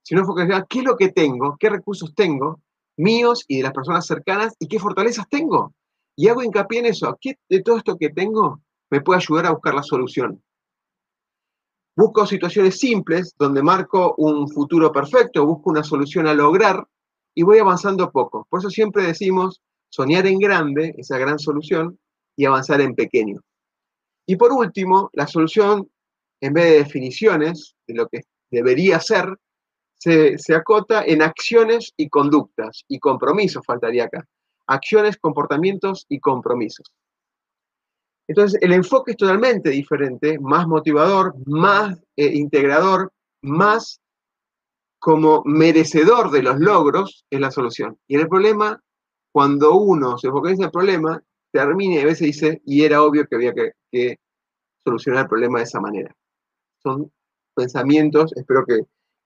sino 0.03 0.25
focalizamos 0.25 0.67
qué 0.69 0.79
es 0.79 0.85
lo 0.85 0.95
que 0.95 1.09
tengo, 1.09 1.57
qué 1.59 1.69
recursos 1.69 2.13
tengo, 2.15 2.61
míos 2.97 3.45
y 3.47 3.57
de 3.57 3.63
las 3.63 3.73
personas 3.73 4.05
cercanas, 4.05 4.55
y 4.59 4.67
qué 4.67 4.79
fortalezas 4.79 5.27
tengo. 5.29 5.73
Y 6.15 6.27
hago 6.27 6.43
hincapié 6.43 6.79
en 6.79 6.85
eso. 6.87 7.17
¿Qué 7.19 7.37
de 7.47 7.61
todo 7.61 7.77
esto 7.77 7.97
que 7.97 8.09
tengo 8.09 8.61
me 8.89 9.01
puede 9.01 9.19
ayudar 9.19 9.45
a 9.45 9.51
buscar 9.51 9.73
la 9.73 9.83
solución? 9.83 10.43
Busco 11.95 12.25
situaciones 12.25 12.79
simples 12.79 13.33
donde 13.37 13.61
marco 13.61 14.15
un 14.17 14.49
futuro 14.49 14.91
perfecto, 14.91 15.45
busco 15.45 15.69
una 15.69 15.83
solución 15.83 16.27
a 16.27 16.33
lograr 16.33 16.85
y 17.35 17.43
voy 17.43 17.59
avanzando 17.59 18.11
poco. 18.11 18.47
Por 18.49 18.59
eso 18.59 18.69
siempre 18.69 19.03
decimos 19.03 19.61
soñar 19.89 20.27
en 20.27 20.39
grande, 20.39 20.93
esa 20.97 21.17
gran 21.17 21.39
solución, 21.39 21.99
y 22.35 22.45
avanzar 22.45 22.79
en 22.79 22.95
pequeño. 22.95 23.41
Y 24.25 24.37
por 24.37 24.53
último, 24.53 25.09
la 25.11 25.27
solución, 25.27 25.89
en 26.39 26.53
vez 26.53 26.65
de 26.65 26.77
definiciones 26.83 27.75
de 27.85 27.95
lo 27.95 28.07
que 28.07 28.21
debería 28.49 28.99
ser, 28.99 29.37
se, 29.99 30.55
acota 30.55 31.03
en 31.05 31.21
acciones 31.21 31.93
y 31.97 32.09
conductas, 32.09 32.83
y 32.87 32.99
compromisos 32.99 33.63
faltaría 33.65 34.05
acá. 34.05 34.25
Acciones, 34.67 35.17
comportamientos 35.17 36.05
y 36.09 36.19
compromisos. 36.19 36.91
Entonces, 38.27 38.61
el 38.61 38.73
enfoque 38.73 39.11
es 39.11 39.17
totalmente 39.17 39.71
diferente, 39.71 40.39
más 40.39 40.67
motivador, 40.67 41.33
más 41.47 41.99
eh, 42.15 42.31
integrador, 42.35 43.11
más 43.41 43.99
como 44.99 45.41
merecedor 45.45 46.29
de 46.29 46.43
los 46.43 46.59
logros 46.59 47.25
es 47.29 47.39
la 47.39 47.51
solución. 47.51 47.97
Y 48.07 48.15
en 48.15 48.21
el 48.21 48.27
problema, 48.27 48.79
cuando 49.31 49.73
uno 49.75 50.17
se 50.17 50.29
focaliza 50.29 50.63
en 50.63 50.65
el 50.65 50.71
problema, 50.71 51.23
termina 51.51 51.95
y 51.95 51.99
a 51.99 52.05
veces 52.05 52.27
dice, 52.27 52.61
y 52.65 52.83
era 52.83 53.01
obvio 53.01 53.25
que 53.25 53.35
había 53.35 53.53
que, 53.53 54.17
solucionar 54.83 55.23
el 55.23 55.29
problema 55.29 55.59
de 55.59 55.65
esa 55.65 55.79
manera. 55.79 56.15
Son 56.81 57.11
pensamientos, 57.55 58.31
espero 58.35 58.65
que 58.65 58.81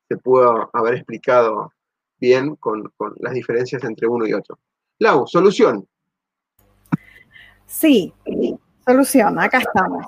se 0.08 0.18
pueda 0.18 0.70
haber 0.74 0.96
explicado 0.96 1.72
bien 2.20 2.56
con, 2.56 2.92
las 3.18 3.34
diferencias 3.34 3.84
entre 3.84 4.08
uno 4.08 4.26
y 4.26 4.34
otro. 4.34 4.60
Lau, 5.00 5.28
solución. 5.28 5.88
Sí, 7.66 8.14
solución, 8.86 9.40
acá 9.40 9.58
estamos. 9.58 10.06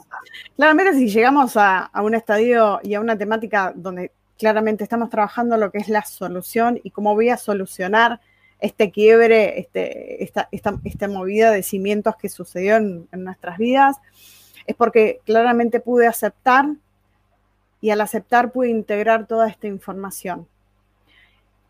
Claramente 0.55 0.93
si 0.93 1.09
llegamos 1.09 1.57
a, 1.57 1.91
un 2.01 2.15
estadio 2.15 2.79
y 2.83 2.93
a 2.93 3.01
una 3.01 3.17
temática 3.17 3.73
donde 3.75 4.11
claramente 4.37 4.83
estamos 4.83 5.09
trabajando 5.09 5.57
lo 5.57 5.71
que 5.71 5.79
es 5.79 5.89
la 5.89 6.03
solución 6.03 6.79
y 6.83 6.91
cómo 6.91 7.13
voy 7.15 7.29
a 7.29 7.37
solucionar 7.37 8.21
este 8.59 8.91
quiebre, 8.91 9.59
este, 9.59 10.23
esta, 10.23 11.07
movida 11.07 11.51
de 11.51 11.63
cimientos 11.63 12.15
que 12.15 12.29
sucedió 12.29 12.77
en, 12.77 13.07
nuestras 13.11 13.57
vidas, 13.57 13.97
es 14.65 14.75
porque 14.75 15.19
claramente 15.25 15.79
pude 15.79 16.07
aceptar 16.07 16.65
y 17.86 17.91
al 17.91 18.01
aceptar 18.01 18.51
pude 18.51 18.69
integrar 18.69 19.27
toda 19.27 19.47
esta 19.47 19.67
información. 19.67 20.47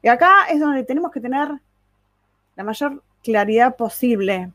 Y 0.01 0.07
acá 0.07 0.47
es 0.49 0.59
donde 0.59 0.83
tenemos 0.83 1.11
que 1.11 1.19
tener 1.19 1.49
la 2.55 2.63
mayor 2.63 3.03
claridad 3.23 3.75
posible 3.75 4.51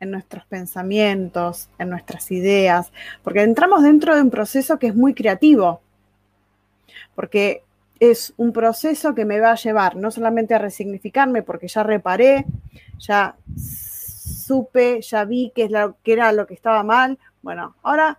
en 0.00 0.10
nuestros 0.10 0.44
pensamientos, 0.46 1.68
en 1.78 1.90
nuestras 1.90 2.30
ideas, 2.30 2.92
porque 3.22 3.42
entramos 3.42 3.82
dentro 3.82 4.14
de 4.14 4.22
un 4.22 4.30
proceso 4.30 4.78
que 4.78 4.86
es 4.86 4.94
muy 4.94 5.12
creativo 5.12 5.80
porque 7.14 7.62
es 7.98 8.34
un 8.36 8.52
proceso 8.52 9.14
que 9.14 9.24
me 9.24 9.40
va 9.40 9.52
a 9.52 9.56
llevar 9.56 9.96
no 9.96 10.10
solamente 10.10 10.54
a 10.54 10.58
resignificarme, 10.58 11.42
porque 11.42 11.66
ya 11.66 11.82
reparé, 11.82 12.44
ya 12.98 13.36
supe, 13.56 15.00
ya 15.00 15.24
vi 15.24 15.52
qué, 15.54 15.68
era 16.04 16.32
lo 16.32 16.46
que 16.46 16.54
estaba 16.54 16.82
mal. 16.82 17.18
Bueno, 17.42 17.74
ahora, 17.82 18.18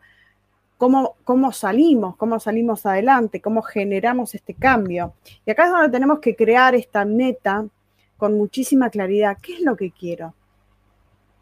¿cómo, 0.78 1.16
¿cómo 1.24 1.52
salimos? 1.52 2.16
¿Cómo 2.16 2.40
salimos 2.40 2.86
adelante? 2.86 3.42
¿Cómo 3.42 3.62
generamos 3.62 4.36
este 4.36 4.54
cambio? 4.54 5.14
Y 5.46 5.52
acá 5.52 5.66
es 5.66 5.72
donde 5.72 5.90
tenemos 5.90 6.20
que 6.20 6.36
crear 6.36 6.76
esta 6.76 7.06
meta 7.06 7.66
con 8.18 8.38
muchísima 8.38 8.90
claridad. 8.90 9.38
¿Qué 9.42 9.56
es 9.56 9.62
lo 9.62 9.76
que 9.76 9.92
quiero? 9.92 10.34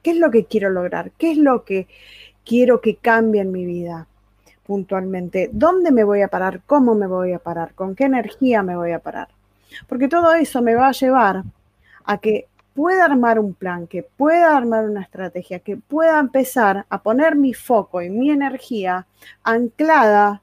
¿Qué 0.01 0.11
es 0.11 0.17
lo 0.17 0.31
que 0.31 0.45
quiero 0.45 0.69
lograr? 0.69 1.11
¿Qué 1.11 1.31
es 1.31 1.37
lo 1.37 1.63
que 1.63 1.87
quiero 2.43 2.81
que 2.81 2.95
cambie 2.95 3.41
en 3.41 3.51
mi 3.51 3.65
vida? 3.65 4.07
puntualmente 4.65 5.49
dónde 5.53 5.91
me 5.91 6.03
voy 6.03 6.21
a 6.21 6.27
parar, 6.27 6.61
cómo 6.65 6.95
me 6.95 7.07
voy 7.07 7.33
a 7.33 7.39
parar, 7.39 7.73
con 7.75 7.95
qué 7.95 8.05
energía 8.05 8.63
me 8.63 8.75
voy 8.75 8.91
a 8.91 8.99
parar. 8.99 9.29
Porque 9.87 10.07
todo 10.07 10.33
eso 10.33 10.61
me 10.61 10.75
va 10.75 10.89
a 10.89 10.93
llevar 10.93 11.43
a 12.03 12.17
que 12.17 12.47
pueda 12.75 13.05
armar 13.05 13.39
un 13.39 13.53
plan, 13.53 13.87
que 13.87 14.03
pueda 14.03 14.55
armar 14.55 14.87
una 14.89 15.01
estrategia, 15.01 15.59
que 15.59 15.77
pueda 15.77 16.19
empezar 16.19 16.85
a 16.89 17.01
poner 17.01 17.35
mi 17.35 17.53
foco 17.53 18.01
y 18.01 18.09
mi 18.09 18.29
energía 18.29 19.07
anclada 19.43 20.41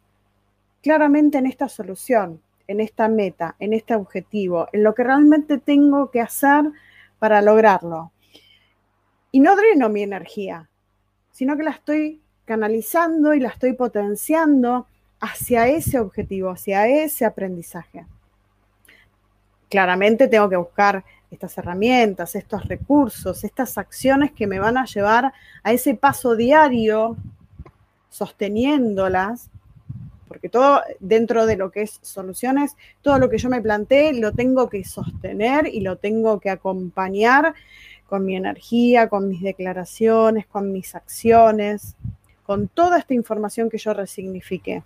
claramente 0.82 1.38
en 1.38 1.46
esta 1.46 1.68
solución, 1.68 2.40
en 2.66 2.80
esta 2.80 3.06
meta, 3.08 3.54
en 3.58 3.74
este 3.74 3.94
objetivo, 3.94 4.66
en 4.72 4.82
lo 4.82 4.94
que 4.94 5.04
realmente 5.04 5.58
tengo 5.58 6.10
que 6.10 6.22
hacer 6.22 6.64
para 7.18 7.42
lograrlo. 7.42 8.12
Y 9.30 9.40
no 9.40 9.54
dreno 9.54 9.90
mi 9.90 10.02
energía, 10.02 10.68
sino 11.30 11.56
que 11.56 11.64
la 11.64 11.72
estoy 11.72 12.22
canalizando 12.46 13.34
y 13.34 13.40
la 13.40 13.50
estoy 13.50 13.74
potenciando 13.74 14.86
hacia 15.20 15.68
ese 15.68 16.00
objetivo, 16.00 16.50
hacia 16.50 16.88
ese 16.88 17.26
aprendizaje. 17.26 18.06
Claramente 19.68 20.28
tengo 20.28 20.48
que 20.48 20.56
buscar 20.56 21.04
estas 21.32 21.56
herramientas, 21.58 22.34
estos 22.34 22.66
recursos, 22.68 23.42
estas 23.42 23.78
acciones 23.78 24.32
que 24.32 24.46
me 24.46 24.58
van 24.58 24.76
a 24.76 24.84
llevar 24.84 25.32
a 25.62 25.72
ese 25.72 25.94
paso 25.94 26.36
diario, 26.36 27.16
sosteniéndolas, 28.10 29.50
porque 30.28 30.48
todo 30.48 30.82
dentro 31.00 31.46
de 31.46 31.56
lo 31.56 31.70
que 31.70 31.82
es 31.82 31.98
soluciones, 32.02 32.76
todo 33.00 33.18
lo 33.18 33.28
que 33.28 33.38
yo 33.38 33.48
me 33.48 33.60
planteé 33.60 34.12
lo 34.14 34.32
tengo 34.32 34.68
que 34.68 34.84
sostener 34.84 35.66
y 35.66 35.80
lo 35.80 35.96
tengo 35.96 36.40
que 36.40 36.50
acompañar 36.50 37.54
con 38.06 38.24
mi 38.24 38.36
energía, 38.36 39.08
con 39.08 39.28
mis 39.28 39.40
declaraciones, 39.40 40.46
con 40.46 40.70
mis 40.70 40.94
acciones, 40.94 41.96
con 42.44 42.68
toda 42.68 42.98
esta 42.98 43.14
información 43.14 43.70
que 43.70 43.78
yo 43.78 43.94
resignifique. 43.94 44.82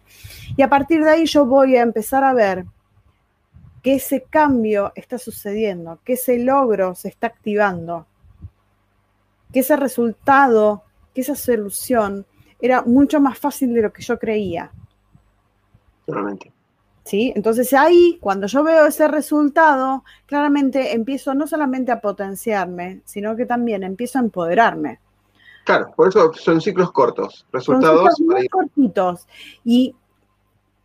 Y 0.56 0.62
a 0.62 0.68
partir 0.68 1.02
de 1.02 1.10
ahí 1.10 1.26
yo 1.26 1.44
voy 1.44 1.76
a 1.76 1.82
empezar 1.82 2.22
a 2.22 2.32
ver 2.32 2.64
que 3.86 3.94
ese 3.94 4.22
cambio 4.28 4.90
está 4.96 5.16
sucediendo, 5.16 6.00
que 6.04 6.14
ese 6.14 6.40
logro 6.40 6.96
se 6.96 7.06
está 7.06 7.28
activando, 7.28 8.04
que 9.52 9.60
ese 9.60 9.76
resultado, 9.76 10.82
que 11.14 11.20
esa 11.20 11.36
solución 11.36 12.26
era 12.60 12.82
mucho 12.82 13.20
más 13.20 13.38
fácil 13.38 13.72
de 13.72 13.82
lo 13.82 13.92
que 13.92 14.02
yo 14.02 14.18
creía. 14.18 14.72
¿Sí? 17.04 17.32
Entonces 17.36 17.72
ahí, 17.74 18.18
cuando 18.20 18.48
yo 18.48 18.64
veo 18.64 18.86
ese 18.86 19.06
resultado, 19.06 20.02
claramente 20.26 20.92
empiezo 20.92 21.32
no 21.34 21.46
solamente 21.46 21.92
a 21.92 22.00
potenciarme, 22.00 23.02
sino 23.04 23.36
que 23.36 23.46
también 23.46 23.84
empiezo 23.84 24.18
a 24.18 24.22
empoderarme. 24.22 24.98
Claro, 25.64 25.92
por 25.94 26.08
eso 26.08 26.32
son 26.34 26.60
ciclos 26.60 26.90
cortos, 26.90 27.46
resultados 27.52 28.16
son 28.16 28.26
muy 28.26 28.48
cortitos 28.48 29.28
y 29.64 29.94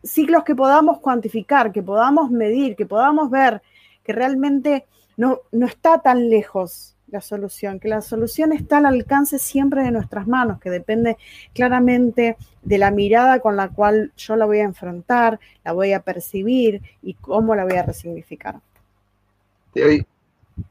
ciclos 0.03 0.43
que 0.43 0.55
podamos 0.55 0.99
cuantificar, 0.99 1.71
que 1.71 1.83
podamos 1.83 2.31
medir, 2.31 2.75
que 2.75 2.85
podamos 2.85 3.29
ver 3.29 3.61
que 4.03 4.13
realmente 4.13 4.85
no, 5.17 5.39
no 5.51 5.65
está 5.65 6.01
tan 6.01 6.29
lejos 6.29 6.95
la 7.07 7.21
solución, 7.21 7.79
que 7.79 7.89
la 7.89 8.01
solución 8.01 8.53
está 8.53 8.77
al 8.77 8.85
alcance 8.85 9.37
siempre 9.37 9.83
de 9.83 9.91
nuestras 9.91 10.27
manos, 10.27 10.59
que 10.59 10.69
depende 10.69 11.17
claramente 11.53 12.37
de 12.63 12.77
la 12.77 12.89
mirada 12.89 13.39
con 13.39 13.57
la 13.57 13.69
cual 13.69 14.13
yo 14.15 14.35
la 14.35 14.45
voy 14.45 14.59
a 14.59 14.63
enfrentar, 14.63 15.39
la 15.63 15.73
voy 15.73 15.91
a 15.93 16.01
percibir 16.01 16.81
y 17.01 17.15
cómo 17.15 17.53
la 17.53 17.65
voy 17.65 17.75
a 17.75 17.83
resignificar. 17.83 18.59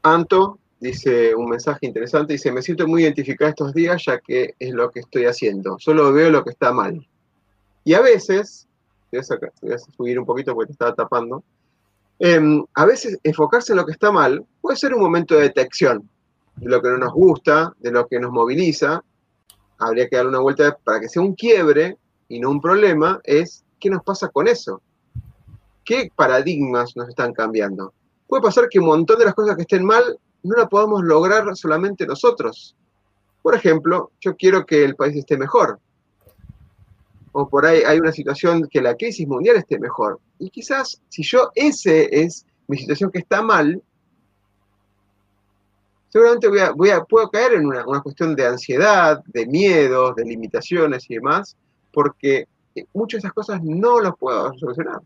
Anto 0.01 0.57
dice 0.79 1.35
un 1.35 1.47
mensaje 1.47 1.85
interesante, 1.85 2.33
dice, 2.33 2.51
me 2.51 2.63
siento 2.63 2.87
muy 2.87 3.03
identificada 3.03 3.49
estos 3.49 3.73
días 3.73 4.03
ya 4.05 4.19
que 4.19 4.55
es 4.57 4.71
lo 4.73 4.89
que 4.89 5.01
estoy 5.01 5.25
haciendo, 5.25 5.77
solo 5.79 6.11
veo 6.11 6.31
lo 6.31 6.43
que 6.43 6.49
está 6.49 6.73
mal. 6.73 7.07
Y 7.83 7.93
a 7.93 8.01
veces, 8.01 8.67
voy 9.11 9.73
a, 9.73 9.77
subir 9.77 10.19
un 10.19 10.25
poquito 10.25 10.53
porque 10.53 10.67
te 10.67 10.73
estaba 10.73 10.95
tapando, 10.95 11.43
em, 12.19 12.63
a 12.73 12.85
veces 12.85 13.19
enfocarse 13.23 13.73
en 13.73 13.77
lo 13.77 13.85
que 13.85 13.91
está 13.91 14.11
mal 14.11 14.45
puede 14.61 14.77
ser 14.77 14.93
un 14.93 15.01
momento 15.01 15.35
de 15.35 15.43
detección, 15.43 16.09
de 16.55 16.69
lo 16.69 16.81
que 16.81 16.89
no 16.89 16.97
nos 16.97 17.13
gusta, 17.13 17.73
de 17.79 17.91
lo 17.91 18.07
que 18.07 18.19
nos 18.19 18.31
moviliza, 18.31 19.03
habría 19.79 20.07
que 20.07 20.15
darle 20.15 20.29
una 20.29 20.39
vuelta 20.39 20.77
para 20.83 20.99
que 20.99 21.09
sea 21.09 21.21
un 21.21 21.33
quiebre 21.33 21.97
y 22.29 22.39
no 22.39 22.51
un 22.51 22.61
problema, 22.61 23.19
es 23.23 23.63
qué 23.79 23.89
nos 23.89 24.03
pasa 24.03 24.29
con 24.29 24.47
eso. 24.47 24.81
¿Qué 25.83 26.11
paradigmas 26.15 26.95
nos 26.95 27.09
están 27.09 27.33
cambiando? 27.33 27.93
Puede 28.27 28.43
pasar 28.43 28.69
que 28.69 28.79
un 28.79 28.85
montón 28.85 29.19
de 29.19 29.25
las 29.25 29.33
cosas 29.33 29.55
que 29.55 29.63
estén 29.63 29.83
mal 29.83 30.17
no 30.43 30.55
las 30.55 30.69
podamos 30.69 31.03
lograr 31.03 31.43
solamente 31.55 32.05
nosotros. 32.05 32.75
Por 33.41 33.55
ejemplo, 33.55 34.11
yo 34.21 34.35
quiero 34.35 34.65
que 34.65 34.83
el 34.83 34.95
país 34.95 35.17
esté 35.17 35.37
mejor. 35.37 35.79
O 37.33 37.47
por 37.47 37.65
ahí 37.65 37.81
hay 37.83 37.99
una 37.99 38.11
situación 38.11 38.67
que 38.69 38.81
la 38.81 38.95
crisis 38.95 39.27
mundial 39.27 39.57
esté 39.57 39.79
mejor. 39.79 40.19
Y 40.39 40.49
quizás 40.49 41.01
si 41.09 41.23
yo 41.23 41.51
ese 41.55 42.09
es 42.11 42.45
mi 42.67 42.77
situación 42.77 43.11
que 43.11 43.19
está 43.19 43.41
mal, 43.41 43.81
seguramente 46.11 46.47
voy 46.75 46.89
a, 46.89 47.03
puedo 47.03 47.29
caer 47.29 47.53
en 47.53 47.65
una, 47.65 47.83
cuestión 48.01 48.35
de 48.35 48.45
ansiedad, 48.45 49.23
de 49.27 49.45
miedos, 49.45 50.15
de 50.15 50.25
limitaciones 50.25 51.09
y 51.09 51.15
demás, 51.15 51.55
porque 51.93 52.47
muchas 52.93 53.21
de 53.21 53.27
esas 53.27 53.33
cosas 53.33 53.61
no 53.63 54.01
las 54.01 54.13
puedo 54.17 54.53
solucionar. 54.57 55.01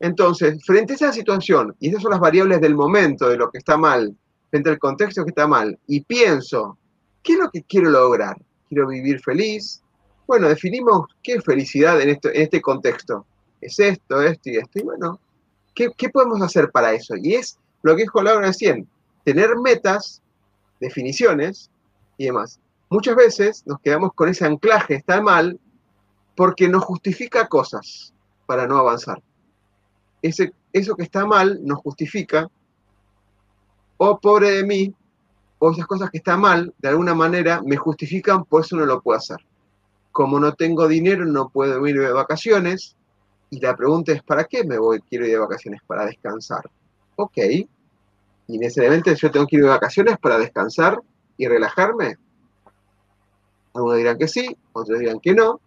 Entonces, 0.00 0.64
frente 0.64 0.94
a 0.94 0.96
esa 0.96 1.12
situación, 1.12 1.74
y 1.80 1.88
esas 1.88 2.02
son 2.02 2.12
las 2.12 2.20
variables 2.20 2.60
del 2.60 2.74
momento, 2.74 3.28
de 3.28 3.36
lo 3.36 3.50
que 3.50 3.58
está 3.58 3.76
mal, 3.76 4.16
frente 4.50 4.70
al 4.70 4.78
contexto 4.78 5.24
que 5.24 5.30
está 5.30 5.46
mal, 5.46 5.78
y 5.86 6.00
pienso, 6.00 6.78
¿qué 7.22 7.34
es 7.34 7.38
lo 7.38 7.50
que 7.50 7.62
quiero 7.64 7.90
lograr? 7.90 8.36
¿Quiero 8.68 8.88
vivir 8.88 9.20
feliz? 9.20 9.82
Bueno, 10.28 10.46
definimos 10.46 11.06
qué 11.22 11.32
es 11.36 11.44
felicidad 11.44 11.98
en, 12.02 12.18
este 12.34 12.60
contexto. 12.60 13.24
Es 13.62 13.78
esto, 13.78 14.20
esto 14.20 14.50
y 14.50 14.58
esto. 14.58 14.78
Y 14.78 14.82
bueno, 14.82 15.18
¿qué, 15.74 15.90
podemos 16.12 16.42
hacer 16.42 16.70
para 16.70 16.92
eso? 16.92 17.14
Y 17.16 17.34
es 17.34 17.58
lo 17.80 17.96
que 17.96 18.02
dijo 18.02 18.22
Laura 18.22 18.46
recién, 18.46 18.86
tener 19.24 19.56
metas, 19.56 20.20
definiciones 20.80 21.70
y 22.18 22.26
demás. 22.26 22.60
Muchas 22.90 23.16
veces 23.16 23.66
nos 23.66 23.80
quedamos 23.80 24.12
con 24.12 24.28
ese 24.28 24.44
anclaje, 24.44 24.96
está 24.96 25.22
mal, 25.22 25.58
porque 26.36 26.68
nos 26.68 26.84
justifica 26.84 27.48
cosas 27.48 28.12
para 28.44 28.66
no 28.66 28.76
avanzar. 28.76 29.22
Ese, 30.20 30.52
eso 30.74 30.94
que 30.94 31.04
está 31.04 31.24
mal 31.24 31.58
nos 31.64 31.78
justifica, 31.78 32.50
oh, 33.96 34.20
pobre 34.20 34.50
de 34.50 34.64
mí, 34.64 34.94
o 35.58 35.70
esas 35.70 35.86
cosas 35.86 36.10
que 36.10 36.18
están 36.18 36.42
mal, 36.42 36.74
de 36.76 36.88
alguna 36.90 37.14
manera 37.14 37.62
me 37.64 37.78
justifican, 37.78 38.44
por 38.44 38.62
eso 38.62 38.76
no 38.76 38.84
lo 38.84 39.00
puedo 39.00 39.16
hacer. 39.16 39.38
Como 40.18 40.40
no 40.40 40.52
tengo 40.54 40.88
dinero, 40.88 41.24
no 41.26 41.48
puedo 41.48 41.86
ir 41.86 42.00
de 42.00 42.10
vacaciones, 42.10 42.96
y 43.50 43.60
la 43.60 43.76
pregunta 43.76 44.10
es, 44.10 44.20
¿para 44.24 44.42
qué 44.42 44.64
me 44.64 44.76
voy, 44.76 45.00
quiero 45.02 45.24
ir 45.24 45.30
de 45.30 45.38
vacaciones? 45.38 45.80
Para 45.86 46.06
descansar. 46.06 46.68
Ok, 47.14 47.36
y 48.48 48.58
necesariamente 48.58 49.14
yo 49.14 49.30
tengo 49.30 49.46
que 49.46 49.54
ir 49.54 49.62
de 49.62 49.68
vacaciones 49.68 50.18
para 50.18 50.36
descansar 50.36 51.00
y 51.36 51.46
relajarme. 51.46 52.16
Algunos 53.72 53.96
dirán 53.96 54.18
que 54.18 54.26
sí, 54.26 54.56
otros 54.72 54.98
dirán 54.98 55.20
que 55.20 55.34
no, 55.34 55.60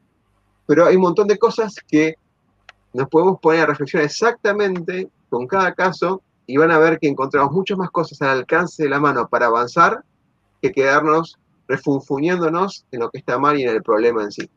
pero 0.66 0.86
hay 0.86 0.98
un 0.98 1.04
montón 1.04 1.30
de 1.30 1.40
cosas 1.40 1.74
que 1.88 2.16
nos 2.92 3.08
podemos 3.08 3.40
poner 3.40 3.62
a 3.62 3.68
reflexionar 3.68 4.06
exactamente 4.06 5.10
con 5.30 5.48
cada 5.48 5.74
caso 5.74 6.24
y 6.46 6.58
van 6.58 6.72
a 6.72 6.78
ver 6.78 7.00
que 7.00 7.08
encontramos 7.08 7.54
muchas 7.54 7.78
más 7.78 7.90
cosas 7.90 8.22
al 8.22 8.40
alcance 8.40 8.84
de 8.84 8.90
la 8.90 9.00
mano 9.00 9.30
para 9.30 9.46
avanzar 9.46 10.04
que 10.62 10.74
quedarnos 10.74 11.40
refunfuñándonos 11.72 12.86
en 12.92 13.00
lo 13.00 13.10
que 13.10 13.20
está 13.20 13.40
mal 13.40 13.58
y 13.58 13.64
en 13.64 13.70
el 13.70 13.82
problema 13.82 14.24
en 14.24 14.32
sí. 14.32 14.50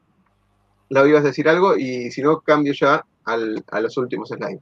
La 0.89 1.07
ibas 1.07 1.23
a 1.23 1.29
decir 1.29 1.49
algo 1.49 1.77
y 1.77 2.11
si 2.11 2.23
no, 2.23 2.41
cambio 2.41 2.73
ya 2.73 3.05
a 3.25 3.81
los 3.81 3.97
últimos 3.97 4.29
slides. 4.29 4.61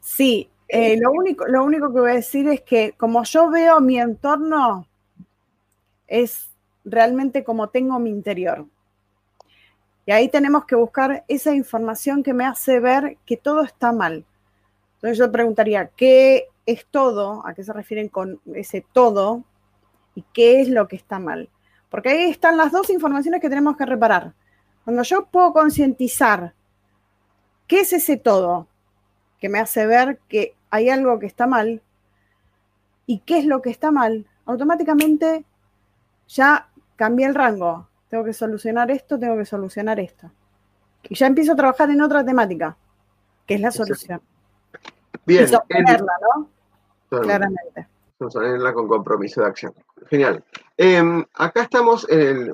Sí, 0.00 0.50
eh, 0.68 0.98
lo, 1.00 1.10
único, 1.12 1.46
lo 1.46 1.64
único 1.64 1.92
que 1.92 2.00
voy 2.00 2.10
a 2.10 2.14
decir 2.14 2.46
es 2.48 2.60
que 2.60 2.92
como 2.96 3.24
yo 3.24 3.50
veo 3.50 3.80
mi 3.80 3.98
entorno, 3.98 4.86
es 6.06 6.50
realmente 6.84 7.42
como 7.42 7.68
tengo 7.68 7.98
mi 7.98 8.10
interior. 8.10 8.66
Y 10.06 10.12
ahí 10.12 10.28
tenemos 10.28 10.64
que 10.64 10.74
buscar 10.74 11.24
esa 11.28 11.54
información 11.54 12.22
que 12.22 12.34
me 12.34 12.44
hace 12.44 12.80
ver 12.80 13.16
que 13.24 13.36
todo 13.36 13.62
está 13.62 13.92
mal. 13.92 14.24
Entonces 14.96 15.18
yo 15.18 15.32
preguntaría, 15.32 15.88
¿qué 15.96 16.48
es 16.66 16.86
todo? 16.86 17.46
¿A 17.46 17.54
qué 17.54 17.64
se 17.64 17.72
refieren 17.72 18.08
con 18.08 18.40
ese 18.54 18.84
todo? 18.92 19.44
¿Y 20.20 20.24
qué 20.34 20.60
es 20.60 20.68
lo 20.68 20.86
que 20.86 20.96
está 20.96 21.18
mal? 21.18 21.48
Porque 21.88 22.10
ahí 22.10 22.30
están 22.30 22.58
las 22.58 22.72
dos 22.72 22.90
informaciones 22.90 23.40
que 23.40 23.48
tenemos 23.48 23.74
que 23.78 23.86
reparar. 23.86 24.34
Cuando 24.84 25.02
yo 25.02 25.24
puedo 25.24 25.54
concientizar 25.54 26.52
qué 27.66 27.80
es 27.80 27.94
ese 27.94 28.18
todo 28.18 28.68
que 29.40 29.48
me 29.48 29.58
hace 29.58 29.86
ver 29.86 30.18
que 30.28 30.54
hay 30.68 30.90
algo 30.90 31.18
que 31.18 31.24
está 31.24 31.46
mal 31.46 31.80
y 33.06 33.20
qué 33.20 33.38
es 33.38 33.46
lo 33.46 33.62
que 33.62 33.70
está 33.70 33.90
mal, 33.90 34.26
automáticamente 34.44 35.46
ya 36.28 36.68
cambié 36.96 37.24
el 37.24 37.34
rango. 37.34 37.88
Tengo 38.10 38.24
que 38.24 38.34
solucionar 38.34 38.90
esto, 38.90 39.18
tengo 39.18 39.38
que 39.38 39.46
solucionar 39.46 39.98
esto. 40.00 40.30
Y 41.04 41.14
ya 41.14 41.28
empiezo 41.28 41.52
a 41.52 41.56
trabajar 41.56 41.88
en 41.88 42.02
otra 42.02 42.22
temática, 42.22 42.76
que 43.46 43.54
es 43.54 43.60
la 43.62 43.70
solución. 43.70 44.20
Bien. 45.24 45.48
Y 45.48 45.50
¿no? 45.50 46.50
Claramente. 47.08 47.86
Con 48.20 48.86
compromiso 48.86 49.40
de 49.40 49.46
acción. 49.46 49.72
Genial. 50.10 50.44
Em, 50.76 51.24
acá 51.32 51.62
estamos 51.62 52.06
en 52.10 52.52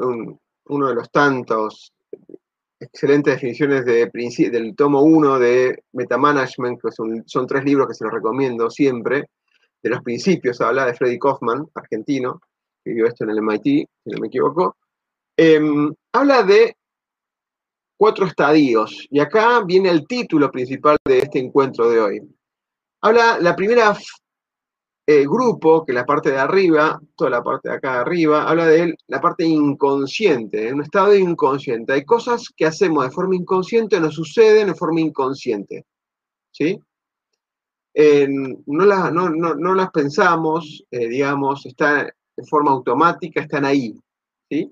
uno 0.69 0.89
de 0.89 0.95
los 0.95 1.11
tantos 1.11 1.93
excelentes 2.79 3.35
definiciones 3.35 3.85
de, 3.85 4.09
del 4.51 4.77
tomo 4.77 5.03
1 5.03 5.41
de 5.41 5.83
Metamanagement, 5.93 6.81
que 6.81 6.93
son, 6.93 7.25
son 7.27 7.49
tres 7.49 7.64
libros 7.64 7.89
que 7.89 7.95
se 7.95 8.05
los 8.05 8.12
recomiendo 8.12 8.71
siempre. 8.71 9.31
De 9.83 9.91
los 9.91 10.03
principios 10.03 10.61
habla 10.61 10.87
de 10.87 10.95
Freddy 10.95 11.19
Kaufman, 11.19 11.67
argentino, 11.75 12.41
que 12.85 12.91
vivió 12.91 13.07
esto 13.07 13.25
en 13.25 13.31
el 13.31 13.39
MIT, 13.39 13.64
si 13.64 14.11
no 14.11 14.21
me 14.21 14.29
equivoco. 14.29 14.77
Em, 15.37 15.93
habla 16.12 16.45
de 16.45 16.77
cuatro 17.97 18.27
estadios, 18.27 19.05
y 19.11 19.19
acá 19.19 19.64
viene 19.64 19.91
el 19.91 20.07
título 20.07 20.49
principal 20.49 20.97
de 21.05 21.19
este 21.19 21.41
encuentro 21.41 21.91
de 21.91 22.01
hoy. 22.01 22.23
Habla, 23.01 23.39
la 23.41 23.57
primera 23.57 23.97
el 25.07 25.29
grupo, 25.29 25.85
que 25.85 25.93
la 25.93 26.05
parte 26.05 26.33
de 26.33 26.39
arriba, 26.39 27.01
toda 27.15 27.31
la 27.31 27.43
parte 27.43 27.69
de 27.69 27.77
acá 27.77 27.93
de 27.93 27.99
arriba, 28.01 28.49
habla 28.49 28.67
de 28.67 28.97
la 29.07 29.21
parte 29.21 29.45
inconsciente, 29.45 30.69
en 30.69 30.75
un 30.75 30.83
estado 30.83 31.15
inconsciente. 31.15 31.93
Hay 31.93 32.05
cosas 32.05 32.49
que 32.57 32.67
hacemos 32.67 33.05
de 33.05 33.13
forma 33.13 33.37
inconsciente, 33.37 34.01
nos 34.01 34.15
suceden 34.15 34.67
de 34.67 34.75
forma 34.75 35.01
inconsciente. 35.01 35.87
¿Sí? 36.51 36.81
no, 37.97 38.85
las, 38.85 39.13
no, 39.13 39.75
las 39.75 39.91
pensamos, 39.91 40.85
eh, 40.91 41.09
digamos, 41.09 41.65
están 41.65 42.11
en 42.37 42.47
forma 42.47 42.73
automática, 42.73 43.41
están 43.41 43.65
ahí. 43.65 43.95
¿sí? 44.51 44.71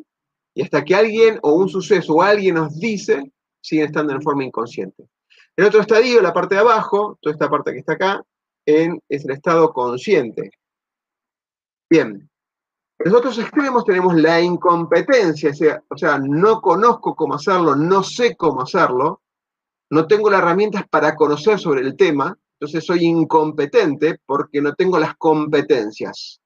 Y 0.54 0.62
hasta 0.62 0.84
que 0.84 0.94
alguien 0.94 1.38
o 1.42 1.54
un 1.54 1.68
suceso 1.68 2.14
o 2.14 2.22
alguien 2.22 2.56
nos 2.56 2.78
dice, 2.78 3.32
siguen 3.60 3.86
estando 3.86 4.12
en 4.12 4.20
forma 4.20 4.44
inconsciente. 4.44 5.08
El 5.56 5.66
otro 5.66 5.80
estadio, 5.80 6.20
la 6.20 6.32
parte 6.32 6.56
de 6.56 6.60
abajo, 6.60 7.18
toda 7.20 7.32
esta 7.32 7.48
parte 7.48 7.72
que 7.72 7.78
está 7.78 7.94
acá, 7.94 8.22
en, 8.66 9.00
el 9.08 9.30
estado 9.30 9.72
consciente. 9.72 10.50
Bien. 11.90 12.28
En 12.98 13.10
los 13.10 13.20
otros 13.20 13.38
extremos 13.38 13.84
tenemos 13.84 14.14
la 14.14 14.40
incompetencia, 14.40 15.52
o 15.88 15.96
sea, 15.96 16.18
no 16.18 16.60
conozco 16.60 17.14
cómo 17.14 17.34
hacerlo, 17.34 17.74
no 17.74 18.02
sé 18.02 18.36
cómo 18.36 18.62
hacerlo, 18.62 19.20
no 19.90 20.06
tengo 20.06 20.30
las 20.30 20.40
herramientas 20.40 20.84
para 20.88 21.14
conocer 21.14 21.58
sobre 21.58 21.82
el 21.82 21.96
tema, 21.96 22.36
entonces 22.58 22.84
soy 22.84 23.04
incompetente 23.04 24.20
porque 24.24 24.62
no 24.62 24.74
tengo 24.74 24.98
las 24.98 25.16
competencias. 25.16 26.40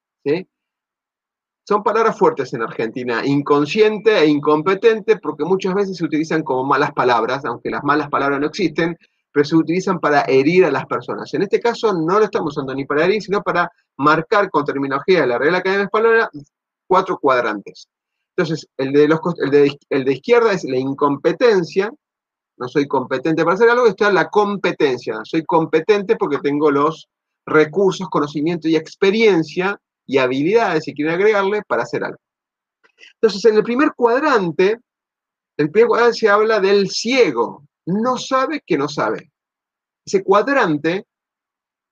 Son 1.68 1.82
palabras 1.82 2.18
fuertes 2.18 2.54
en 2.54 2.62
Argentina, 2.62 3.24
inconsciente 3.24 4.18
e 4.18 4.26
incompetente, 4.26 5.18
porque 5.18 5.44
muchas 5.44 5.74
veces 5.74 5.98
se 5.98 6.04
utilizan 6.04 6.42
como 6.42 6.64
malas 6.64 6.92
palabras, 6.92 7.44
aunque 7.44 7.70
las 7.70 7.84
malas 7.84 8.08
palabras 8.08 8.40
no 8.40 8.46
existen, 8.46 8.96
pero 9.38 9.46
se 9.50 9.54
utilizan 9.54 10.00
para 10.00 10.22
herir 10.22 10.64
a 10.64 10.70
las 10.72 10.84
personas. 10.86 11.32
En 11.32 11.42
este 11.42 11.60
caso 11.60 11.92
no 11.92 12.18
lo 12.18 12.24
estamos 12.24 12.56
usando 12.56 12.74
ni 12.74 12.84
para 12.84 13.04
herir, 13.04 13.22
sino 13.22 13.40
para 13.40 13.70
marcar 13.96 14.50
con 14.50 14.64
terminología 14.64 15.20
de 15.20 15.28
la 15.28 15.38
Real 15.38 15.54
Academia 15.54 15.84
Española 15.84 16.28
cuatro 16.88 17.20
cuadrantes. 17.20 17.86
Entonces, 18.36 18.66
el 18.76 18.92
de, 18.92 19.06
los, 19.06 19.20
el 19.38 20.04
de, 20.04 20.12
izquierda 20.12 20.54
es 20.54 20.64
la 20.64 20.76
incompetencia, 20.76 21.88
no 22.56 22.66
soy 22.66 22.88
competente 22.88 23.44
para 23.44 23.54
hacer 23.54 23.70
algo, 23.70 23.86
está 23.86 24.10
la 24.10 24.28
competencia. 24.28 25.20
Soy 25.22 25.44
competente 25.44 26.16
porque 26.16 26.38
tengo 26.38 26.72
los 26.72 27.08
recursos, 27.46 28.08
conocimiento 28.08 28.66
y 28.66 28.74
experiencia 28.74 29.80
y 30.04 30.18
habilidades, 30.18 30.82
si 30.82 30.94
quieren 30.94 31.14
agregarle, 31.14 31.62
para 31.62 31.84
hacer 31.84 32.02
algo. 32.02 32.18
Entonces, 33.22 33.44
en 33.44 33.56
el 33.56 33.62
primer 33.62 33.92
cuadrante, 33.94 34.78
el 35.56 35.70
primer 35.70 35.86
cuadrante 35.86 36.18
se 36.18 36.28
habla 36.28 36.58
del 36.58 36.90
ciego, 36.90 37.67
no 37.88 38.18
sabe 38.18 38.62
que 38.66 38.76
no 38.76 38.88
sabe. 38.88 39.32
Ese 40.04 40.22
cuadrante 40.22 41.06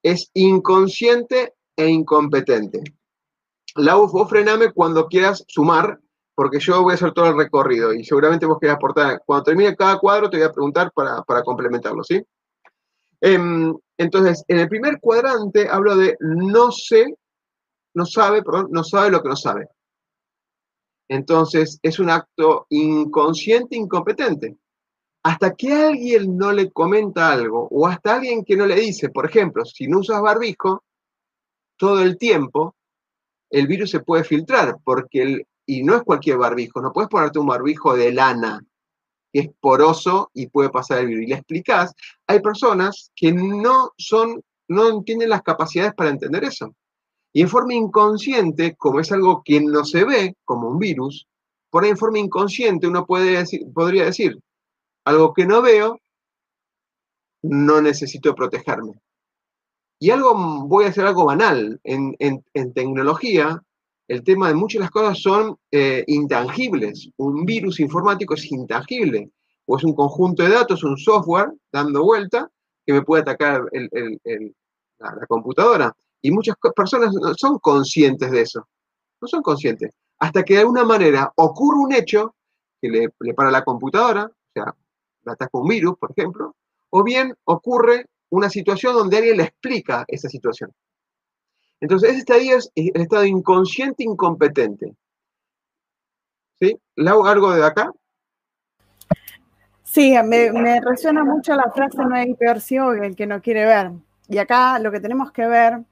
es 0.03 0.31
inconsciente 0.35 1.55
e 1.75 1.89
incompetente. 1.89 2.83
Lau, 3.77 4.09
vos 4.09 4.29
frename 4.29 4.73
cuando 4.73 5.07
quieras 5.07 5.45
sumar 5.49 5.99
porque 6.35 6.61
yo 6.61 6.83
voy 6.83 6.93
a 6.93 6.95
hacer 6.97 7.13
todo 7.13 7.29
el 7.29 7.37
recorrido 7.37 7.95
y 7.95 8.05
seguramente 8.05 8.45
vos 8.45 8.59
querés 8.61 8.77
aportar. 8.77 9.23
Cuando 9.25 9.45
termine 9.45 9.75
cada 9.75 9.99
cuadro 9.99 10.29
te 10.29 10.37
voy 10.37 10.47
a 10.47 10.53
preguntar 10.53 10.93
para, 10.93 11.43
complementarlo, 11.43 12.05
¿sí? 12.05 12.23
Em, 13.23 13.75
entonces, 13.97 14.45
en 14.49 14.59
el 14.59 14.69
primer 14.69 15.01
cuadrante 15.01 15.67
hablo 15.69 15.97
de 15.97 16.17
no 16.21 16.71
sé, 16.71 17.07
no 17.95 18.05
sabe, 18.05 18.43
perdón, 18.43 18.69
no 18.71 18.85
sabe 18.85 19.11
lo 19.11 19.23
que 19.23 19.31
no 19.31 19.37
sabe. 19.37 19.69
Entonces, 21.09 21.79
es 21.83 21.99
un 21.99 22.11
acto 22.11 22.67
inconsciente, 22.69 23.77
incompetente. 23.77 24.59
Hasta 25.27 25.57
que 25.57 25.73
alguien 25.73 26.37
no 26.37 26.53
le 26.53 26.71
comenta 26.71 27.33
algo, 27.33 27.67
o 27.73 27.89
hasta 27.89 28.15
alguien 28.15 28.45
que 28.45 28.57
no 28.57 28.65
le 28.65 28.77
dice, 28.77 29.09
por 29.09 29.27
ejemplo, 29.27 29.65
si 29.65 29.89
no 29.89 29.99
usas 29.99 30.23
barbijo, 30.23 30.85
todo 31.77 32.01
el 32.01 32.17
tiempo, 32.17 32.77
el 33.51 33.67
virus 33.67 33.91
se 33.91 33.99
puede 33.99 34.23
filtrar, 34.23 34.77
porque 34.85 35.23
el, 35.23 35.47
y 35.67 35.83
no 35.83 35.97
es 35.97 36.05
cualquier 36.05 36.39
barbijo, 36.39 36.81
no 36.81 36.93
puedes 36.93 37.11
ponerte 37.11 37.41
un 37.41 37.49
barbijo 37.49 37.97
de 37.97 38.13
lana, 38.13 38.65
que 39.33 39.41
es 39.41 39.51
poroso 39.59 40.31
y 40.33 40.47
puede 40.47 40.71
pasar 40.71 41.01
el 41.01 41.09
virus. 41.09 41.25
Y 41.25 41.27
le 41.27 41.35
explicás, 41.35 41.93
hay 42.29 42.39
personas 42.39 43.11
que 43.17 43.33
no 43.33 43.91
son, 43.99 44.41
no 44.69 45.03
tienen 45.03 45.31
las 45.31 45.43
capacidades 45.43 45.95
para 45.95 46.11
entender 46.11 46.45
eso. 46.45 46.73
Y 47.33 47.43
en 47.43 47.49
forma 47.49 47.75
inconsciente, 47.75 48.77
como 48.77 49.01
es 49.01 49.11
algo 49.11 49.43
que 49.45 49.61
no 49.61 49.85
se 49.85 50.05
ve, 50.05 50.37
como 50.45 50.69
un 50.69 50.79
virus, 50.79 51.27
por 51.69 51.83
ahí 51.83 51.91
en 51.91 51.99
forma 51.99 52.21
inconsciente 52.21 52.87
uno 52.87 53.05
puede 53.05 53.45
podría 53.75 54.05
decir, 54.05 54.39
algo 55.07 55.33
que 55.33 55.47
no 55.47 55.63
veo, 55.63 56.01
no 57.43 57.81
necesito 57.81 58.35
protegerme. 58.35 59.01
Y 60.01 60.11
algo, 60.11 60.35
voy 60.67 60.85
a 60.85 60.89
hacer 60.89 61.07
algo 61.07 61.25
banal. 61.25 61.81
En, 61.85 62.17
tecnología, 62.75 63.63
el 64.09 64.25
tema 64.25 64.49
de 64.49 64.55
muchas 64.55 64.81
de 64.81 64.85
las 64.85 64.91
cosas 64.91 65.23
son 65.23 65.57
eh, 65.71 66.05
intangibles. 66.09 67.09
Un 67.19 67.47
virus 67.47 67.79
informático 67.79 68.35
es 68.35 68.51
intangible, 68.51 69.31
o 69.67 69.77
es 69.77 69.85
un 69.85 69.95
conjunto 69.95 70.43
de 70.43 70.51
datos, 70.51 70.83
un 70.83 70.99
software 70.99 71.53
dando 71.73 72.03
vuelta 72.03 72.51
que 72.85 72.93
me 72.93 73.03
puede 73.03 73.23
atacar 73.23 73.63
la, 74.99 75.27
computadora. 75.29 75.97
Y 76.21 76.33
muchas 76.33 76.57
personas 76.75 77.15
no 77.15 77.33
son 77.35 77.61
conscientes 77.61 78.31
de 78.33 78.41
eso, 78.41 78.67
no 79.21 79.29
son 79.29 79.41
conscientes. 79.41 79.95
Hasta 80.19 80.43
que 80.43 80.55
de 80.55 80.61
alguna 80.61 80.85
manera 80.85 81.33
ocurre 81.37 81.79
un 81.79 81.93
hecho 81.93 82.35
que 82.83 82.89
le, 82.89 83.09
le 83.21 83.35
para 83.35 83.53
la 83.53 83.63
computadora, 83.63 84.25
o 84.25 84.53
sea, 84.53 84.75
ataca 85.33 85.59
un 85.59 85.69
virus, 85.69 85.97
por 85.99 86.13
ejemplo, 86.17 86.55
o 86.91 87.03
bien 87.03 87.35
ocurre 87.45 88.07
una 88.31 88.51
situación 88.51 88.95
donde 88.95 89.19
alguien 89.19 89.37
le 89.39 89.45
explica 89.45 90.05
esa 90.09 90.29
situación. 90.29 90.73
Entonces, 91.81 92.11
ese 92.11 92.19
estadio 92.21 92.57
es 92.57 92.71
el 92.75 93.03
estado 93.03 93.25
inconsciente 93.25 94.03
incompetente. 94.03 94.95
¿Sí? 96.59 96.77
¿Le 96.97 97.11
algo 97.11 97.53
de 97.53 97.65
acá? 97.65 97.91
Sí, 99.83 100.15
me, 100.25 100.81
resuena 100.81 101.25
mucho 101.25 101.55
la 101.55 101.71
frase 101.71 101.99
no 101.99 102.15
hay 102.15 102.35
peor 102.35 102.61
ciego 102.61 102.93
que 102.93 103.07
el 103.07 103.17
que 103.17 103.27
no 103.27 103.41
quiere 103.41 103.65
ver. 103.65 103.93
Y 104.29 104.39
acá 104.39 104.79
lo 104.79 104.91
que 104.91 105.01
tenemos 105.01 105.33
que 105.33 105.47
ver 105.47 105.85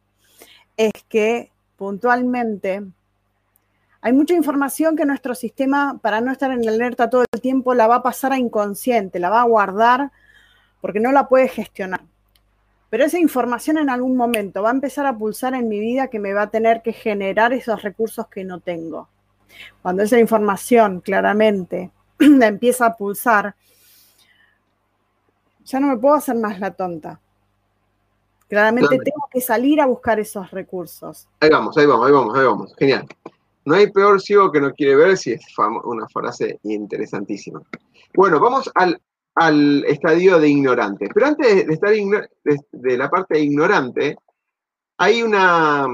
es 0.76 0.92
que 1.08 1.52
puntualmente 1.76 2.82
hay 4.04 4.12
mucha 4.12 4.34
información 4.34 4.96
que 4.96 5.06
nuestro 5.06 5.34
sistema, 5.34 5.98
para 6.02 6.20
no 6.20 6.30
estar 6.30 6.50
en 6.50 6.68
alerta 6.68 7.08
todo 7.08 7.24
el 7.32 7.40
tiempo, 7.40 7.72
la 7.72 7.86
va 7.86 7.96
a 7.96 8.02
pasar 8.02 8.32
a 8.32 8.38
inconsciente, 8.38 9.18
la 9.18 9.30
va 9.30 9.40
a 9.40 9.46
guardar 9.46 10.12
porque 10.82 11.00
no 11.00 11.10
la 11.10 11.26
puede 11.26 11.48
gestionar. 11.48 12.02
Pero 12.90 13.06
esa 13.06 13.18
información 13.18 13.78
en 13.78 13.88
algún 13.88 14.14
momento 14.14 14.62
va 14.62 14.68
a 14.68 14.74
empezar 14.74 15.06
a 15.06 15.16
pulsar 15.16 15.54
en 15.54 15.70
mi 15.70 15.80
vida 15.80 16.08
que 16.08 16.18
me 16.18 16.34
va 16.34 16.42
a 16.42 16.50
tener 16.50 16.82
que 16.82 16.92
generar 16.92 17.54
esos 17.54 17.80
recursos 17.80 18.26
que 18.26 18.44
no 18.44 18.60
tengo. 18.60 19.08
Cuando 19.80 20.02
esa 20.02 20.18
información 20.18 21.00
claramente 21.00 21.90
empieza 22.18 22.84
a 22.84 22.96
pulsar, 22.98 23.54
ya 25.64 25.80
no 25.80 25.86
me 25.86 25.96
puedo 25.96 26.16
hacer 26.16 26.36
más 26.36 26.60
la 26.60 26.72
tonta. 26.72 27.18
Claramente 28.48 28.98
tengo 28.98 29.30
que 29.32 29.40
salir 29.40 29.80
a 29.80 29.86
buscar 29.86 30.20
esos 30.20 30.50
recursos. 30.50 31.26
Ahí 31.40 31.48
vamos, 31.48 31.74
ahí 31.78 31.86
vamos, 31.86 32.06
ahí 32.06 32.12
vamos, 32.12 32.38
ahí 32.38 32.44
vamos. 32.44 32.74
Genial. 32.76 33.08
No 33.64 33.74
hay 33.74 33.90
peor 33.90 34.20
ciego 34.20 34.52
que 34.52 34.60
no 34.60 34.72
quiere 34.72 34.96
ver 34.96 35.16
si 35.16 35.32
es 35.32 35.42
una 35.84 36.06
frase 36.08 36.58
interesantísima. 36.64 37.62
Bueno, 38.14 38.38
vamos 38.38 38.70
al 38.74 39.84
estadio 39.86 40.38
de 40.38 40.48
ignorante. 40.48 41.08
Pero 41.12 41.26
antes 41.26 41.66
de 41.66 41.72
estar 41.72 41.90
de, 41.90 42.96
la 42.96 43.08
parte 43.08 43.38
de 43.38 43.44
ignorante, 43.44 44.16
hay 44.98 45.22
una, 45.22 45.86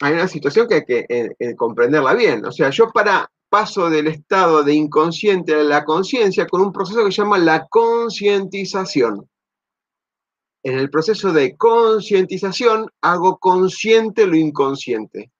hay 0.00 0.12
una 0.12 0.28
situación 0.28 0.66
que 0.68 0.74
hay 0.74 0.84
que 0.84 1.06
eh, 1.08 1.30
eh, 1.38 1.54
comprenderla 1.54 2.14
bien. 2.14 2.44
O 2.44 2.52
sea, 2.52 2.70
yo 2.70 2.90
para 2.90 3.30
paso 3.48 3.88
del 3.88 4.08
estado 4.08 4.62
de 4.62 4.74
inconsciente 4.74 5.54
a 5.54 5.62
la 5.62 5.84
conciencia 5.84 6.46
con 6.46 6.60
un 6.60 6.72
proceso 6.72 7.04
que 7.04 7.12
se 7.12 7.22
llama 7.22 7.38
la 7.38 7.66
concientización. 7.68 9.28
En 10.62 10.78
el 10.78 10.90
proceso 10.90 11.32
de 11.32 11.56
concientización 11.56 12.90
hago 13.00 13.38
consciente 13.38 14.26
lo 14.26 14.36
inconsciente. 14.36 15.30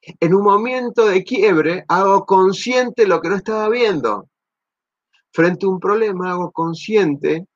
En 0.00 0.34
un 0.34 0.42
momento 0.42 1.06
de 1.06 1.24
quiebre 1.24 1.84
hago 1.88 2.24
consciente 2.24 3.06
lo 3.06 3.20
que 3.20 3.28
no 3.28 3.36
estaba 3.36 3.68
viendo 3.68 4.28
frente 5.32 5.66
a 5.66 5.68
un 5.68 5.78
problema 5.78 6.32
hago 6.32 6.50
consciente, 6.50 7.46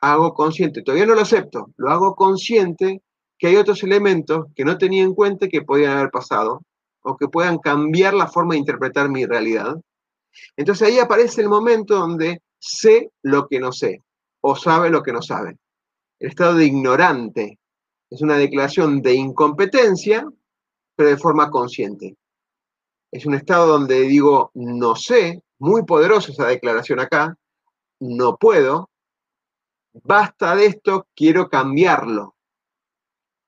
hago 0.00 0.34
consciente, 0.34 0.82
todavía 0.82 1.06
no 1.06 1.14
lo 1.14 1.22
acepto, 1.22 1.70
lo 1.76 1.90
hago 1.90 2.14
consciente 2.14 3.02
que 3.38 3.48
hay 3.48 3.56
otros 3.56 3.82
elementos 3.82 4.46
que 4.54 4.64
no 4.64 4.78
tenía 4.78 5.02
en 5.02 5.14
cuenta 5.14 5.48
que 5.48 5.62
podían 5.62 5.96
haber 5.96 6.10
pasado 6.10 6.62
o 7.02 7.16
que 7.16 7.28
puedan 7.28 7.58
cambiar 7.58 8.14
la 8.14 8.28
forma 8.28 8.54
de 8.54 8.60
interpretar 8.60 9.08
mi 9.08 9.24
realidad. 9.24 9.76
Entonces 10.56 10.88
ahí 10.88 10.98
aparece 10.98 11.40
el 11.40 11.48
momento 11.48 11.96
donde 11.96 12.42
sé 12.58 13.10
lo 13.22 13.48
que 13.48 13.58
no 13.58 13.72
sé 13.72 14.02
o 14.40 14.54
sabe 14.56 14.90
lo 14.90 15.02
que 15.02 15.12
no 15.12 15.22
sabe. 15.22 15.56
El 16.20 16.28
estado 16.28 16.54
de 16.54 16.66
ignorante 16.66 17.58
es 18.10 18.22
una 18.22 18.36
declaración 18.36 19.02
de 19.02 19.14
incompetencia, 19.14 20.26
pero 20.94 21.10
de 21.10 21.16
forma 21.16 21.50
consciente. 21.50 22.16
Es 23.10 23.26
un 23.26 23.34
estado 23.34 23.66
donde 23.66 24.00
digo 24.02 24.50
no 24.54 24.96
sé, 24.96 25.42
muy 25.58 25.84
poderosa 25.84 26.32
esa 26.32 26.46
declaración 26.46 27.00
acá, 27.00 27.36
no 28.00 28.36
puedo, 28.36 28.90
basta 29.92 30.56
de 30.56 30.66
esto, 30.66 31.06
quiero 31.14 31.48
cambiarlo. 31.48 32.34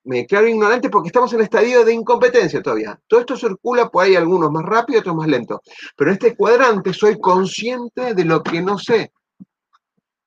Me 0.05 0.17
declaro 0.17 0.47
ignorante 0.47 0.89
porque 0.89 1.07
estamos 1.07 1.33
en 1.33 1.41
estadio 1.41 1.83
de 1.83 1.93
incompetencia 1.93 2.61
todavía. 2.61 2.99
Todo 3.07 3.21
esto 3.21 3.35
circula 3.35 3.89
por 3.89 4.03
ahí 4.03 4.15
algunos 4.15 4.51
más 4.51 4.63
rápido, 4.63 4.99
otros 4.99 5.15
más 5.15 5.27
lento. 5.27 5.61
Pero 5.95 6.11
en 6.11 6.13
este 6.13 6.35
cuadrante 6.35 6.93
soy 6.93 7.19
consciente 7.19 8.13
de 8.13 8.23
lo 8.23 8.43
que 8.43 8.61
no 8.61 8.77
sé. 8.77 9.11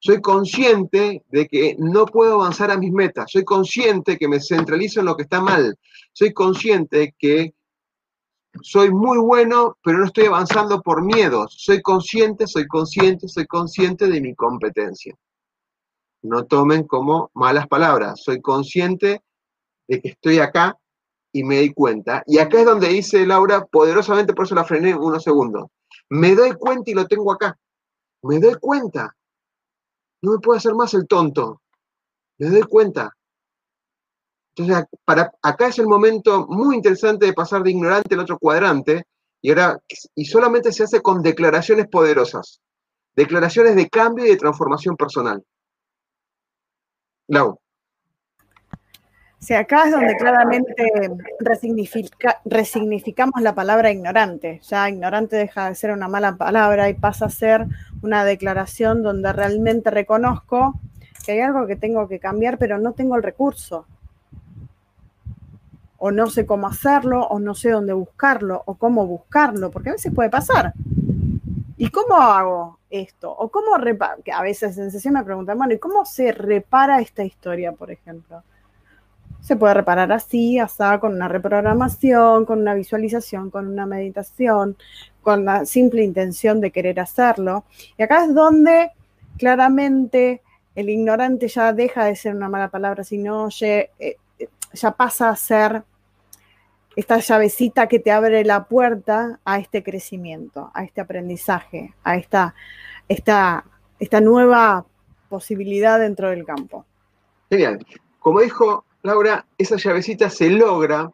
Soy 0.01 0.21
consciente 0.21 1.23
de 1.29 1.47
que 1.47 1.77
no 1.79 2.07
puedo 2.07 2.35
avanzar 2.35 2.73
a 2.73 2.77
mis 2.77 2.93
metas. 2.93 3.31
Soy 3.31 3.45
consciente 3.45 4.17
que 4.17 4.29
me 4.29 4.41
centralizo 4.41 4.99
en 5.01 5.07
lo 5.07 5.17
que 5.17 5.23
está 5.23 5.41
mal. 5.41 5.77
Soy 6.19 6.33
consciente 6.33 7.15
que 7.17 7.55
soy 8.61 8.91
muy 8.91 9.19
bueno, 9.19 9.79
pero 9.85 9.99
no 9.99 10.07
estoy 10.07 10.25
avanzando 10.25 10.83
por 10.83 11.01
miedos. 11.01 11.55
Soy 11.57 11.81
consciente, 11.81 12.49
soy 12.49 12.67
consciente, 12.67 13.29
soy 13.29 13.47
consciente 13.47 14.09
de 14.09 14.21
mi 14.21 14.35
competencia. 14.35 15.15
No 16.23 16.45
tomen 16.45 16.89
como 16.89 17.31
malas 17.35 17.69
palabras. 17.69 18.21
Soy 18.21 18.41
consciente 18.41 19.23
de 19.87 20.01
que 20.01 20.09
estoy 20.09 20.41
acá 20.41 20.77
y 21.33 21.45
me 21.45 21.59
doy 21.59 21.73
cuenta. 21.73 22.25
Y 22.27 22.39
acá 22.39 22.59
es 22.59 22.67
donde 22.67 22.89
dice 22.89 23.25
Laura, 23.25 23.65
poderosamente, 23.67 24.35
por 24.35 24.47
eso 24.47 24.57
la 24.57 24.65
frené 24.65 24.97
unos 24.97 25.23
segundos. 25.23 25.69
Me 26.09 26.35
doy 26.35 26.51
cuenta 26.55 26.91
y 26.91 26.95
lo 26.95 27.07
tengo 27.07 27.31
acá. 27.31 27.57
Me 28.23 28.41
doy 28.41 28.57
cuenta. 28.57 29.17
No 30.21 30.33
me 30.33 30.39
puedo 30.41 30.59
hacer 30.59 30.75
más 30.75 30.95
el 30.95 31.07
tonto. 31.07 31.63
Me 32.39 32.49
doy 32.49 32.63
cuenta. 32.63 33.15
Entonces, 34.59 34.87
para, 35.05 35.33
acá 35.43 35.69
es 35.69 35.79
el 35.79 35.87
momento 35.87 36.47
muy 36.49 36.77
interesante 36.77 37.27
de 37.27 37.33
pasar 37.33 37.63
de 37.63 37.71
ignorante 37.71 38.15
al 38.15 38.21
otro 38.21 38.39
cuadrante, 38.39 39.05
y 39.41 39.51
ahora, 39.51 39.79
y 40.17 40.25
solamente 40.25 40.73
se 40.73 40.83
hace 40.83 41.01
con 41.01 41.23
declaraciones 41.23 41.87
poderosas, 41.87 42.61
declaraciones 43.15 43.77
de 43.77 43.89
cambio 43.89 44.27
y 44.27 44.31
de 44.31 44.37
transformación 44.37 44.97
personal. 44.97 45.45
Lau. 47.29 47.61
Sí, 49.39 49.55
acá 49.55 49.85
es 49.85 49.93
donde 49.93 50.17
claramente 50.17 50.75
resignificamos 52.45 53.41
la 53.41 53.55
palabra 53.55 53.93
ignorante. 53.93 54.61
Ya 54.65 54.89
ignorante 54.89 55.37
deja 55.37 55.69
de 55.69 55.77
ser 55.77 55.93
una 55.93 56.09
mala 56.09 56.37
palabra 56.37 56.89
y 56.89 56.95
pasa 56.95 57.27
a 57.27 57.31
ser 57.31 57.67
una 58.03 58.25
declaración 58.25 59.05
donde 59.05 59.33
realmente 59.33 59.91
reconozco 59.91 60.81
que 61.25 61.33
hay 61.33 61.41
algo 61.41 61.69
que 61.69 61.77
tengo 61.77 62.09
que 62.09 62.19
cambiar, 62.19 62.59
pero 62.59 62.79
no 62.79 62.95
tengo 62.95 63.15
el 63.15 63.23
recurso 63.23 63.87
o 65.99 66.11
no 66.11 66.31
sé 66.31 66.47
cómo 66.47 66.69
hacerlo, 66.69 67.27
o 67.27 67.39
no 67.39 67.55
sé 67.55 67.71
dónde 67.71 67.93
buscarlo, 67.93 68.63
o 68.67 68.75
cómo 68.75 69.07
buscarlo, 69.07 69.71
porque 69.71 69.91
a 69.91 69.93
veces 69.93 70.15
puede 70.15 70.31
pasar. 70.31 70.73
¿Y 71.77 71.91
cómo 71.91 72.17
hago 72.17 72.79
esto? 72.91 73.31
O 73.31 73.49
cómo 73.51 73.77
reparo, 73.77 74.23
que 74.23 74.33
a 74.33 74.43
veces 74.43 74.79
en 74.79 74.91
sesión 74.91 75.15
me 75.15 75.25
preguntan, 75.25 75.59
bueno, 75.59 75.75
¿y 75.75 75.79
cómo 75.79 76.05
se 76.05 76.33
repara 76.33 77.01
esta 77.01 77.25
historia, 77.25 77.73
por 77.73 77.91
ejemplo? 77.91 78.43
Se 79.41 79.57
puede 79.57 79.75
reparar 79.75 80.13
así, 80.13 80.59
hasta 80.59 80.99
con 81.01 81.15
una 81.15 81.29
reprogramación, 81.29 82.45
con 82.45 82.61
una 82.61 82.75
visualización, 82.75 83.51
con 83.51 83.69
una 83.69 83.87
meditación, 83.87 84.77
con 85.23 85.45
la 85.45 85.65
simple 85.65 86.03
intención 86.03 86.61
de 86.61 86.71
querer 86.71 87.01
hacerlo. 87.01 87.65
Y 87.97 88.03
acá 88.03 88.25
es 88.25 88.35
donde 88.35 88.93
claramente 89.37 90.43
el 90.75 90.91
ignorante 90.91 91.49
ya 91.49 91.73
deja 91.73 92.05
de 92.05 92.15
ser 92.15 92.37
una 92.37 92.49
mala 92.49 92.69
palabra, 92.69 93.03
sino 93.03 93.49
eh, 93.61 94.17
ya 94.73 94.93
pasa 94.93 95.31
a 95.31 95.37
ser 95.37 95.85
esta 96.97 97.19
llavecita 97.19 97.87
que 97.87 98.01
te 98.01 98.11
abre 98.11 98.45
la 98.45 98.65
puerta 98.65 99.41
a 99.45 99.59
este 99.59 99.83
crecimiento, 99.83 100.71
a 100.75 100.83
este 100.83 101.01
aprendizaje, 101.01 101.95
a 102.03 102.17
esta, 102.17 102.55
esta, 103.09 103.65
esta 104.01 104.21
nueva 104.21 104.85
posibilidad 105.29 106.01
dentro 106.01 106.31
del 106.31 106.45
campo. 106.45 106.85
Genial. 107.51 107.87
Como 108.19 108.41
dijo 108.41 108.85
Laura, 109.03 109.47
esa 109.57 109.77
llavecita 109.77 110.29
se 110.29 110.51
logra 110.51 111.11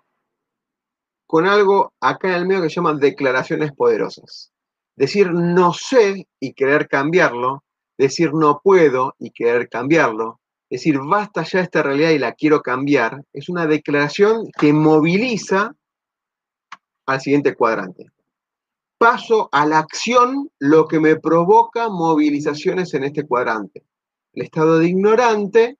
con 1.26 1.46
algo 1.46 1.92
acá 2.00 2.28
en 2.28 2.34
el 2.34 2.46
medio 2.46 2.62
que 2.62 2.70
se 2.70 2.76
llaman 2.76 2.98
declaraciones 2.98 3.72
poderosas. 3.72 4.52
Decir 4.96 5.32
no 5.32 5.72
sé 5.72 6.28
y 6.40 6.54
querer 6.54 6.88
cambiarlo, 6.88 7.64
decir 7.98 8.32
no 8.32 8.60
puedo 8.62 9.14
y 9.18 9.32
querer 9.32 9.68
cambiarlo, 9.68 10.40
decir, 10.70 10.98
basta 10.98 11.42
ya 11.44 11.60
esta 11.60 11.82
realidad 11.82 12.10
y 12.10 12.18
la 12.18 12.32
quiero 12.32 12.62
cambiar, 12.62 13.24
es 13.32 13.48
una 13.48 13.66
declaración 13.66 14.48
que 14.58 14.72
moviliza 14.72 15.74
al 17.06 17.20
siguiente 17.20 17.54
cuadrante. 17.54 18.10
Paso 18.98 19.48
a 19.52 19.66
la 19.66 19.78
acción 19.78 20.50
lo 20.58 20.86
que 20.86 21.00
me 21.00 21.16
provoca 21.16 21.88
movilizaciones 21.88 22.94
en 22.94 23.04
este 23.04 23.26
cuadrante. 23.26 23.84
El 24.32 24.44
estado 24.44 24.78
de 24.78 24.88
ignorante 24.88 25.78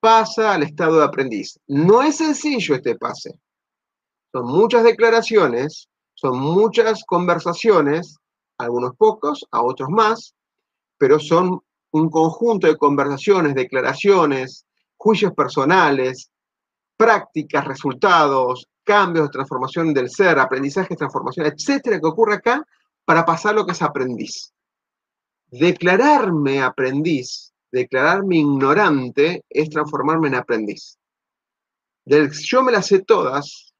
pasa 0.00 0.54
al 0.54 0.62
estado 0.62 0.98
de 0.98 1.04
aprendiz. 1.04 1.58
No 1.66 2.02
es 2.02 2.16
sencillo 2.16 2.74
este 2.74 2.96
pase. 2.96 3.38
Son 4.32 4.46
muchas 4.46 4.84
declaraciones, 4.84 5.88
son 6.14 6.38
muchas 6.38 7.04
conversaciones, 7.04 8.18
algunos 8.58 8.96
pocos, 8.96 9.46
a 9.50 9.62
otros 9.62 9.88
más, 9.90 10.34
pero 10.98 11.18
son 11.18 11.60
un 11.96 12.10
conjunto 12.10 12.66
de 12.66 12.76
conversaciones, 12.76 13.54
declaraciones, 13.54 14.66
juicios 14.96 15.32
personales, 15.32 16.30
prácticas, 16.96 17.64
resultados, 17.64 18.68
cambios 18.84 19.26
de 19.26 19.32
transformación 19.32 19.92
del 19.92 20.10
ser, 20.10 20.38
aprendizaje, 20.38 20.96
transformación, 20.96 21.46
etcétera, 21.46 22.00
que 22.00 22.06
ocurre 22.06 22.34
acá 22.34 22.66
para 23.04 23.24
pasar 23.24 23.54
lo 23.54 23.66
que 23.66 23.72
es 23.72 23.82
aprendiz. 23.82 24.52
Declararme 25.48 26.62
aprendiz, 26.62 27.52
declararme 27.70 28.38
ignorante, 28.38 29.44
es 29.48 29.70
transformarme 29.70 30.28
en 30.28 30.34
aprendiz. 30.36 30.98
Del 32.04 32.30
yo 32.30 32.62
me 32.62 32.72
las 32.72 32.86
sé 32.86 33.00
todas, 33.00 33.74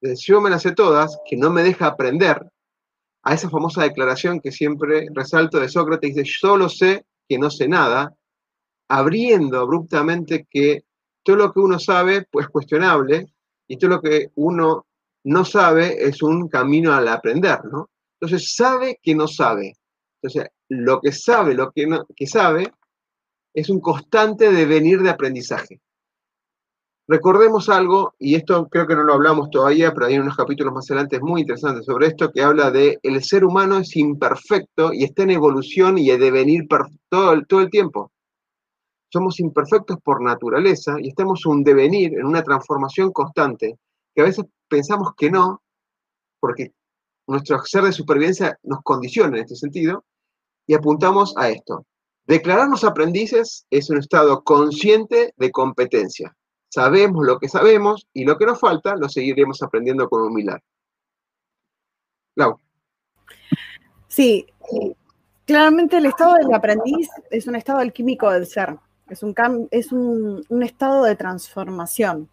del 0.00 0.16
yo 0.16 0.40
me 0.40 0.50
las 0.50 0.62
sé 0.62 0.72
todas, 0.72 1.18
que 1.28 1.36
no 1.36 1.50
me 1.50 1.62
deja 1.62 1.86
aprender, 1.86 2.50
a 3.22 3.34
esa 3.34 3.50
famosa 3.50 3.82
declaración 3.82 4.40
que 4.40 4.52
siempre 4.52 5.08
resalto 5.12 5.58
de 5.58 5.68
Sócrates, 5.68 6.14
dice, 6.14 6.30
solo 6.38 6.68
sé 6.68 7.04
que 7.28 7.38
no 7.38 7.50
sé 7.50 7.68
nada, 7.68 8.14
abriendo 8.88 9.60
abruptamente 9.60 10.46
que 10.48 10.84
todo 11.22 11.36
lo 11.36 11.52
que 11.52 11.60
uno 11.60 11.78
sabe 11.78 12.26
pues, 12.30 12.46
es 12.46 12.52
cuestionable 12.52 13.26
y 13.66 13.76
todo 13.78 13.90
lo 13.90 14.00
que 14.00 14.30
uno 14.36 14.86
no 15.24 15.44
sabe 15.44 16.06
es 16.06 16.22
un 16.22 16.48
camino 16.48 16.92
al 16.92 17.08
aprender, 17.08 17.64
¿no? 17.64 17.90
Entonces 18.20 18.54
sabe 18.54 19.00
que 19.02 19.14
no 19.14 19.26
sabe. 19.26 19.74
Entonces, 20.22 20.50
lo 20.68 21.00
que 21.00 21.12
sabe, 21.12 21.54
lo 21.54 21.72
que, 21.72 21.86
no, 21.86 22.06
que 22.14 22.26
sabe, 22.26 22.72
es 23.52 23.68
un 23.68 23.80
constante 23.80 24.52
devenir 24.52 25.02
de 25.02 25.10
aprendizaje. 25.10 25.80
Recordemos 27.08 27.68
algo, 27.68 28.14
y 28.18 28.34
esto 28.34 28.66
creo 28.68 28.88
que 28.88 28.96
no 28.96 29.04
lo 29.04 29.14
hablamos 29.14 29.48
todavía, 29.50 29.94
pero 29.94 30.06
hay 30.06 30.18
unos 30.18 30.36
capítulos 30.36 30.74
más 30.74 30.90
adelante 30.90 31.20
muy 31.20 31.42
interesantes 31.42 31.86
sobre 31.86 32.08
esto, 32.08 32.32
que 32.32 32.42
habla 32.42 32.72
de 32.72 32.98
el 33.00 33.22
ser 33.22 33.44
humano 33.44 33.78
es 33.78 33.94
imperfecto 33.94 34.92
y 34.92 35.04
está 35.04 35.22
en 35.22 35.30
evolución 35.30 35.98
y 35.98 36.10
en 36.10 36.18
devenir 36.18 36.66
todo 37.08 37.32
el, 37.32 37.46
todo 37.46 37.60
el 37.60 37.70
tiempo. 37.70 38.10
Somos 39.08 39.38
imperfectos 39.38 39.98
por 40.02 40.20
naturaleza 40.20 40.96
y 40.98 41.10
estamos 41.10 41.42
en 41.46 41.52
un 41.52 41.64
devenir, 41.64 42.12
en 42.18 42.26
una 42.26 42.42
transformación 42.42 43.12
constante, 43.12 43.78
que 44.12 44.22
a 44.22 44.24
veces 44.24 44.44
pensamos 44.66 45.10
que 45.16 45.30
no, 45.30 45.62
porque 46.40 46.72
nuestro 47.28 47.62
ser 47.64 47.84
de 47.84 47.92
supervivencia 47.92 48.58
nos 48.64 48.80
condiciona 48.82 49.36
en 49.36 49.44
este 49.44 49.54
sentido, 49.54 50.04
y 50.66 50.74
apuntamos 50.74 51.36
a 51.36 51.50
esto. 51.50 51.86
Declararnos 52.26 52.82
aprendices 52.82 53.64
es 53.70 53.90
un 53.90 53.98
estado 53.98 54.42
consciente 54.42 55.32
de 55.36 55.52
competencia 55.52 56.36
sabemos 56.76 57.26
lo 57.26 57.38
que 57.38 57.48
sabemos 57.48 58.06
y 58.12 58.24
lo 58.24 58.36
que 58.36 58.44
nos 58.44 58.60
falta 58.60 58.96
lo 58.96 59.08
seguiremos 59.08 59.62
aprendiendo 59.62 60.10
con 60.10 60.22
humildad. 60.22 60.58
Lau. 62.34 62.60
Sí, 64.08 64.46
claramente 65.46 65.96
el 65.96 66.04
estado 66.04 66.34
del 66.34 66.52
aprendiz 66.52 67.08
es 67.30 67.46
un 67.46 67.56
estado 67.56 67.78
alquímico 67.78 68.30
del 68.30 68.46
ser, 68.46 68.76
es 69.08 69.22
un, 69.22 69.34
es 69.70 69.90
un, 69.90 70.62
estado 70.62 71.04
de 71.04 71.16
transformación. 71.16 72.28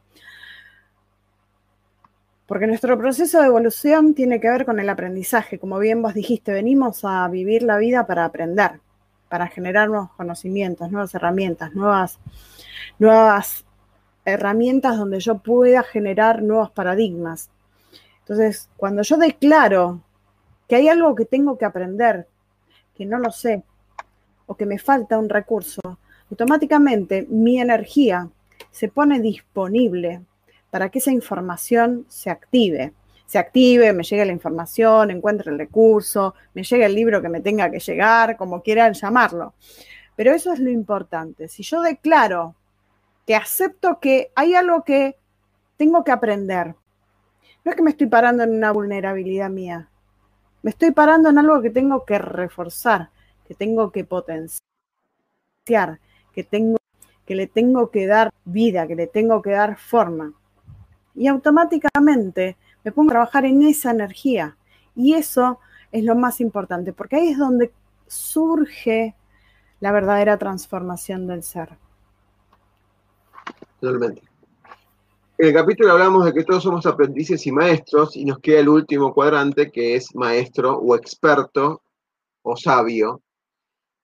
Porque 2.46 2.68
nuestro 2.68 2.98
proceso 2.98 3.40
de 3.40 3.48
evolución 3.48 4.14
tiene 4.14 4.42
que 4.42 4.50
ver 4.50 4.66
con 4.66 4.78
el 4.78 4.90
aprendizaje. 4.90 5.58
Como 5.58 5.80
bien 5.80 6.02
vos 6.02 6.14
dijiste, 6.14 6.52
venimos 6.52 7.06
a 7.06 7.26
vivir 7.30 7.64
la 7.64 7.78
vida 7.78 8.06
para 8.06 8.26
aprender, 8.26 8.82
para 9.30 9.48
generar 9.48 9.88
nuevos 9.88 10.12
conocimientos, 10.12 10.92
nuevas 10.92 11.16
herramientas, 11.16 11.74
nuevas, 11.74 12.20
nuevas 13.00 13.66
herramientas 14.26 14.98
donde 14.98 15.20
yo 15.20 15.40
pueda 15.40 15.84
generar 15.84 16.42
nuevos 16.42 16.72
paradigmas. 16.72 17.50
Entonces, 18.20 18.70
cuando 18.78 19.02
yo 19.02 19.18
declaro 19.18 20.02
que 20.68 20.76
hay 20.78 20.88
algo 20.88 21.14
que 21.16 21.26
tengo 21.26 21.58
que 21.58 21.66
aprender, 21.66 22.28
que 22.96 23.06
no 23.06 23.20
lo 23.20 23.32
sé, 23.32 23.64
o 24.46 24.56
que 24.56 24.66
me 24.66 24.80
falta 24.80 25.18
un 25.18 25.30
recurso, 25.30 25.82
automáticamente 26.30 27.26
mi 27.30 27.60
energía 27.60 28.30
se 28.72 28.88
pone 28.88 29.20
disponible 29.20 30.22
para 30.70 30.90
que 30.90 31.00
esa 31.00 31.12
información 31.12 32.06
se 32.08 32.30
active. 32.30 32.94
Se 33.26 33.38
active, 33.40 33.94
me 33.94 34.04
llegue 34.04 34.26
la 34.26 34.32
información, 34.32 35.12
encuentre 35.12 35.52
el 35.52 35.58
recurso, 35.58 36.36
me 36.54 36.64
llegue 36.64 36.86
el 36.86 36.96
libro 36.96 37.22
que 37.22 37.30
me 37.30 37.42
tenga 37.42 37.70
que 37.70 37.80
llegar, 37.80 38.38
como 38.38 38.62
quieran 38.62 38.94
llamarlo. 38.94 39.54
Pero 40.16 40.34
eso 40.34 40.54
es 40.54 40.60
lo 40.60 40.70
importante. 40.70 41.48
Si 41.48 41.64
yo 41.64 41.82
declaro 41.82 42.56
que 43.26 43.36
acepto 43.36 44.00
que 44.00 44.32
hay 44.36 44.56
algo 44.56 44.84
que 44.84 45.18
tengo 45.78 46.04
que 46.04 46.12
aprender. 46.12 46.76
No 47.64 47.72
es 47.72 47.76
que 47.76 47.84
me 47.84 47.92
estoy 47.92 48.08
parando 48.08 48.44
en 48.44 48.54
una 48.54 48.72
vulnerabilidad 48.72 49.50
mía, 49.50 49.90
me 50.64 50.72
estoy 50.72 50.92
parando 50.92 51.30
en 51.30 51.38
algo 51.38 51.62
que 51.62 51.70
tengo 51.70 52.06
que 52.06 52.18
reforzar, 52.18 53.10
que 53.46 53.54
tengo 53.54 53.92
que 53.92 54.06
potenciar, 54.06 54.62
que, 56.34 56.44
tengo, 56.44 56.78
que 57.26 57.36
le 57.36 57.48
tengo 57.48 57.92
que 57.92 58.08
dar 58.08 58.32
vida, 58.46 58.88
que 58.88 58.96
le 58.96 59.08
tengo 59.08 59.42
que 59.42 59.52
dar 59.52 59.78
forma. 59.78 60.34
Y 61.16 61.28
automáticamente 61.28 62.56
me 62.84 62.92
pongo 62.94 63.12
a 63.12 63.14
trabajar 63.14 63.46
en 63.46 63.62
esa 63.64 63.92
energía. 63.92 64.58
Y 64.96 65.14
eso 65.16 65.60
es 65.92 66.06
lo 66.06 66.16
más 66.16 66.40
importante, 66.40 66.94
porque 66.94 67.18
ahí 67.18 67.28
es 67.30 67.38
donde 67.38 67.74
surge 68.08 69.16
la 69.82 69.92
verdadera 69.92 70.38
transformación 70.38 71.28
del 71.28 71.44
ser. 71.44 71.78
Totalmente. 73.84 74.22
En 75.38 75.48
el 75.48 75.54
capítulo 75.54 75.92
hablamos 75.92 76.24
de 76.24 76.32
que 76.32 76.46
todos 76.46 76.64
somos 76.64 76.86
aprendices 76.86 77.46
y 77.46 77.52
maestros 77.52 78.16
y 78.16 78.24
nos 78.24 78.40
queda 78.40 78.62
el 78.62 78.70
último 78.70 79.14
cuadrante 79.14 79.74
que 79.74 79.96
es 79.96 80.16
maestro 80.16 80.78
o 80.78 80.96
experto 80.96 81.82
o 82.44 82.56
sabio, 82.56 83.22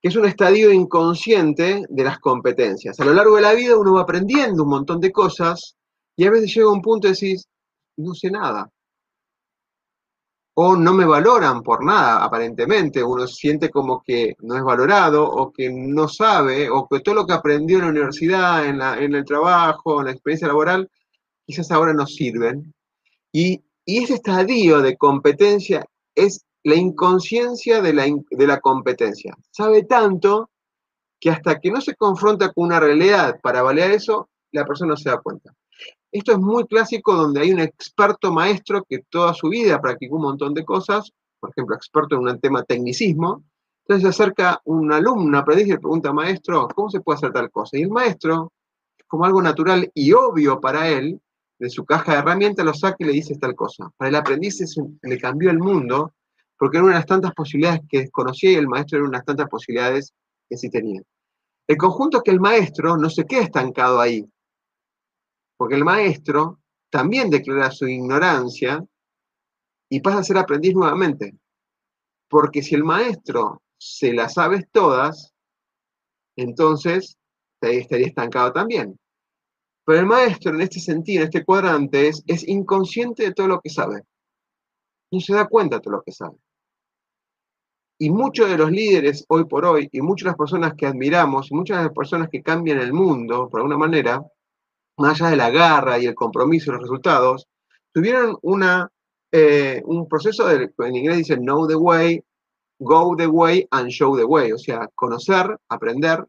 que 0.01 0.09
es 0.09 0.17
un 0.17 0.25
estadio 0.25 0.69
inconsciente 0.73 1.85
de 1.87 2.03
las 2.03 2.19
competencias. 2.19 2.99
A 2.99 3.05
lo 3.05 3.13
largo 3.13 3.37
de 3.37 3.41
la 3.41 3.53
vida 3.53 3.77
uno 3.77 3.93
va 3.93 4.01
aprendiendo 4.01 4.63
un 4.63 4.69
montón 4.69 4.99
de 4.99 5.13
cosas 5.13 5.77
y 6.17 6.25
a 6.25 6.31
veces 6.31 6.53
llega 6.53 6.69
un 6.69 6.81
punto 6.81 7.07
y 7.07 7.11
decís, 7.11 7.47
no 7.95 8.13
sé 8.13 8.29
nada. 8.29 8.69
O 10.61 10.75
no 10.75 10.93
me 10.93 11.05
valoran 11.05 11.63
por 11.63 11.85
nada, 11.85 12.21
aparentemente. 12.21 13.01
Uno 13.01 13.25
siente 13.27 13.69
como 13.69 14.03
que 14.05 14.35
no 14.39 14.57
es 14.57 14.63
valorado 14.63 15.23
o 15.23 15.53
que 15.53 15.69
no 15.71 16.09
sabe 16.09 16.69
o 16.69 16.85
que 16.85 16.99
todo 16.99 17.15
lo 17.15 17.25
que 17.25 17.31
aprendió 17.31 17.77
en 17.77 17.85
la 17.85 17.91
universidad, 17.91 18.65
en, 18.65 18.81
en 18.81 19.15
el 19.15 19.23
trabajo, 19.23 19.99
en 19.99 20.07
la 20.07 20.11
experiencia 20.11 20.49
laboral, 20.49 20.89
quizás 21.45 21.71
ahora 21.71 21.93
no 21.93 22.05
sirven. 22.05 22.73
Y, 23.31 23.63
y 23.85 24.03
ese 24.03 24.15
estadio 24.15 24.81
de 24.81 24.97
competencia 24.97 25.85
es 26.13 26.45
la 26.63 26.75
inconsciencia 26.75 27.81
de 27.81 27.93
la, 27.93 28.07
de 28.29 28.47
la 28.47 28.59
competencia. 28.59 29.37
Sabe 29.51 29.83
tanto 29.83 30.49
que 31.21 31.29
hasta 31.29 31.57
que 31.61 31.71
no 31.71 31.79
se 31.79 31.95
confronta 31.95 32.51
con 32.51 32.65
una 32.65 32.81
realidad 32.81 33.39
para 33.41 33.61
valer 33.61 33.91
eso, 33.91 34.27
la 34.51 34.65
persona 34.65 34.89
no 34.89 34.97
se 34.97 35.09
da 35.09 35.21
cuenta. 35.21 35.53
Esto 36.11 36.31
es 36.31 36.39
muy 36.39 36.65
clásico 36.65 37.15
donde 37.15 37.41
hay 37.41 37.51
un 37.51 37.59
experto 37.59 38.31
maestro 38.31 38.83
que 38.87 38.99
toda 39.09 39.33
su 39.33 39.49
vida 39.49 39.79
practicó 39.79 40.15
un 40.15 40.23
montón 40.23 40.53
de 40.53 40.65
cosas, 40.65 41.11
por 41.39 41.51
ejemplo, 41.51 41.75
experto 41.75 42.15
en 42.15 42.27
un 42.27 42.39
tema 42.39 42.63
tecnicismo, 42.63 43.43
entonces 43.81 44.03
se 44.03 44.23
acerca 44.23 44.61
un 44.65 44.91
alumno, 44.91 45.37
aprendiz 45.37 45.67
y 45.67 45.71
le 45.71 45.79
pregunta, 45.79 46.13
maestro, 46.13 46.67
¿cómo 46.75 46.89
se 46.89 47.01
puede 47.01 47.17
hacer 47.17 47.31
tal 47.31 47.49
cosa? 47.49 47.77
Y 47.77 47.83
el 47.83 47.89
maestro, 47.89 48.51
como 49.07 49.25
algo 49.25 49.41
natural 49.41 49.89
y 49.93 50.11
obvio 50.13 50.59
para 50.59 50.89
él, 50.89 51.19
de 51.59 51.69
su 51.69 51.85
caja 51.85 52.13
de 52.13 52.19
herramientas 52.19 52.65
lo 52.65 52.73
saca 52.73 52.97
y 52.99 53.05
le 53.05 53.11
dice 53.11 53.35
tal 53.37 53.53
cosa. 53.55 53.91
Para 53.97 54.09
el 54.09 54.15
aprendiz 54.15 54.59
le 55.01 55.17
cambió 55.19 55.49
el 55.51 55.59
mundo 55.59 56.13
porque 56.57 56.77
era 56.77 56.85
una 56.85 56.93
de 56.93 56.99
las 56.99 57.07
tantas 57.07 57.33
posibilidades 57.33 57.81
que 57.89 57.99
desconocía 57.99 58.51
y 58.51 58.55
el 58.55 58.67
maestro 58.67 58.97
era 58.97 59.07
una 59.07 59.17
de 59.17 59.19
las 59.19 59.25
tantas 59.25 59.49
posibilidades 59.49 60.13
que 60.49 60.57
sí 60.57 60.69
tenía. 60.69 61.01
El 61.67 61.77
conjunto 61.77 62.17
es 62.17 62.23
que 62.23 62.31
el 62.31 62.39
maestro 62.39 62.97
no 62.97 63.09
se 63.09 63.25
queda 63.25 63.41
estancado 63.41 63.99
ahí, 63.99 64.25
porque 65.59 65.75
el 65.75 65.83
maestro 65.83 66.61
también 66.89 67.29
declara 67.29 67.69
su 67.69 67.85
ignorancia 67.85 68.81
y 69.89 69.99
pasa 69.99 70.19
a 70.19 70.23
ser 70.23 70.37
aprendiz 70.37 70.73
nuevamente. 70.73 71.35
Porque 72.29 72.63
si 72.63 72.75
el 72.75 72.85
maestro 72.85 73.61
se 73.77 74.13
las 74.13 74.35
sabe 74.35 74.69
todas, 74.71 75.33
entonces 76.37 77.17
estaría 77.59 78.07
estancado 78.07 78.53
también. 78.53 78.97
Pero 79.83 79.99
el 79.99 80.05
maestro 80.05 80.55
en 80.55 80.61
este 80.61 80.79
sentido, 80.79 81.23
en 81.23 81.27
este 81.27 81.43
cuadrante, 81.43 82.07
es, 82.07 82.23
es 82.25 82.47
inconsciente 82.47 83.23
de 83.23 83.33
todo 83.33 83.49
lo 83.49 83.59
que 83.59 83.69
sabe. 83.69 84.03
No 85.11 85.19
se 85.19 85.33
da 85.33 85.45
cuenta 85.45 85.75
de 85.75 85.81
todo 85.81 85.95
lo 85.95 86.03
que 86.03 86.13
sabe. 86.13 86.37
Y 87.97 88.11
muchos 88.11 88.49
de 88.49 88.57
los 88.57 88.71
líderes 88.71 89.25
hoy 89.27 89.43
por 89.43 89.65
hoy, 89.65 89.89
y 89.91 89.99
muchas 89.99 90.23
de 90.23 90.29
las 90.29 90.37
personas 90.37 90.73
que 90.77 90.85
admiramos, 90.85 91.51
y 91.51 91.53
muchas 91.53 91.79
de 91.79 91.83
las 91.83 91.93
personas 91.93 92.29
que 92.29 92.41
cambian 92.41 92.79
el 92.79 92.93
mundo, 92.93 93.49
por 93.49 93.59
alguna 93.59 93.77
manera, 93.77 94.23
más 94.99 95.21
allá 95.21 95.31
de 95.31 95.37
la 95.37 95.49
garra 95.49 95.97
y 95.97 96.05
el 96.05 96.15
compromiso 96.15 96.69
y 96.69 96.73
los 96.73 96.81
resultados, 96.81 97.47
tuvieron 97.91 98.37
una, 98.41 98.91
eh, 99.31 99.81
un 99.85 100.07
proceso, 100.07 100.45
de, 100.47 100.71
en 100.77 100.95
inglés 100.95 101.17
dice 101.17 101.37
know 101.37 101.67
the 101.67 101.75
way, 101.75 102.21
go 102.79 103.15
the 103.15 103.27
way 103.27 103.67
and 103.71 103.89
show 103.89 104.15
the 104.17 104.25
way, 104.25 104.51
o 104.51 104.57
sea, 104.57 104.89
conocer, 104.95 105.57
aprender, 105.69 106.25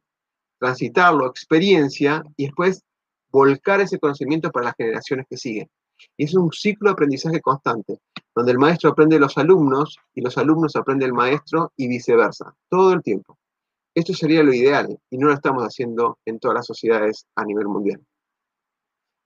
transitarlo, 0.58 1.26
experiencia, 1.26 2.22
y 2.36 2.46
después 2.46 2.82
volcar 3.30 3.80
ese 3.80 3.98
conocimiento 3.98 4.50
para 4.50 4.66
las 4.66 4.76
generaciones 4.76 5.26
que 5.28 5.36
siguen. 5.36 5.68
Y 6.16 6.24
es 6.24 6.34
un 6.34 6.50
ciclo 6.52 6.88
de 6.88 6.92
aprendizaje 6.92 7.40
constante, 7.40 7.98
donde 8.34 8.52
el 8.52 8.58
maestro 8.58 8.90
aprende 8.90 9.16
de 9.16 9.20
los 9.20 9.36
alumnos 9.36 9.98
y 10.14 10.20
los 10.20 10.38
alumnos 10.38 10.76
aprenden 10.76 11.08
del 11.08 11.14
maestro 11.14 11.72
y 11.76 11.88
viceversa, 11.88 12.54
todo 12.68 12.92
el 12.92 13.02
tiempo. 13.02 13.36
Esto 13.94 14.14
sería 14.14 14.42
lo 14.42 14.54
ideal 14.54 14.98
y 15.10 15.18
no 15.18 15.28
lo 15.28 15.34
estamos 15.34 15.64
haciendo 15.64 16.18
en 16.24 16.38
todas 16.38 16.54
las 16.54 16.66
sociedades 16.66 17.26
a 17.34 17.44
nivel 17.44 17.66
mundial. 17.66 18.00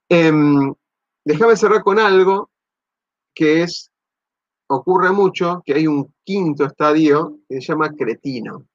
Em, 0.09 0.73
déjame 1.23 1.55
cerrar 1.55 1.83
con 1.83 1.99
algo 1.99 2.51
que 3.33 3.63
es, 3.63 3.91
ocurre 4.67 5.11
mucho, 5.11 5.61
que 5.65 5.73
hay 5.73 5.87
un 5.87 6.13
quinto 6.23 6.65
estadio 6.65 7.39
que 7.49 7.61
se 7.61 7.67
llama 7.67 7.91
cretino. 7.91 8.65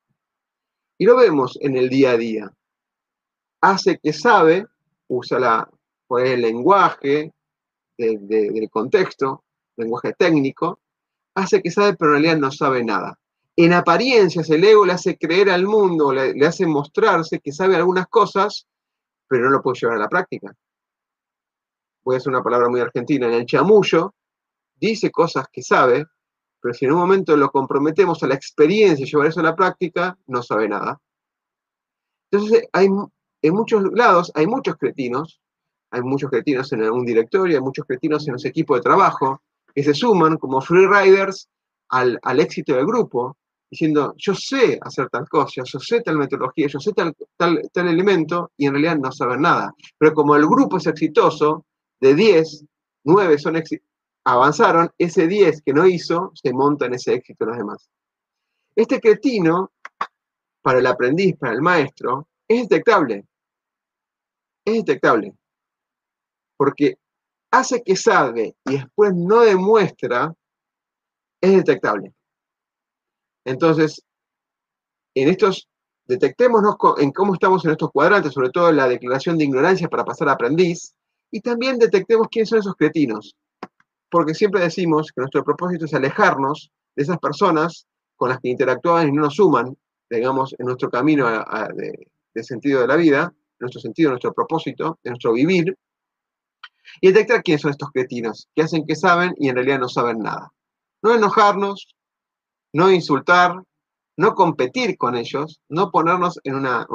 Y 0.98 1.06
lo 1.06 1.16
vemos 1.16 1.58
en 1.60 1.76
el 1.76 1.88
día 1.88 2.12
a 2.12 2.16
día. 2.16 2.52
Hace 3.62 3.98
que 3.98 4.12
sabe, 4.12 4.66
usa 5.08 5.38
la, 5.38 5.70
pues, 6.06 6.30
el 6.30 6.42
lenguaje, 6.42 7.32
del 7.96 8.70
contexto, 8.70 9.44
lenguaje 9.76 10.14
técnico, 10.14 10.80
hace 11.34 11.62
que 11.62 11.70
sabe, 11.70 11.94
pero 11.94 12.16
en 12.16 12.22
realidad 12.22 12.40
no 12.40 12.50
sabe 12.50 12.82
nada. 12.82 13.18
En 13.56 13.72
apariencias, 13.74 14.48
el 14.50 14.64
ego 14.64 14.86
le 14.86 14.94
hace 14.94 15.18
creer 15.18 15.50
al 15.50 15.66
mundo, 15.66 16.12
le 16.12 16.46
hace 16.46 16.66
mostrarse 16.66 17.40
que 17.40 17.52
sabe 17.52 17.76
algunas 17.76 18.06
cosas, 18.08 18.66
pero 19.28 19.44
no 19.44 19.50
lo 19.50 19.62
puede 19.62 19.78
llevar 19.80 19.96
a 19.96 20.00
la 20.00 20.08
práctica. 20.08 20.54
Voy 22.04 22.14
a 22.14 22.18
hacer 22.18 22.30
una 22.30 22.42
palabra 22.42 22.68
muy 22.68 22.80
argentina, 22.80 23.26
en 23.26 23.34
el 23.34 23.46
chamullo, 23.46 24.14
dice 24.76 25.10
cosas 25.10 25.46
que 25.52 25.62
sabe, 25.62 26.06
pero 26.60 26.74
si 26.74 26.84
en 26.84 26.92
un 26.92 26.98
momento 26.98 27.36
lo 27.36 27.50
comprometemos 27.50 28.22
a 28.22 28.26
la 28.26 28.34
experiencia 28.34 29.04
y 29.04 29.08
llevar 29.08 29.28
eso 29.28 29.40
a 29.40 29.44
la 29.44 29.56
práctica, 29.56 30.18
no 30.26 30.42
sabe 30.42 30.68
nada. 30.68 31.00
Entonces, 32.30 32.68
hay, 32.72 32.86
en 33.42 33.54
muchos 33.54 33.82
lados 33.92 34.30
hay 34.34 34.46
muchos 34.46 34.76
cretinos 34.76 35.40
hay 35.90 36.02
muchos 36.02 36.30
cretinos 36.30 36.72
en 36.72 36.82
un 36.90 37.04
directorio, 37.04 37.56
hay 37.56 37.62
muchos 37.62 37.84
cretinos 37.84 38.26
en 38.26 38.34
los 38.34 38.44
equipos 38.44 38.78
de 38.78 38.82
trabajo, 38.82 39.42
que 39.74 39.82
se 39.82 39.94
suman 39.94 40.36
como 40.36 40.60
freeriders 40.60 41.48
al, 41.88 42.18
al 42.22 42.40
éxito 42.40 42.74
del 42.74 42.86
grupo, 42.86 43.36
diciendo, 43.70 44.14
yo 44.16 44.34
sé 44.34 44.78
hacer 44.82 45.08
tal 45.10 45.28
cosa, 45.28 45.62
yo 45.64 45.78
sé 45.78 46.00
tal 46.00 46.16
metodología, 46.16 46.66
yo 46.66 46.80
sé 46.80 46.92
tal, 46.92 47.14
tal, 47.36 47.60
tal 47.72 47.88
elemento, 47.88 48.52
y 48.56 48.66
en 48.66 48.72
realidad 48.72 48.98
no 48.98 49.12
saben 49.12 49.42
nada. 49.42 49.74
Pero 49.98 50.14
como 50.14 50.34
el 50.36 50.46
grupo 50.46 50.76
es 50.76 50.86
exitoso, 50.86 51.66
de 52.00 52.14
10, 52.14 52.64
9 53.04 53.38
son 53.38 53.62
avanzaron, 54.24 54.90
ese 54.98 55.26
10 55.26 55.62
que 55.62 55.72
no 55.72 55.86
hizo 55.86 56.32
se 56.34 56.52
monta 56.52 56.86
en 56.86 56.94
ese 56.94 57.14
éxito 57.14 57.46
los 57.46 57.56
demás. 57.56 57.90
Este 58.76 59.00
cretino, 59.00 59.72
para 60.62 60.78
el 60.78 60.86
aprendiz, 60.86 61.36
para 61.36 61.52
el 61.52 61.62
maestro, 61.62 62.28
es 62.46 62.68
detectable. 62.68 63.26
Es 64.64 64.74
detectable 64.74 65.34
porque 66.60 66.98
hace 67.50 67.82
que 67.82 67.96
sabe 67.96 68.54
y 68.66 68.72
después 68.72 69.14
no 69.14 69.40
demuestra, 69.40 70.34
es 71.40 71.56
detectable. 71.56 72.12
Entonces, 73.46 74.04
en 75.14 75.30
estos, 75.30 75.70
detectémonos 76.04 76.76
en 76.98 77.12
cómo 77.12 77.32
estamos 77.32 77.64
en 77.64 77.70
estos 77.70 77.90
cuadrantes, 77.90 78.34
sobre 78.34 78.50
todo 78.50 78.68
en 78.68 78.76
la 78.76 78.88
declaración 78.88 79.38
de 79.38 79.44
ignorancia 79.44 79.88
para 79.88 80.04
pasar 80.04 80.28
a 80.28 80.32
aprendiz, 80.32 80.94
y 81.30 81.40
también 81.40 81.78
detectemos 81.78 82.28
quiénes 82.30 82.48
son 82.48 82.58
esos 82.58 82.74
cretinos, 82.74 83.36
porque 84.10 84.34
siempre 84.34 84.60
decimos 84.60 85.12
que 85.12 85.20
nuestro 85.20 85.44
propósito 85.44 85.84
es 85.84 85.94
alejarnos 85.94 86.70
de 86.96 87.02
esas 87.02 87.18
personas 87.18 87.86
con 88.16 88.28
las 88.28 88.38
que 88.40 88.48
interactúan 88.48 89.08
y 89.08 89.12
no 89.12 89.22
nos 89.22 89.34
suman, 89.34 89.76
digamos, 90.10 90.54
en 90.58 90.66
nuestro 90.66 90.90
camino 90.90 91.28
de, 91.74 92.44
sentido 92.44 92.80
de 92.80 92.86
la 92.86 92.96
vida, 92.96 93.32
nuestro 93.58 93.80
sentido, 93.80 94.10
nuestro 94.10 94.32
propósito, 94.32 94.98
de 95.02 95.10
nuestro 95.10 95.32
vivir, 95.32 95.76
y 97.00 97.08
detectar 97.08 97.42
quiénes 97.42 97.62
son 97.62 97.70
estos 97.70 97.90
cretinos, 97.92 98.48
que 98.54 98.62
hacen 98.62 98.84
que 98.86 98.96
saben 98.96 99.32
y 99.38 99.48
en 99.48 99.54
realidad 99.54 99.78
no 99.78 99.88
saben 99.88 100.18
nada. 100.18 100.52
No 101.02 101.14
enojarnos, 101.14 101.94
no 102.72 102.90
insultar, 102.90 103.62
no 104.16 104.34
competir 104.34 104.98
con 104.98 105.16
ellos, 105.16 105.60
no 105.68 105.90
ponernos 105.90 106.38
en 106.44 106.56
una, 106.56 106.86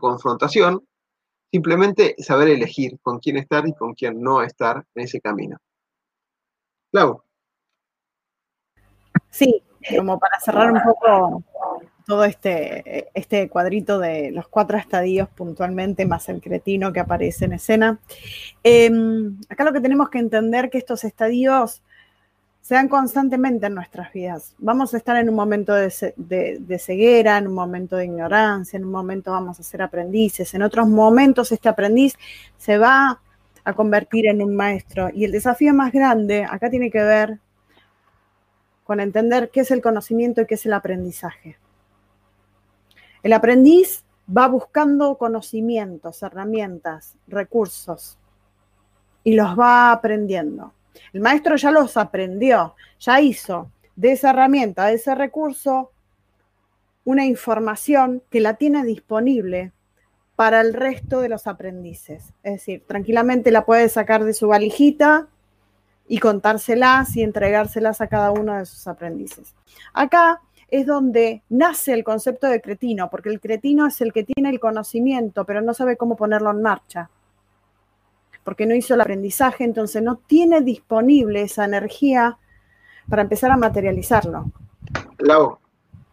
confrontación, 0.00 0.82
simplemente 1.50 2.14
saber 2.18 2.48
elegir 2.48 2.98
con 3.02 3.18
quién 3.18 3.36
estar 3.36 3.66
y 3.66 3.74
con 3.74 3.94
quién 3.94 4.20
no 4.20 4.42
estar 4.42 4.84
en 4.94 5.04
ese 5.04 5.20
camino. 5.20 5.58
Clau. 6.92 7.22
Sí, 9.30 9.62
como 9.96 10.18
para 10.18 10.40
cerrar 10.40 10.72
un 10.72 10.80
poco 10.82 11.44
todo 12.06 12.24
este, 12.24 13.08
este 13.14 13.48
cuadrito 13.48 13.98
de 14.00 14.32
los 14.32 14.48
cuatro 14.48 14.76
estadios 14.76 15.28
puntualmente, 15.28 16.06
más 16.06 16.28
el 16.28 16.40
cretino 16.40 16.92
que 16.92 17.00
aparece 17.00 17.44
en 17.44 17.52
escena. 17.52 18.00
Em, 18.64 19.38
acá 19.48 19.64
lo 19.64 19.72
que 19.72 19.80
tenemos 19.80 20.10
que 20.10 20.18
entender 20.18 20.70
que 20.70 20.78
estos 20.78 21.04
estadios 21.04 21.82
se 22.60 22.74
dan 22.74 22.88
constantemente 22.88 23.66
en 23.66 23.74
nuestras 23.74 24.12
vidas. 24.12 24.54
Vamos 24.58 24.94
a 24.94 24.98
estar 24.98 25.16
en 25.16 25.28
un 25.28 25.34
momento 25.34 25.74
de, 25.74 26.78
ceguera, 26.78 27.38
en 27.38 27.48
un 27.48 27.54
momento 27.54 27.96
de 27.96 28.04
ignorancia, 28.04 28.76
en 28.76 28.84
un 28.84 28.92
momento 28.92 29.32
vamos 29.32 29.58
a 29.58 29.62
ser 29.62 29.82
aprendices, 29.82 30.54
en 30.54 30.62
otros 30.62 30.86
momentos 30.86 31.52
este 31.52 31.68
aprendiz 31.68 32.16
se 32.58 32.78
va 32.78 33.20
a 33.64 33.72
convertir 33.72 34.26
en 34.26 34.42
un 34.42 34.54
maestro. 34.54 35.10
Y 35.12 35.24
el 35.24 35.32
desafío 35.32 35.74
más 35.74 35.92
grande 35.92 36.44
acá 36.44 36.70
tiene 36.70 36.90
que 36.90 37.02
ver 37.02 37.38
con 38.84 39.00
entender 39.00 39.50
qué 39.50 39.60
es 39.60 39.70
el 39.70 39.82
conocimiento 39.82 40.40
y 40.40 40.46
qué 40.46 40.54
es 40.54 40.66
el 40.66 40.72
aprendizaje. 40.72 41.58
El 43.22 43.32
aprendiz 43.32 44.04
va 44.36 44.48
buscando 44.48 45.16
conocimientos, 45.16 46.22
herramientas, 46.22 47.14
recursos 47.26 48.18
y 49.24 49.34
los 49.34 49.58
va 49.58 49.92
aprendiendo. 49.92 50.72
El 51.12 51.20
maestro 51.20 51.56
ya 51.56 51.70
los 51.70 51.96
aprendió, 51.96 52.74
ya 52.98 53.20
hizo 53.20 53.70
de 53.96 54.12
esa 54.12 54.30
herramienta, 54.30 54.86
de 54.86 54.94
ese 54.94 55.14
recurso, 55.14 55.90
una 57.04 57.26
información 57.26 58.22
que 58.30 58.40
la 58.40 58.54
tiene 58.54 58.84
disponible 58.84 59.72
para 60.36 60.60
el 60.60 60.72
resto 60.72 61.20
de 61.20 61.28
los 61.28 61.46
aprendices. 61.46 62.32
Es 62.42 62.52
decir, 62.52 62.84
tranquilamente 62.86 63.50
la 63.50 63.66
puede 63.66 63.88
sacar 63.88 64.24
de 64.24 64.32
su 64.32 64.48
valijita 64.48 65.28
y 66.08 66.18
contárselas 66.18 67.14
y 67.16 67.22
entregárselas 67.22 68.00
a 68.00 68.06
cada 68.06 68.30
uno 68.30 68.56
de 68.56 68.66
sus 68.66 68.86
aprendices. 68.86 69.54
Acá 69.92 70.40
es 70.70 70.86
donde 70.86 71.42
nace 71.48 71.92
el 71.92 72.04
concepto 72.04 72.46
de 72.46 72.60
cretino, 72.60 73.10
porque 73.10 73.28
el 73.28 73.40
cretino 73.40 73.86
es 73.86 74.00
el 74.00 74.12
que 74.12 74.24
tiene 74.24 74.50
el 74.50 74.60
conocimiento, 74.60 75.44
pero 75.44 75.60
no 75.60 75.74
sabe 75.74 75.96
cómo 75.96 76.16
ponerlo 76.16 76.50
en 76.50 76.62
marcha, 76.62 77.10
porque 78.44 78.66
no 78.66 78.74
hizo 78.74 78.94
el 78.94 79.00
aprendizaje, 79.00 79.64
entonces 79.64 80.02
no 80.02 80.16
tiene 80.16 80.60
disponible 80.60 81.42
esa 81.42 81.64
energía 81.64 82.38
para 83.08 83.22
empezar 83.22 83.50
a 83.50 83.56
materializarlo. 83.56 84.50
Lau, 85.18 85.58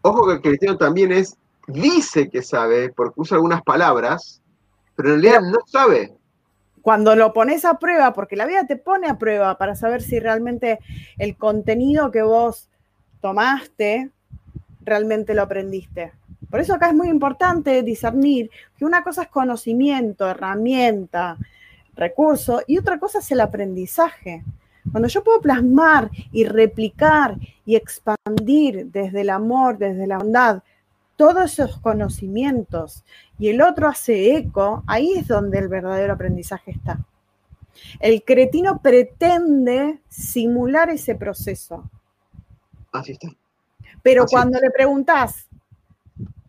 ojo 0.01 0.27
que 0.27 0.33
el 0.33 0.41
cretino 0.41 0.77
también 0.77 1.11
es, 1.11 1.37
dice 1.67 2.29
que 2.29 2.41
sabe, 2.41 2.89
porque 2.89 3.21
usa 3.21 3.35
algunas 3.35 3.61
palabras, 3.61 4.41
pero 4.95 5.13
en 5.13 5.21
realidad 5.21 5.41
no 5.41 5.59
sabe. 5.65 6.13
Cuando 6.81 7.15
lo 7.15 7.33
pones 7.33 7.65
a 7.65 7.79
prueba, 7.79 8.13
porque 8.13 8.35
la 8.35 8.45
vida 8.45 8.65
te 8.65 8.77
pone 8.77 9.07
a 9.07 9.17
prueba 9.17 9.57
para 9.57 9.75
saber 9.75 10.01
si 10.01 10.19
realmente 10.19 10.79
el 11.17 11.35
contenido 11.35 12.11
que 12.11 12.21
vos 12.21 12.69
tomaste 13.21 14.09
realmente 14.81 15.33
lo 15.33 15.43
aprendiste. 15.43 16.13
Por 16.49 16.61
eso 16.61 16.73
acá 16.73 16.87
es 16.87 16.95
muy 16.95 17.09
importante 17.09 17.83
discernir 17.83 18.49
que 18.77 18.85
una 18.85 19.03
cosa 19.03 19.23
es 19.23 19.27
conocimiento, 19.27 20.29
herramienta, 20.29 21.37
recurso, 21.97 22.61
y 22.67 22.77
otra 22.77 22.99
cosa 22.99 23.19
es 23.19 23.31
el 23.31 23.41
aprendizaje. 23.41 24.43
Cuando 24.91 25.09
yo 25.09 25.23
puedo 25.23 25.41
plasmar 25.41 26.09
y 26.31 26.45
replicar 26.45 27.37
y 27.65 27.75
expandir 27.75 28.87
desde 28.87 29.21
el 29.21 29.29
amor, 29.29 29.77
desde 29.77 30.07
la 30.07 30.17
bondad, 30.17 30.63
todos 31.17 31.51
esos 31.51 31.79
conocimientos 31.79 33.03
y 33.37 33.49
el 33.49 33.61
otro 33.61 33.87
hace 33.87 34.37
eco, 34.37 34.83
ahí 34.87 35.13
es 35.13 35.27
donde 35.27 35.59
el 35.59 35.67
verdadero 35.67 36.13
aprendizaje 36.13 36.71
está. 36.71 36.99
El 37.99 38.23
cretino 38.23 38.81
pretende 38.81 39.99
simular 40.07 40.89
ese 40.89 41.15
proceso. 41.15 41.89
Así 42.91 43.13
está. 43.13 43.27
Pero 44.01 44.25
cuando 44.25 44.59
le 44.59 44.71
preguntas, 44.71 45.47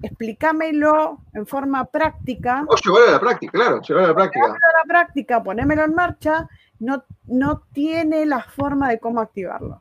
explícamelo 0.02 1.18
en 1.34 1.46
forma 1.46 1.84
práctica. 1.84 2.64
O 2.68 2.76
llevarlo 2.76 3.08
a 3.08 3.12
la 3.12 3.20
práctica, 3.20 3.52
claro, 3.52 3.80
llevarlo 3.80 4.06
a 4.06 4.08
la 4.08 4.14
práctica. 4.14 4.46
Llevarlo 4.46 4.66
a 4.66 4.78
la 4.78 4.88
práctica, 4.88 5.42
ponémelo 5.42 5.84
en 5.84 5.94
marcha, 5.94 6.48
no, 6.80 7.04
no 7.26 7.62
tiene 7.72 8.26
la 8.26 8.42
forma 8.42 8.90
de 8.90 9.00
cómo 9.00 9.20
activarlo. 9.20 9.80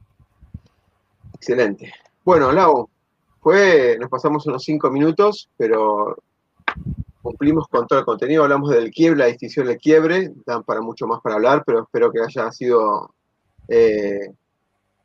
Excelente. 1.34 1.94
Bueno, 2.24 2.52
Lau, 2.52 2.90
fue, 3.42 3.98
nos 4.00 4.10
pasamos 4.10 4.46
unos 4.48 4.64
cinco 4.64 4.90
minutos, 4.90 5.50
pero 5.56 6.18
cumplimos 7.22 7.68
con 7.68 7.88
todo 7.88 8.00
el 8.00 8.06
contenido. 8.06 8.44
Hablamos 8.44 8.72
del 8.72 8.92
quiebre, 8.92 9.20
la 9.20 9.26
distinción 9.28 9.68
del 9.68 9.78
quiebre, 9.78 10.34
dan 10.46 10.64
para 10.64 10.82
mucho 10.82 11.06
más 11.08 11.22
para 11.22 11.36
hablar, 11.36 11.64
pero 11.66 11.84
espero 11.84 12.12
que 12.12 12.22
haya 12.22 12.52
sido 12.52 13.14
eh, 13.68 14.34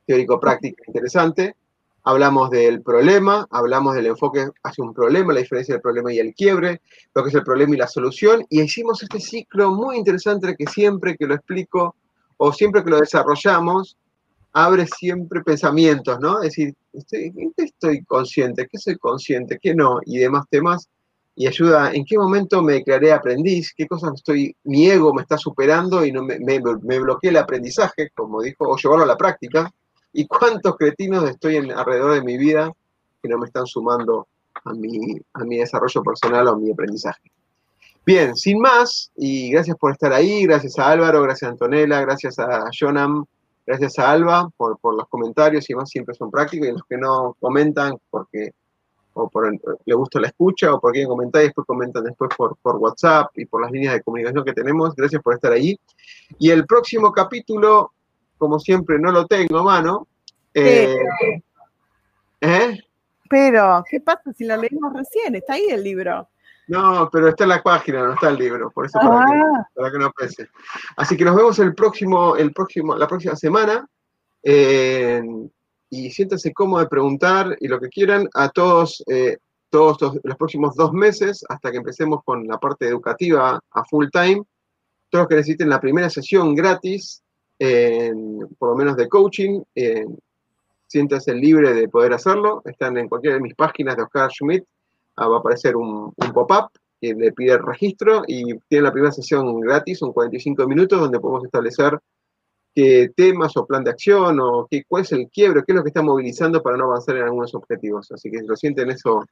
teórico-práctico 0.06 0.82
interesante 0.86 1.56
hablamos 2.04 2.50
del 2.50 2.82
problema, 2.82 3.46
hablamos 3.50 3.94
del 3.94 4.06
enfoque 4.06 4.48
hacia 4.62 4.84
un 4.84 4.92
problema, 4.92 5.32
la 5.32 5.40
diferencia 5.40 5.74
del 5.74 5.82
problema 5.82 6.12
y 6.12 6.18
el 6.18 6.34
quiebre, 6.34 6.80
lo 7.14 7.22
que 7.22 7.28
es 7.28 7.34
el 7.34 7.44
problema 7.44 7.74
y 7.74 7.78
la 7.78 7.86
solución, 7.86 8.44
y 8.48 8.60
hicimos 8.60 9.02
este 9.02 9.20
ciclo 9.20 9.70
muy 9.72 9.96
interesante 9.96 10.56
que 10.56 10.66
siempre 10.66 11.16
que 11.16 11.26
lo 11.26 11.34
explico 11.34 11.94
o 12.36 12.52
siempre 12.52 12.82
que 12.82 12.90
lo 12.90 12.98
desarrollamos, 12.98 13.96
abre 14.52 14.86
siempre 14.86 15.42
pensamientos, 15.42 16.18
¿no? 16.20 16.42
Es 16.42 16.50
decir, 16.50 16.74
estoy, 16.92 17.32
¿en 17.36 17.52
qué 17.56 17.64
estoy 17.64 18.04
consciente? 18.04 18.68
¿Qué 18.70 18.78
soy 18.78 18.96
consciente? 18.96 19.58
¿Qué 19.60 19.74
no? 19.74 20.00
Y 20.04 20.18
demás 20.18 20.44
temas. 20.50 20.88
Y 21.34 21.46
ayuda, 21.46 21.92
¿en 21.94 22.04
qué 22.04 22.18
momento 22.18 22.62
me 22.62 22.74
declaré 22.74 23.12
aprendiz? 23.12 23.72
¿Qué 23.74 23.86
cosas 23.86 24.12
estoy, 24.16 24.54
mi 24.64 24.90
ego 24.90 25.14
me 25.14 25.22
está 25.22 25.38
superando 25.38 26.04
y 26.04 26.12
no 26.12 26.22
me, 26.22 26.38
me, 26.40 26.60
me 26.82 26.98
bloqueé 27.00 27.30
el 27.30 27.38
aprendizaje, 27.38 28.10
como 28.14 28.42
dijo, 28.42 28.68
o 28.68 28.76
llevarlo 28.76 29.04
a 29.04 29.08
la 29.08 29.16
práctica? 29.16 29.72
¿Y 30.12 30.26
cuántos 30.26 30.76
cretinos 30.76 31.28
estoy 31.28 31.56
en, 31.56 31.72
alrededor 31.72 32.14
de 32.14 32.22
mi 32.22 32.36
vida 32.36 32.72
que 33.22 33.28
no 33.28 33.38
me 33.38 33.46
están 33.46 33.66
sumando 33.66 34.26
a 34.64 34.72
mi, 34.72 35.18
a 35.32 35.44
mi 35.44 35.58
desarrollo 35.58 36.02
personal 36.02 36.48
o 36.48 36.50
a 36.50 36.58
mi 36.58 36.70
aprendizaje? 36.70 37.32
Bien, 38.04 38.34
sin 38.36 38.58
más, 38.58 39.12
y 39.16 39.52
gracias 39.52 39.76
por 39.76 39.92
estar 39.92 40.12
ahí, 40.12 40.42
gracias 40.42 40.76
a 40.78 40.90
Álvaro, 40.90 41.22
gracias 41.22 41.48
a 41.48 41.52
Antonella, 41.52 42.00
gracias 42.00 42.36
a 42.38 42.64
Jonam, 42.76 43.24
gracias 43.64 43.96
a 43.98 44.10
Alba 44.10 44.50
por, 44.56 44.76
los 44.82 45.08
comentarios 45.08 45.70
y 45.70 45.74
más 45.74 45.88
siempre 45.88 46.14
son 46.14 46.28
prácticos 46.28 46.66
y 46.66 46.72
los 46.72 46.84
que 46.84 46.96
no 46.96 47.36
comentan 47.38 47.96
porque 48.10 48.50
o 49.14 49.28
por, 49.28 49.52
le 49.84 49.94
gusta 49.94 50.18
la 50.18 50.28
escucha 50.28 50.74
o 50.74 50.80
por 50.80 50.92
quieren 50.92 51.08
comentar 51.08 51.42
y 51.42 51.46
después 51.46 51.66
comentan 51.66 52.02
después 52.02 52.30
por, 52.36 52.56
por 52.56 52.76
WhatsApp 52.76 53.30
y 53.36 53.44
por 53.44 53.62
las 53.62 53.70
líneas 53.70 53.94
de 53.94 54.02
comunicación 54.02 54.44
que 54.44 54.54
tenemos. 54.54 54.96
Gracias 54.96 55.22
por 55.22 55.34
estar 55.34 55.52
ahí. 55.52 55.78
Y 56.38 56.50
el 56.50 56.66
próximo 56.66 57.12
capítulo 57.12 57.92
como 58.42 58.58
siempre, 58.58 58.98
no 58.98 59.12
lo 59.12 59.24
tengo 59.28 59.58
a 59.58 59.62
mano. 59.62 60.08
Eh, 60.52 60.96
¿eh? 62.40 62.76
Pero, 63.30 63.84
¿qué 63.88 64.00
pasa 64.00 64.32
si 64.32 64.44
lo 64.44 64.56
leímos 64.56 64.92
recién? 64.92 65.36
Está 65.36 65.52
ahí 65.52 65.68
el 65.70 65.84
libro. 65.84 66.28
No, 66.66 67.08
pero 67.12 67.28
está 67.28 67.44
en 67.44 67.50
la 67.50 67.62
página, 67.62 68.02
no 68.02 68.14
está 68.14 68.30
el 68.30 68.38
libro, 68.38 68.72
por 68.72 68.86
eso 68.86 68.98
para, 68.98 69.26
que, 69.26 69.32
ah. 69.32 69.68
para 69.76 69.92
que, 69.92 69.98
no 69.98 70.10
pese. 70.10 70.48
Así 70.96 71.16
que 71.16 71.24
nos 71.24 71.36
vemos 71.36 71.56
el 71.60 71.72
próximo, 71.72 72.34
el 72.34 72.52
próximo, 72.52 72.96
la 72.96 73.06
próxima 73.06 73.36
semana. 73.36 73.86
y 74.42 76.10
siéntense 76.10 76.52
cómodos 76.52 76.86
de 76.86 76.90
preguntar 76.90 77.56
y 77.60 77.68
lo 77.68 77.78
que 77.78 77.90
quieran 77.90 78.28
a 78.34 78.48
todos, 78.48 79.04
eh, 79.06 79.38
todos 79.70 80.02
los, 80.02 80.18
los, 80.20 80.36
próximos 80.36 80.74
dos 80.74 80.92
meses, 80.92 81.44
hasta 81.48 81.70
que 81.70 81.76
empecemos 81.76 82.24
con 82.24 82.44
la 82.48 82.58
parte 82.58 82.88
educativa 82.88 83.60
a 83.70 83.84
full 83.84 84.08
time. 84.10 84.42
Todos 85.10 85.22
los 85.22 85.28
que 85.28 85.36
necesiten 85.36 85.68
la 85.68 85.80
primera 85.80 86.10
sesión 86.10 86.56
gratis 86.56 87.22
por 88.58 88.70
lo 88.70 88.76
menos 88.76 88.96
de 88.96 89.08
coaching. 89.08 89.62
siéntase 90.86 91.34
libre 91.34 91.72
de 91.74 91.88
poder 91.88 92.12
hacerlo. 92.12 92.62
Están 92.64 92.98
en 92.98 93.08
cualquiera 93.08 93.36
de 93.36 93.42
mis 93.42 93.54
páginas 93.54 93.96
de 93.96 94.02
Oscar 94.02 94.30
Schmidt. 94.30 94.64
Ah, 95.16 95.28
va 95.28 95.36
a 95.36 95.40
aparecer 95.40 95.76
un, 95.76 96.12
pop-up 96.32 96.70
que 97.00 97.14
le 97.14 97.32
pide 97.32 97.52
el 97.52 97.62
registro 97.62 98.22
y 98.26 98.58
tiene 98.68 98.84
la 98.84 98.92
primera 98.92 99.12
sesión 99.12 99.60
gratis, 99.60 99.98
son 99.98 100.12
45 100.12 100.66
minutos, 100.66 101.00
donde 101.00 101.20
podemos 101.20 101.44
establecer 101.44 101.98
qué 102.74 103.10
temas 103.14 103.56
o 103.56 103.66
plan 103.66 103.84
de 103.84 103.90
acción 103.90 104.38
o 104.40 104.66
qué, 104.70 104.84
cuál 104.88 105.02
es 105.02 105.12
el 105.12 105.28
quiebre, 105.28 105.62
qué 105.66 105.72
es 105.72 105.76
lo 105.76 105.82
que 105.82 105.88
está 105.90 106.02
movilizando 106.02 106.62
para 106.62 106.76
no 106.76 106.84
avanzar 106.84 107.16
en 107.16 107.24
algunos 107.24 107.54
objetivos. 107.54 108.10
Así 108.12 108.30
que 108.30 108.38
si 108.38 108.46
lo 108.46 108.56
sienten 108.56 108.90
eso 108.90 109.24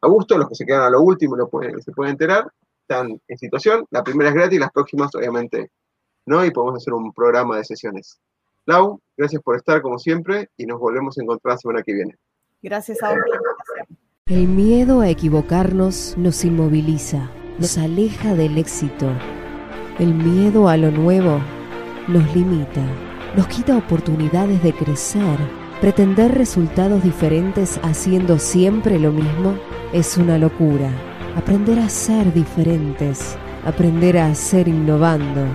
a 0.00 0.08
gusto, 0.08 0.36
los 0.36 0.48
que 0.48 0.54
se 0.54 0.66
quedan 0.66 0.82
a 0.82 0.90
lo 0.90 1.02
último 1.02 1.36
lo 1.36 1.48
pueden, 1.48 1.80
se 1.82 1.92
pueden 1.92 2.12
enterar, 2.12 2.50
están 2.80 3.20
en 3.28 3.38
situación. 3.38 3.84
La 3.90 4.02
primera 4.02 4.30
es 4.30 4.34
gratis, 4.34 4.58
las 4.58 4.72
próximas 4.72 5.14
obviamente 5.14 5.70
¿no? 6.28 6.44
Y 6.44 6.50
podemos 6.50 6.76
hacer 6.76 6.92
un 6.92 7.12
programa 7.12 7.56
de 7.56 7.64
sesiones. 7.64 8.20
Lau, 8.66 9.00
gracias 9.16 9.42
por 9.42 9.56
estar 9.56 9.80
como 9.80 9.98
siempre 9.98 10.50
y 10.56 10.66
nos 10.66 10.78
volvemos 10.78 11.16
a 11.18 11.22
encontrar 11.22 11.54
la 11.54 11.58
semana 11.58 11.82
que 11.82 11.94
viene. 11.94 12.14
Gracias 12.62 13.02
a 13.02 13.10
vos. 13.10 13.18
El 14.26 14.46
miedo 14.46 15.00
a 15.00 15.08
equivocarnos 15.08 16.16
nos 16.18 16.44
inmoviliza, 16.44 17.30
nos 17.58 17.78
aleja 17.78 18.34
del 18.34 18.58
éxito. 18.58 19.10
El 19.98 20.14
miedo 20.14 20.68
a 20.68 20.76
lo 20.76 20.90
nuevo 20.90 21.40
nos 22.08 22.36
limita, 22.36 22.84
nos 23.34 23.46
quita 23.48 23.76
oportunidades 23.76 24.62
de 24.62 24.74
crecer. 24.74 25.38
Pretender 25.80 26.34
resultados 26.34 27.02
diferentes 27.02 27.80
haciendo 27.82 28.38
siempre 28.38 28.98
lo 28.98 29.12
mismo 29.12 29.56
es 29.94 30.18
una 30.18 30.36
locura. 30.36 30.90
Aprender 31.36 31.78
a 31.78 31.88
ser 31.88 32.34
diferentes, 32.34 33.38
aprender 33.64 34.18
a 34.18 34.34
ser 34.34 34.68
innovando 34.68 35.46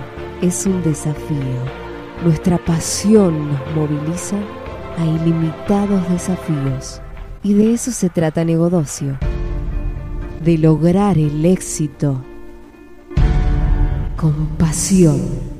es 0.42 0.66
un 0.66 0.82
desafío. 0.82 1.84
Nuestra 2.24 2.58
pasión 2.58 3.48
nos 3.48 3.74
moviliza 3.74 4.36
a 4.98 5.04
ilimitados 5.04 6.08
desafíos. 6.08 7.00
Y 7.42 7.54
de 7.54 7.74
eso 7.74 7.92
se 7.92 8.08
trata 8.08 8.44
Negodocio. 8.44 9.18
De 10.42 10.58
lograr 10.58 11.18
el 11.18 11.44
éxito 11.44 12.22
con 14.16 14.46
pasión. 14.58 15.53